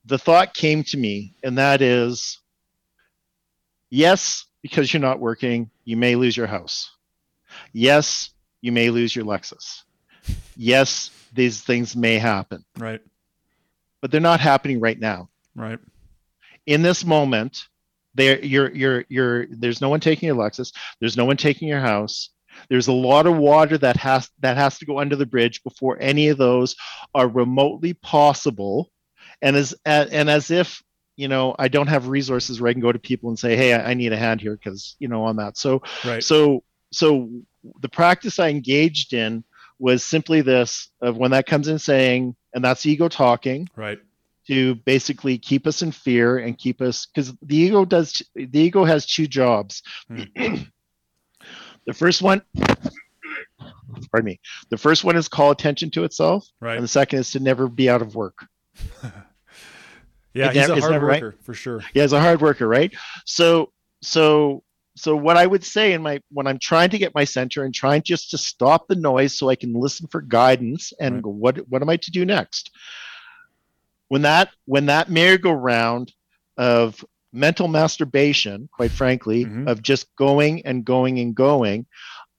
[0.06, 2.40] the thought came to me and that is
[3.90, 6.91] yes because you're not working you may lose your house
[7.73, 9.84] yes you may lose your lexus.
[10.56, 12.64] Yes these things may happen.
[12.77, 13.02] Right.
[14.02, 15.30] but they're not happening right now.
[15.56, 15.80] Right.
[16.65, 17.64] in this moment
[18.14, 20.72] there you're you're you're there's no one taking your lexus.
[20.99, 22.30] There's no one taking your house.
[22.69, 25.98] There's a lot of water that has that has to go under the bridge before
[25.99, 26.76] any of those
[27.14, 28.90] are remotely possible.
[29.41, 30.82] And as and, as if
[31.18, 33.73] you know i don't have resources where i can go to people and say hey
[33.73, 35.57] i, I need a hand here because you know on that.
[35.57, 36.23] So Right.
[36.23, 37.30] so so
[37.82, 39.44] the practice i engaged in
[39.80, 43.99] was simply this of when that comes in saying and that's ego talking Right.
[44.48, 48.84] to basically keep us in fear and keep us because the ego does the ego
[48.86, 50.24] has two jobs hmm.
[51.86, 52.41] the first one
[54.12, 54.40] pardon me
[54.70, 56.76] the first one is call attention to itself Right.
[56.76, 58.45] and the second is to never be out of work
[60.34, 61.22] Yeah, It he's never- a hard never right.
[61.22, 61.82] worker for sure.
[61.94, 62.94] yeah as a hard worker right
[63.26, 63.72] so
[64.02, 64.64] so
[64.96, 67.74] so what i would say in my when i'm trying to get my center and
[67.74, 71.24] trying just to stop the noise so i can listen for guidance and Right.
[71.24, 72.72] go what what am i to do next
[74.08, 76.14] when that when that merry-go-round
[76.58, 77.04] of
[77.34, 79.68] mental masturbation quite frankly Mhm.
[79.68, 81.86] of just going and going and going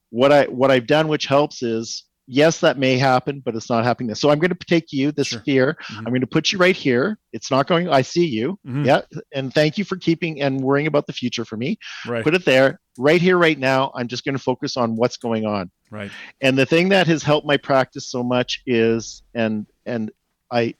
[0.09, 3.83] what i what i've done which helps is yes that may happen but it's not
[3.85, 5.39] happening so i'm going to take you this Sure.
[5.41, 5.97] fear Mhm.
[5.99, 8.85] i'm going to put you right here it's not going i see you Mhm.
[8.85, 9.01] yeah
[9.33, 12.23] and thank you for keeping and worrying about the future for me Right.
[12.23, 15.45] put it there right here right now i'm just going to focus on what's going
[15.45, 16.11] on right.
[16.41, 20.11] and the thing that has helped my practice so much is and and
[20.51, 20.73] i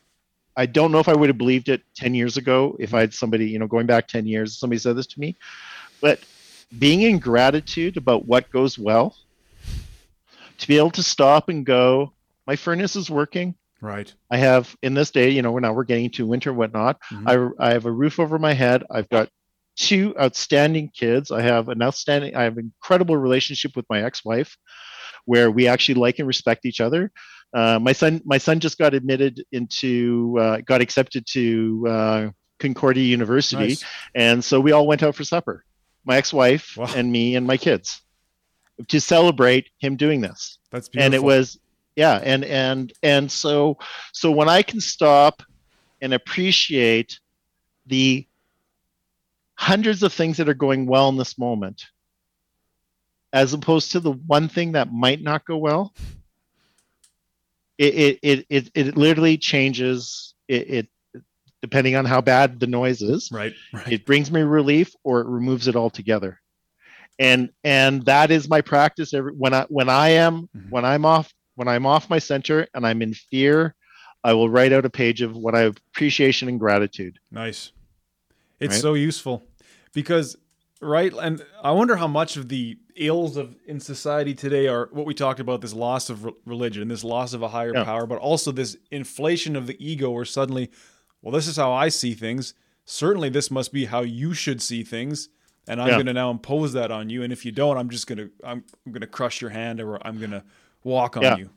[0.57, 3.13] i don't know if i would have believed it 10 years ago if i had
[3.13, 5.35] somebody you know going back 10 years somebody said this to me
[6.01, 6.19] but
[6.79, 9.15] being in gratitude about what goes well
[10.59, 12.13] to be able to stop and go
[12.45, 14.11] my furnace is working Right.
[14.31, 16.99] I have in this day, you know, we're now we're getting to winter and whatnot.
[17.11, 17.53] Mhm.
[17.59, 18.83] I, I have a roof over my head.
[18.89, 19.29] I've got
[19.75, 21.29] two outstanding kids.
[21.29, 24.57] I have an outstanding, I have an incredible relationship with my ex-wife,
[25.25, 27.11] where we actually like and respect each other.
[27.53, 32.29] Uh, my son, my son just got admitted into, uh, got accepted to uh,
[32.59, 33.83] Concordia University, Nice.
[34.15, 35.63] and so we all went out for supper.
[36.03, 36.89] My ex-wife Wow.
[36.95, 38.01] and me and my kids
[38.87, 41.05] to celebrate him doing this That's beautiful.
[41.05, 41.59] and it was
[41.95, 43.77] yeah and and and so
[44.13, 45.41] so when i can stop
[46.01, 47.19] and appreciate
[47.87, 48.27] the
[49.55, 51.85] hundreds of things that are going well in this moment
[53.33, 55.93] as opposed to the one thing that might not go well
[57.77, 60.87] it it it it, it literally changes it, it
[61.61, 63.53] depending on how bad the noise is right.
[63.73, 63.91] Right.
[63.91, 66.39] it brings me relief or it removes it altogether
[67.19, 70.69] and and that is my practice every when i when i am Mhm.
[70.69, 73.75] when i'm off when i'm off my center and i'm in fear
[74.23, 77.71] i will write out a page of what i appreciation and gratitude Nice.
[78.59, 78.81] It's Right?
[78.81, 79.43] so useful
[79.93, 80.35] because
[80.81, 85.05] right and I wonder how much of the ills of in society today are what
[85.05, 87.83] we talked about this loss of re- religion, this loss of a higher Yeah.
[87.83, 90.69] power, but also this inflation of the ego where suddenly
[91.21, 92.53] well this is how I see things.
[92.85, 95.29] Certainly this must be how you should see things
[95.67, 95.95] and I'm Yeah.
[95.95, 98.29] going to now impose that on you and if you don't I'm just going to
[98.43, 100.43] I'm, I'm going to crush your hand or I'm going to
[100.83, 101.37] walk on Yeah.
[101.37, 101.49] you.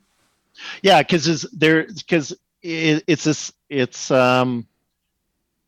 [0.83, 2.31] yeah because there because
[2.61, 4.67] it, it's this it's um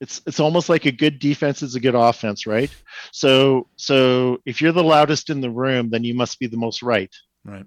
[0.02, 2.70] it's it's almost like a good defense is a good offense right
[3.12, 6.84] so so if you're the loudest in the room then you must be the most
[6.84, 7.12] right
[7.46, 7.66] Right.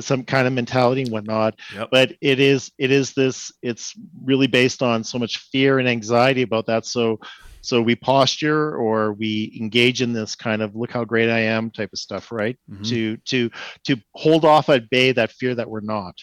[0.00, 1.88] some kind of mentality and whatnot Yep.
[1.90, 3.94] but it is it is this it's
[4.24, 7.18] really based on so much fear and anxiety about that so
[7.66, 11.70] so we posture or we engage in this kind of look how great i am
[11.70, 12.88] type of stuff right Mhm.
[12.88, 13.50] to to
[13.84, 16.14] to hold off at bay that fear that we're not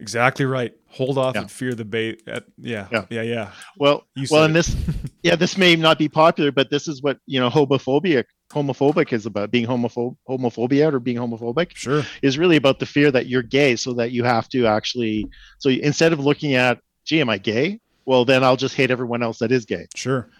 [0.00, 0.72] Exactly right.
[0.90, 1.40] Hold off Yeah.
[1.40, 2.22] and fear the bait.
[2.28, 3.06] At, yeah, Yeah.
[3.10, 3.50] yeah, yeah.
[3.78, 4.58] well You well and it.
[4.64, 4.76] this
[5.24, 8.22] yeah this may not be popular but this is what you know homophobia
[8.52, 12.04] homophobic is about being homophobe homophobia or being homophobic Sure.
[12.22, 15.26] is really about the fear that you're gay so that you have to actually
[15.58, 19.20] so instead of looking at gee am i gay well then i'll just hate everyone
[19.22, 20.30] else that is gay Sure.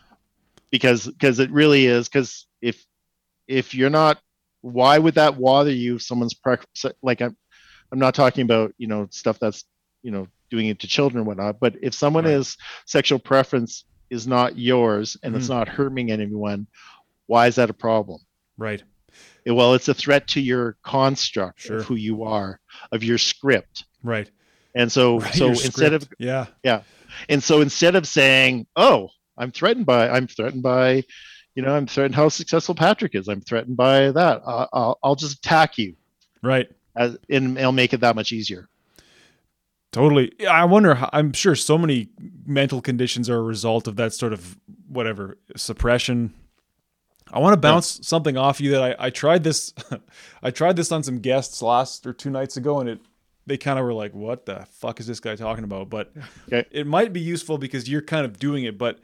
[0.70, 2.84] Because because it really is because if
[3.46, 4.20] if you're not
[4.60, 6.56] why would that bother you if someone's pre-
[7.02, 7.36] like i'm
[7.92, 9.64] i'm not talking about you know stuff that's
[10.02, 12.34] you know doing it to children and whatnot but if someone Right.
[12.34, 15.50] is sexual preference is not yours and it's Mhm.
[15.50, 16.66] not harming anyone
[17.26, 18.20] why is that a problem
[18.56, 18.82] Right.
[19.46, 21.78] Eh, well it's a threat to your construct Sure.
[21.78, 22.60] of who you are
[22.92, 24.30] of your script Right.
[24.74, 26.82] and so Right, so instead of yeah yeah,
[27.28, 31.04] and so instead of saying, "Oh, I'm threatened by," I'm threatened by,
[31.54, 33.28] you know, I'm threatened how successful Patrick is.
[33.28, 34.42] I'm threatened by that.
[34.44, 35.94] Uh, I'll, I'll just attack you,
[36.42, 36.68] right.
[36.96, 38.68] as, and it'll make it that much easier.
[39.90, 40.32] Totally.
[40.38, 40.94] Yeah, I wonder.
[40.96, 42.08] How, I'm sure so many
[42.46, 46.34] mental conditions are a result of that sort of whatever suppression.
[47.32, 49.72] I want to bounce something off you that I, I tried this.
[50.42, 53.00] I tried this on some guests last or two nights ago, and it
[53.46, 56.12] they kind of were like, "What the fuck is this guy talking about?" But
[56.48, 56.66] Okay.
[56.70, 58.76] it might be useful because you're kind of doing it.
[58.76, 58.98] But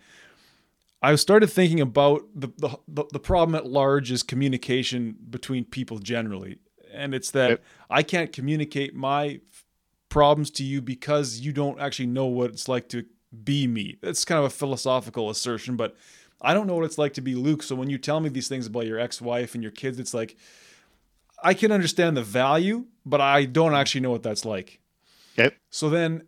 [1.04, 6.58] I started thinking about the the the, problem at large is communication between people generally,
[6.94, 7.62] and it's that Okay.
[7.90, 9.64] I can't communicate my f-
[10.08, 13.04] problems to you because you don't actually know what it's like to
[13.44, 13.98] be me.
[14.00, 15.94] That's kind of a philosophical assertion, but
[16.40, 17.62] I don't know what it's like to be Luc.
[17.62, 20.36] So when you tell me these things about your ex-wife and your kids, it's like
[21.42, 24.80] I can understand the value, but I don't actually know what that's like.
[25.38, 25.54] Okay.
[25.68, 26.22] So then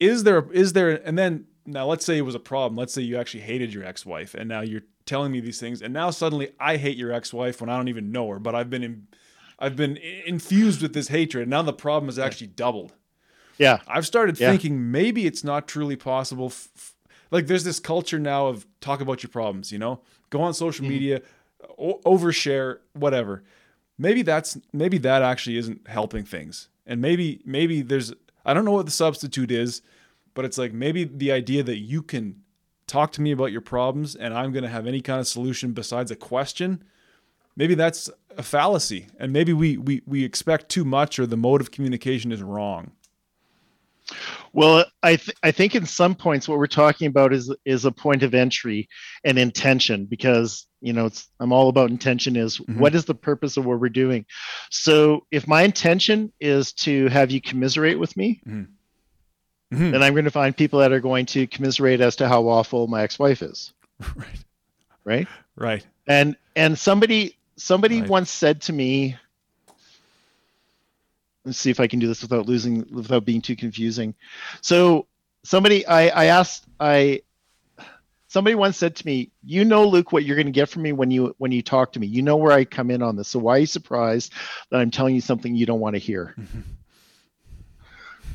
[0.00, 2.76] is there is there and then now let's say it was a problem.
[2.76, 5.92] Let's say you actually hated your ex-wife and now you're telling me these things and
[5.94, 8.82] now suddenly I hate your ex-wife when I don't even know her, but I've been
[8.82, 9.06] in,
[9.58, 12.92] I've been infused with this hatred and now the problem is actually doubled.
[13.58, 13.78] Yeah.
[13.86, 14.50] I've started Yeah.
[14.50, 16.94] thinking maybe it's not truly possible f-
[17.30, 20.00] like there's this culture now of talk about your problems, you know?
[20.30, 20.88] Go on social Mhm.
[20.90, 21.22] media,
[21.78, 23.42] o- overshare, whatever.
[23.98, 26.68] Maybe that's maybe that actually isn't helping things.
[26.86, 28.12] And maybe maybe there's
[28.44, 29.82] I don't know what the substitute is,
[30.36, 32.42] but it's like maybe the idea that you can
[32.86, 35.72] talk to me about your problems and I'm going to have any kind of solution
[35.72, 36.84] besides a question.
[37.56, 38.08] Maybe that's
[38.38, 42.30] a fallacy and maybe we we we expect too much or the mode of communication
[42.30, 42.92] is wrong.
[44.52, 47.90] Well, I th- I think in some points what we're talking about is is a
[47.90, 48.88] point of entry
[49.24, 52.76] and intention because you know it's I'm all about intention is Mhm.
[52.78, 54.24] what is the purpose of what we're doing.
[54.70, 58.40] So if my intention is to have you commiserate with me,
[59.72, 59.90] Mhm.
[59.92, 62.86] then I'm going to find people that are going to commiserate as to how awful
[62.86, 63.72] my ex-wife is,
[64.16, 64.44] right.
[65.04, 65.28] right?
[65.56, 65.86] Right.
[66.06, 68.10] And and somebody somebody Right.
[68.10, 69.16] once said to me
[71.44, 74.14] let's see if I can do this without losing without being too confusing.
[74.60, 75.06] So
[75.44, 77.22] somebody I, I asked I
[78.28, 80.92] somebody once said to me, you know Luc what you're going to get from me
[80.92, 82.06] when you when you talk to me.
[82.06, 83.28] You know where I come in on this.
[83.28, 84.32] So why are you surprised
[84.70, 86.34] that I'm telling you something you don't want to hear?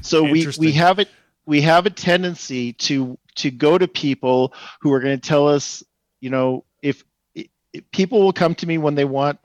[0.02, 1.10] So we we have it
[1.46, 5.84] we have a tendency to to go to people who are going to tell us,
[6.20, 7.04] you know, if,
[7.34, 7.48] if
[7.92, 9.40] people will come to me when they want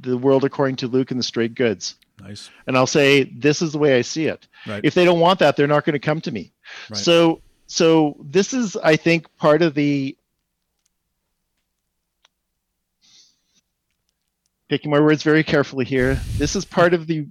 [0.00, 1.96] the world according to Luc and the straight goods.
[2.20, 2.50] Nice.
[2.66, 4.46] And I'll say, this is the way I see it.
[4.66, 4.80] Right.
[4.84, 6.52] If they don't want that, they're not going to come to me.
[6.88, 6.96] Right.
[6.96, 10.16] So, so this is, I think, part of the
[14.68, 16.14] picking my words very carefully here.
[16.38, 17.26] This is part of the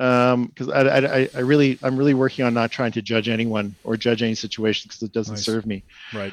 [0.00, 3.74] because I, I I- I really i'm really working on not trying to judge anyone
[3.84, 5.44] or judge any situation because it doesn't Nice.
[5.44, 5.82] serve me
[6.14, 6.32] right.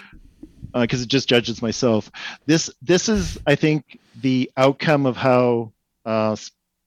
[0.74, 2.10] because it just judges myself.
[2.46, 5.74] This this is, I think, the outcome of how
[6.06, 6.38] uh,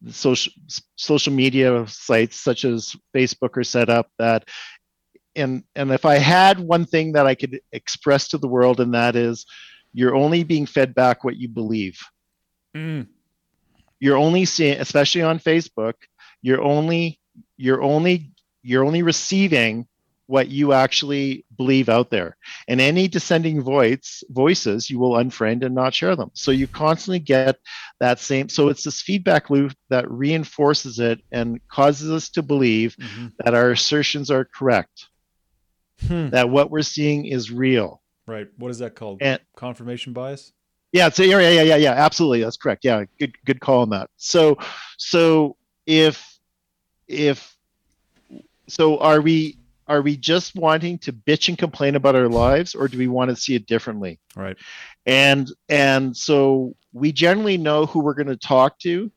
[0.08, 0.52] social
[0.96, 4.08] social media sites such as Facebook are set up.
[4.18, 4.48] That
[5.36, 8.94] and and if I had one thing that I could express to the world, and
[8.94, 9.44] that is,
[9.92, 11.98] you're only being fed back what you believe.
[12.74, 13.06] Mm.
[13.98, 15.94] You're only seeing, especially on Facebook,
[16.42, 17.18] you're only
[17.56, 18.30] you're only
[18.62, 19.86] you're only receiving
[20.26, 22.36] what you actually believe out there.
[22.68, 26.30] And any descending voice voices you will unfriend and not share them.
[26.34, 27.58] So you constantly get
[27.98, 32.94] that same so it's this feedback loop that reinforces it and causes us to believe
[32.96, 33.32] Mhm.
[33.44, 35.08] that our assertions are correct,
[36.06, 36.28] Hmm.
[36.30, 38.00] that what we're seeing is real.
[38.28, 38.46] Right.
[38.56, 39.18] What is that called?
[39.20, 40.52] And Confirmation bias.
[40.92, 42.42] yeah, so yeah, yeah, yeah, yeah, absolutely.
[42.44, 42.84] That's correct.
[42.84, 44.08] Yeah, good, good call on that.
[44.16, 44.56] So,
[44.96, 45.56] so
[45.90, 46.38] if,
[47.08, 47.56] if,
[48.68, 49.58] so are we,
[49.88, 53.30] are we just wanting to bitch and complain about our lives, or do we want
[53.30, 54.20] to see it differently?
[54.36, 54.56] Right.
[55.04, 59.10] And and so we generally know who we're going to talk to,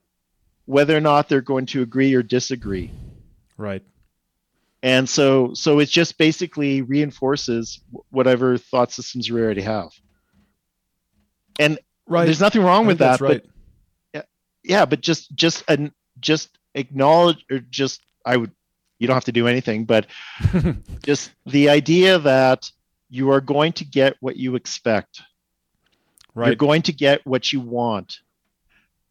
[0.66, 2.90] whether or not they're going to agree or disagree.
[3.56, 3.84] Right.
[4.82, 7.80] And so, so it just basically reinforces
[8.10, 9.90] whatever thought systems we already have.
[11.60, 11.78] And
[12.08, 12.26] Right.
[12.26, 13.44] there's nothing wrong with that, right.
[13.44, 13.50] but
[14.64, 18.52] yeah but just just an just acknowledge or just i would
[19.00, 20.06] you don't have to do anything but
[21.04, 22.70] just the idea that
[23.10, 25.22] you are going to get what you expect.
[26.36, 28.22] You're going to get what you want.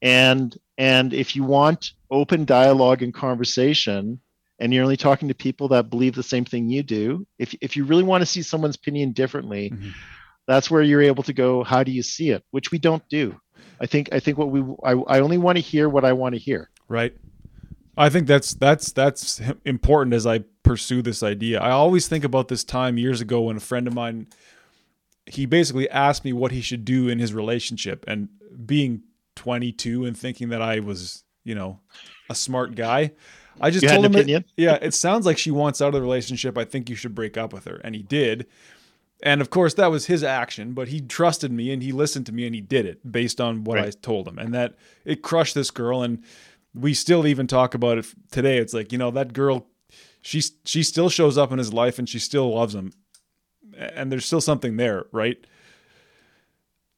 [0.01, 4.19] And and if you want open dialogue and conversation
[4.59, 7.77] and you're only talking to people that believe the same thing you do if, if
[7.77, 9.93] you really want to see someone's opinion differently Mhm.
[10.49, 12.43] that's where you're able to go how do you see it?
[12.51, 13.41] Which we don't do.
[13.81, 16.35] I think i think what we i, I only want to hear what i want
[16.35, 16.71] to hear.
[16.89, 17.15] Right.
[17.97, 21.61] I think that's that's that's important as I pursue this idea.
[21.61, 24.29] I always think about this time years ago when a friend of mine
[25.27, 28.29] he basically asked me what he should do in his relationship and
[28.67, 29.03] being
[29.37, 31.79] 22 and thinking that I was, you know,
[32.29, 33.13] a smart guy.
[33.61, 36.03] I just you told him it- yeah, it sounds like she wants out of the
[36.03, 36.59] relationship.
[36.59, 37.77] I think you should break up with her.
[37.85, 38.47] And he did.
[39.23, 42.33] And of course, that was his action, but he trusted me and he listened to
[42.33, 44.39] me and he did it based on what I told him.
[44.39, 44.75] And that
[45.05, 46.03] it crushed this girl.
[46.03, 46.25] And
[46.75, 48.59] we still even talk about it today.
[48.59, 49.67] It's like, you know, that girl,
[50.21, 52.93] she, she still shows up in his life and she still loves him.
[53.77, 55.39] And there's still something there, right?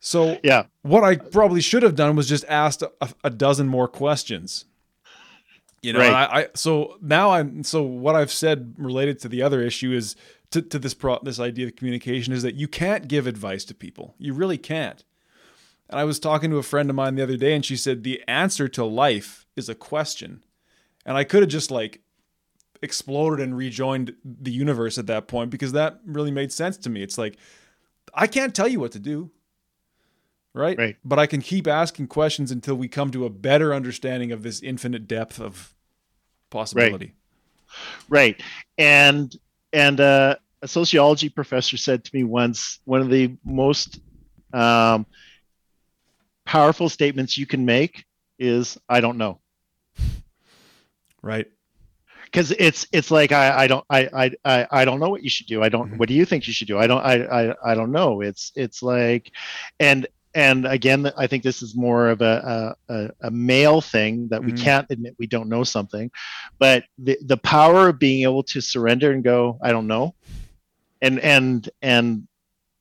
[0.01, 3.89] So, yeah what I probably should have done was just asked a, a dozen more
[3.89, 4.67] questions.
[5.81, 6.13] You know, Right.
[6.13, 10.15] I, I so now I'm so what I've said related to the other issue is
[10.51, 13.75] to, to this pro this idea of communication is that you can't give advice to
[13.75, 14.15] people.
[14.19, 15.05] You really can't.
[15.90, 18.02] And I was talking to a friend of mine the other day and she said
[18.02, 20.44] the answer to life is a question.
[21.06, 22.01] And I could have just like
[22.82, 27.02] exploded and rejoined the universe at that point because that really made sense to me.
[27.02, 27.36] It's like
[28.12, 29.31] I can't tell you what to do.
[30.52, 30.78] Right?
[30.78, 30.97] Right.
[31.05, 34.62] But I can keep asking questions until we come to a better understanding of this
[34.62, 35.74] infinite depth of
[36.51, 37.15] possibility.
[38.09, 38.36] Right.
[38.39, 38.43] right.
[38.78, 39.36] And
[39.73, 43.98] and uh, a sociology professor said to me once one of the most
[44.52, 45.06] um,
[46.45, 48.05] powerful statements you can make
[48.39, 49.41] is I don't know.
[51.23, 51.47] Right.
[52.25, 55.47] Because it's it's like I, I don't I, I I don't know what you should
[55.47, 55.62] do.
[55.62, 55.99] I don't Mhm.
[55.99, 56.79] what do you think you should do?
[56.79, 58.21] I don't I, I I don't know.
[58.23, 59.31] It's it's like
[59.79, 64.43] and and again I think this is more of a a, a, male thing that
[64.45, 64.59] we Mhm.
[64.59, 66.11] can't admit we don't know something.
[66.59, 70.15] But the the power of being able to surrender and go, I don't know
[71.01, 72.27] and and and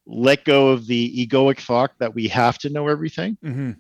[0.06, 3.38] let go of the egoic thought that we have to know everything.
[3.42, 3.72] Hmm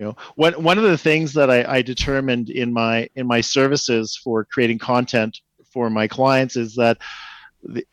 [0.00, 3.40] you know one one of the things that I, I determined in my in my
[3.40, 5.38] services for creating content
[5.72, 6.98] for my clients is that
[7.62, 7.86] the,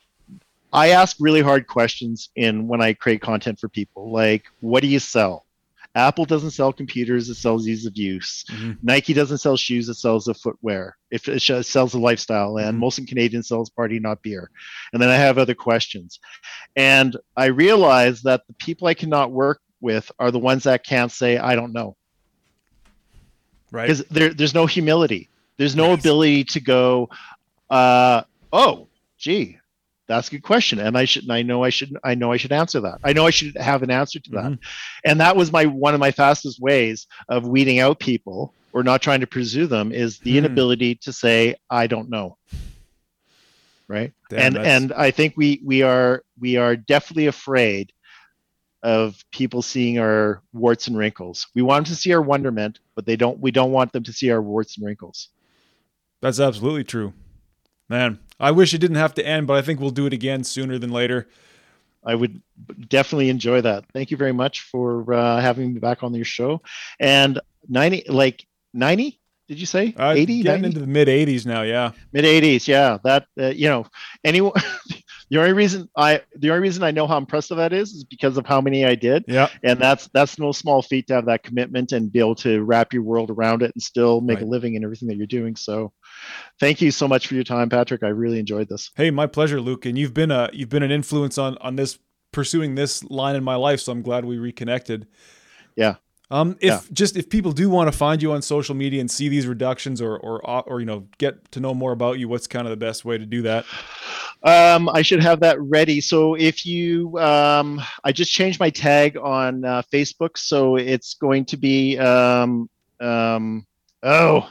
[0.72, 4.88] i ask really hard questions in when i create content for people like what do
[4.88, 5.46] you sell
[5.98, 9.96] apple doesn't sell computers it sells ease of use hmm Nike doesn't sell shoes; it
[9.96, 10.96] sells the footwear.
[11.12, 12.82] If it sells a lifestyle, and Mhm.
[12.84, 14.50] Molson Canadian sells party, not beer.
[14.94, 16.20] And then I have other questions,
[16.76, 21.12] and I realize that the people I cannot work with are the ones that can't
[21.12, 21.96] say I don't know
[23.72, 23.88] Right.
[23.88, 25.30] because there, there's no humility.
[25.58, 26.00] There's no Right.
[26.00, 27.10] ability to go,
[27.70, 28.22] uh,
[28.54, 28.88] oh,
[29.18, 29.58] gee,
[30.08, 31.24] that's a good question, and I should.
[31.24, 31.96] and I know I should.
[32.04, 33.00] I know I should answer that.
[33.04, 34.52] I know I should have an answer to that.
[34.54, 34.60] Mhm.
[35.06, 39.02] And that was my one of my fastest ways of weeding out people or not
[39.02, 40.38] trying to pursue them is the Hmm.
[40.46, 42.38] inability to say I don't know.
[43.88, 44.12] Right.
[44.30, 47.92] Damn, and that's- and I think we we are we are definitely afraid
[48.84, 51.48] of people seeing our warts and wrinkles.
[51.56, 54.14] We want them to see our wonderment, but they don't we don't want them to
[54.14, 55.30] see our warts and wrinkles.
[56.22, 57.14] That's absolutely true.
[57.90, 60.44] Man, I wish it didn't have to end, but I think we'll do it again
[60.44, 61.28] sooner than later.
[62.06, 62.42] I would
[62.90, 63.86] definitely enjoy that.
[63.94, 66.62] Thank you very much for uh, having me back on your show.
[67.00, 70.68] And 90 like 90 did you say Uh, 80 getting 90?
[70.68, 71.92] into the mid 80s now, yeah.
[72.14, 73.86] mid 80s yeah that uh, you know
[74.24, 74.54] anyone
[75.30, 78.38] the only reason i the only reason i know how impressive that is is because
[78.38, 79.48] of how many i did Yeah.
[79.64, 82.94] and that's that's no small feat to have that commitment and be able to wrap
[82.94, 84.44] your world around it and still make Right.
[84.46, 85.92] a living in everything that you're doing so
[86.60, 89.60] thank you so much for your time patrick i really enjoyed this Hey, my pleasure,
[89.62, 89.86] Luc.
[89.86, 92.00] And you've been a you've been an influence on on this
[92.32, 95.08] pursuing this line in my life, so I'm glad we reconnected.
[95.76, 95.96] Yeah.
[96.30, 96.82] Um, if Yeah.
[96.92, 100.02] just if people do want to find you on social media and see these reductions
[100.02, 102.78] or or or you know get to know more about you, what's kind of the
[102.78, 103.66] best way to do that?
[104.44, 106.00] Um, I should have that ready.
[106.00, 111.44] So if you, um, I just changed my tag on uh, Facebook, so it's going
[111.46, 112.70] to be, um,
[113.02, 113.66] um,
[114.04, 114.48] oh,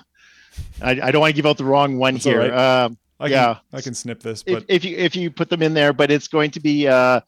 [0.82, 2.52] I, I don't want to give out the wrong one That's here.
[2.52, 3.54] Um, I Yeah.
[3.54, 5.92] can, I can snip this, if, but if you if you put them in there,
[5.92, 7.20] but it's going to be uh,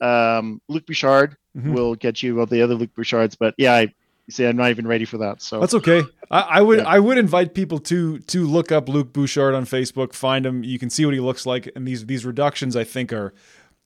[0.00, 1.72] um, Luc Bouchard Mhm.
[1.72, 3.34] will get you all the other Luc Bouchards.
[3.36, 3.92] But yeah, I
[4.30, 5.40] see, I'm not even ready for that.
[5.42, 6.02] So That's okay.
[6.30, 6.84] I, I would Yeah.
[6.88, 10.62] I would invite people to to look up Luc Bouchard on Facebook, find him.
[10.64, 13.32] You can see what he looks like, and these these reductions I think are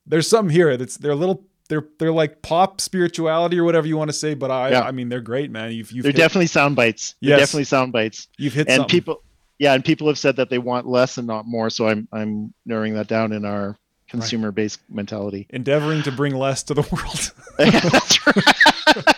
[0.06, 3.96] there's something here that's they're a little they're they're like pop spirituality or whatever you
[3.96, 4.82] want to say, but I Yeah.
[4.82, 5.72] I mean they're great, man.
[5.72, 7.14] You've you've they're hit, definitely sound bites.
[7.22, 8.28] They're definitely sound bites.
[8.38, 8.88] you've hit and something.
[8.88, 9.22] people
[9.58, 12.52] yeah and people have said that they want less and not more so i'm i'm
[12.66, 13.76] narrowing that down in our
[14.12, 17.32] consumer based mentality endeavoring to bring less to the world.
[17.58, 19.16] That's right.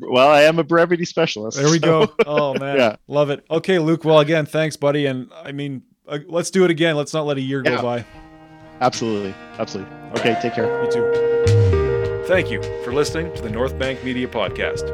[0.00, 2.14] well i am a brevity specialist there we so- go.
[2.26, 2.96] Oh man, Yeah.
[3.08, 3.44] love it.
[3.50, 4.04] Okay, Luc.
[4.04, 5.06] Well, again, thanks, buddy.
[5.06, 6.96] And I mean, uh, let's do it again.
[6.96, 8.04] Let's not let a year go by.
[8.80, 12.24] absolutely absolutely okay take care You too.
[12.26, 14.84] Thank you for listening to the North Bank Media Podcast.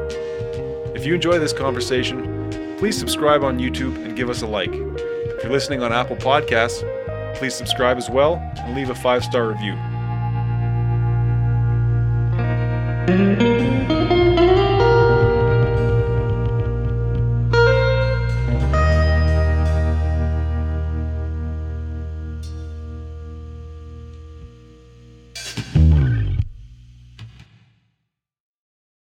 [0.95, 4.69] If you enjoy this conversation, please subscribe on YouTube and give us a like.
[4.71, 6.83] If you're listening on Apple Podcasts,
[7.35, 9.75] please subscribe as well and leave a five star review.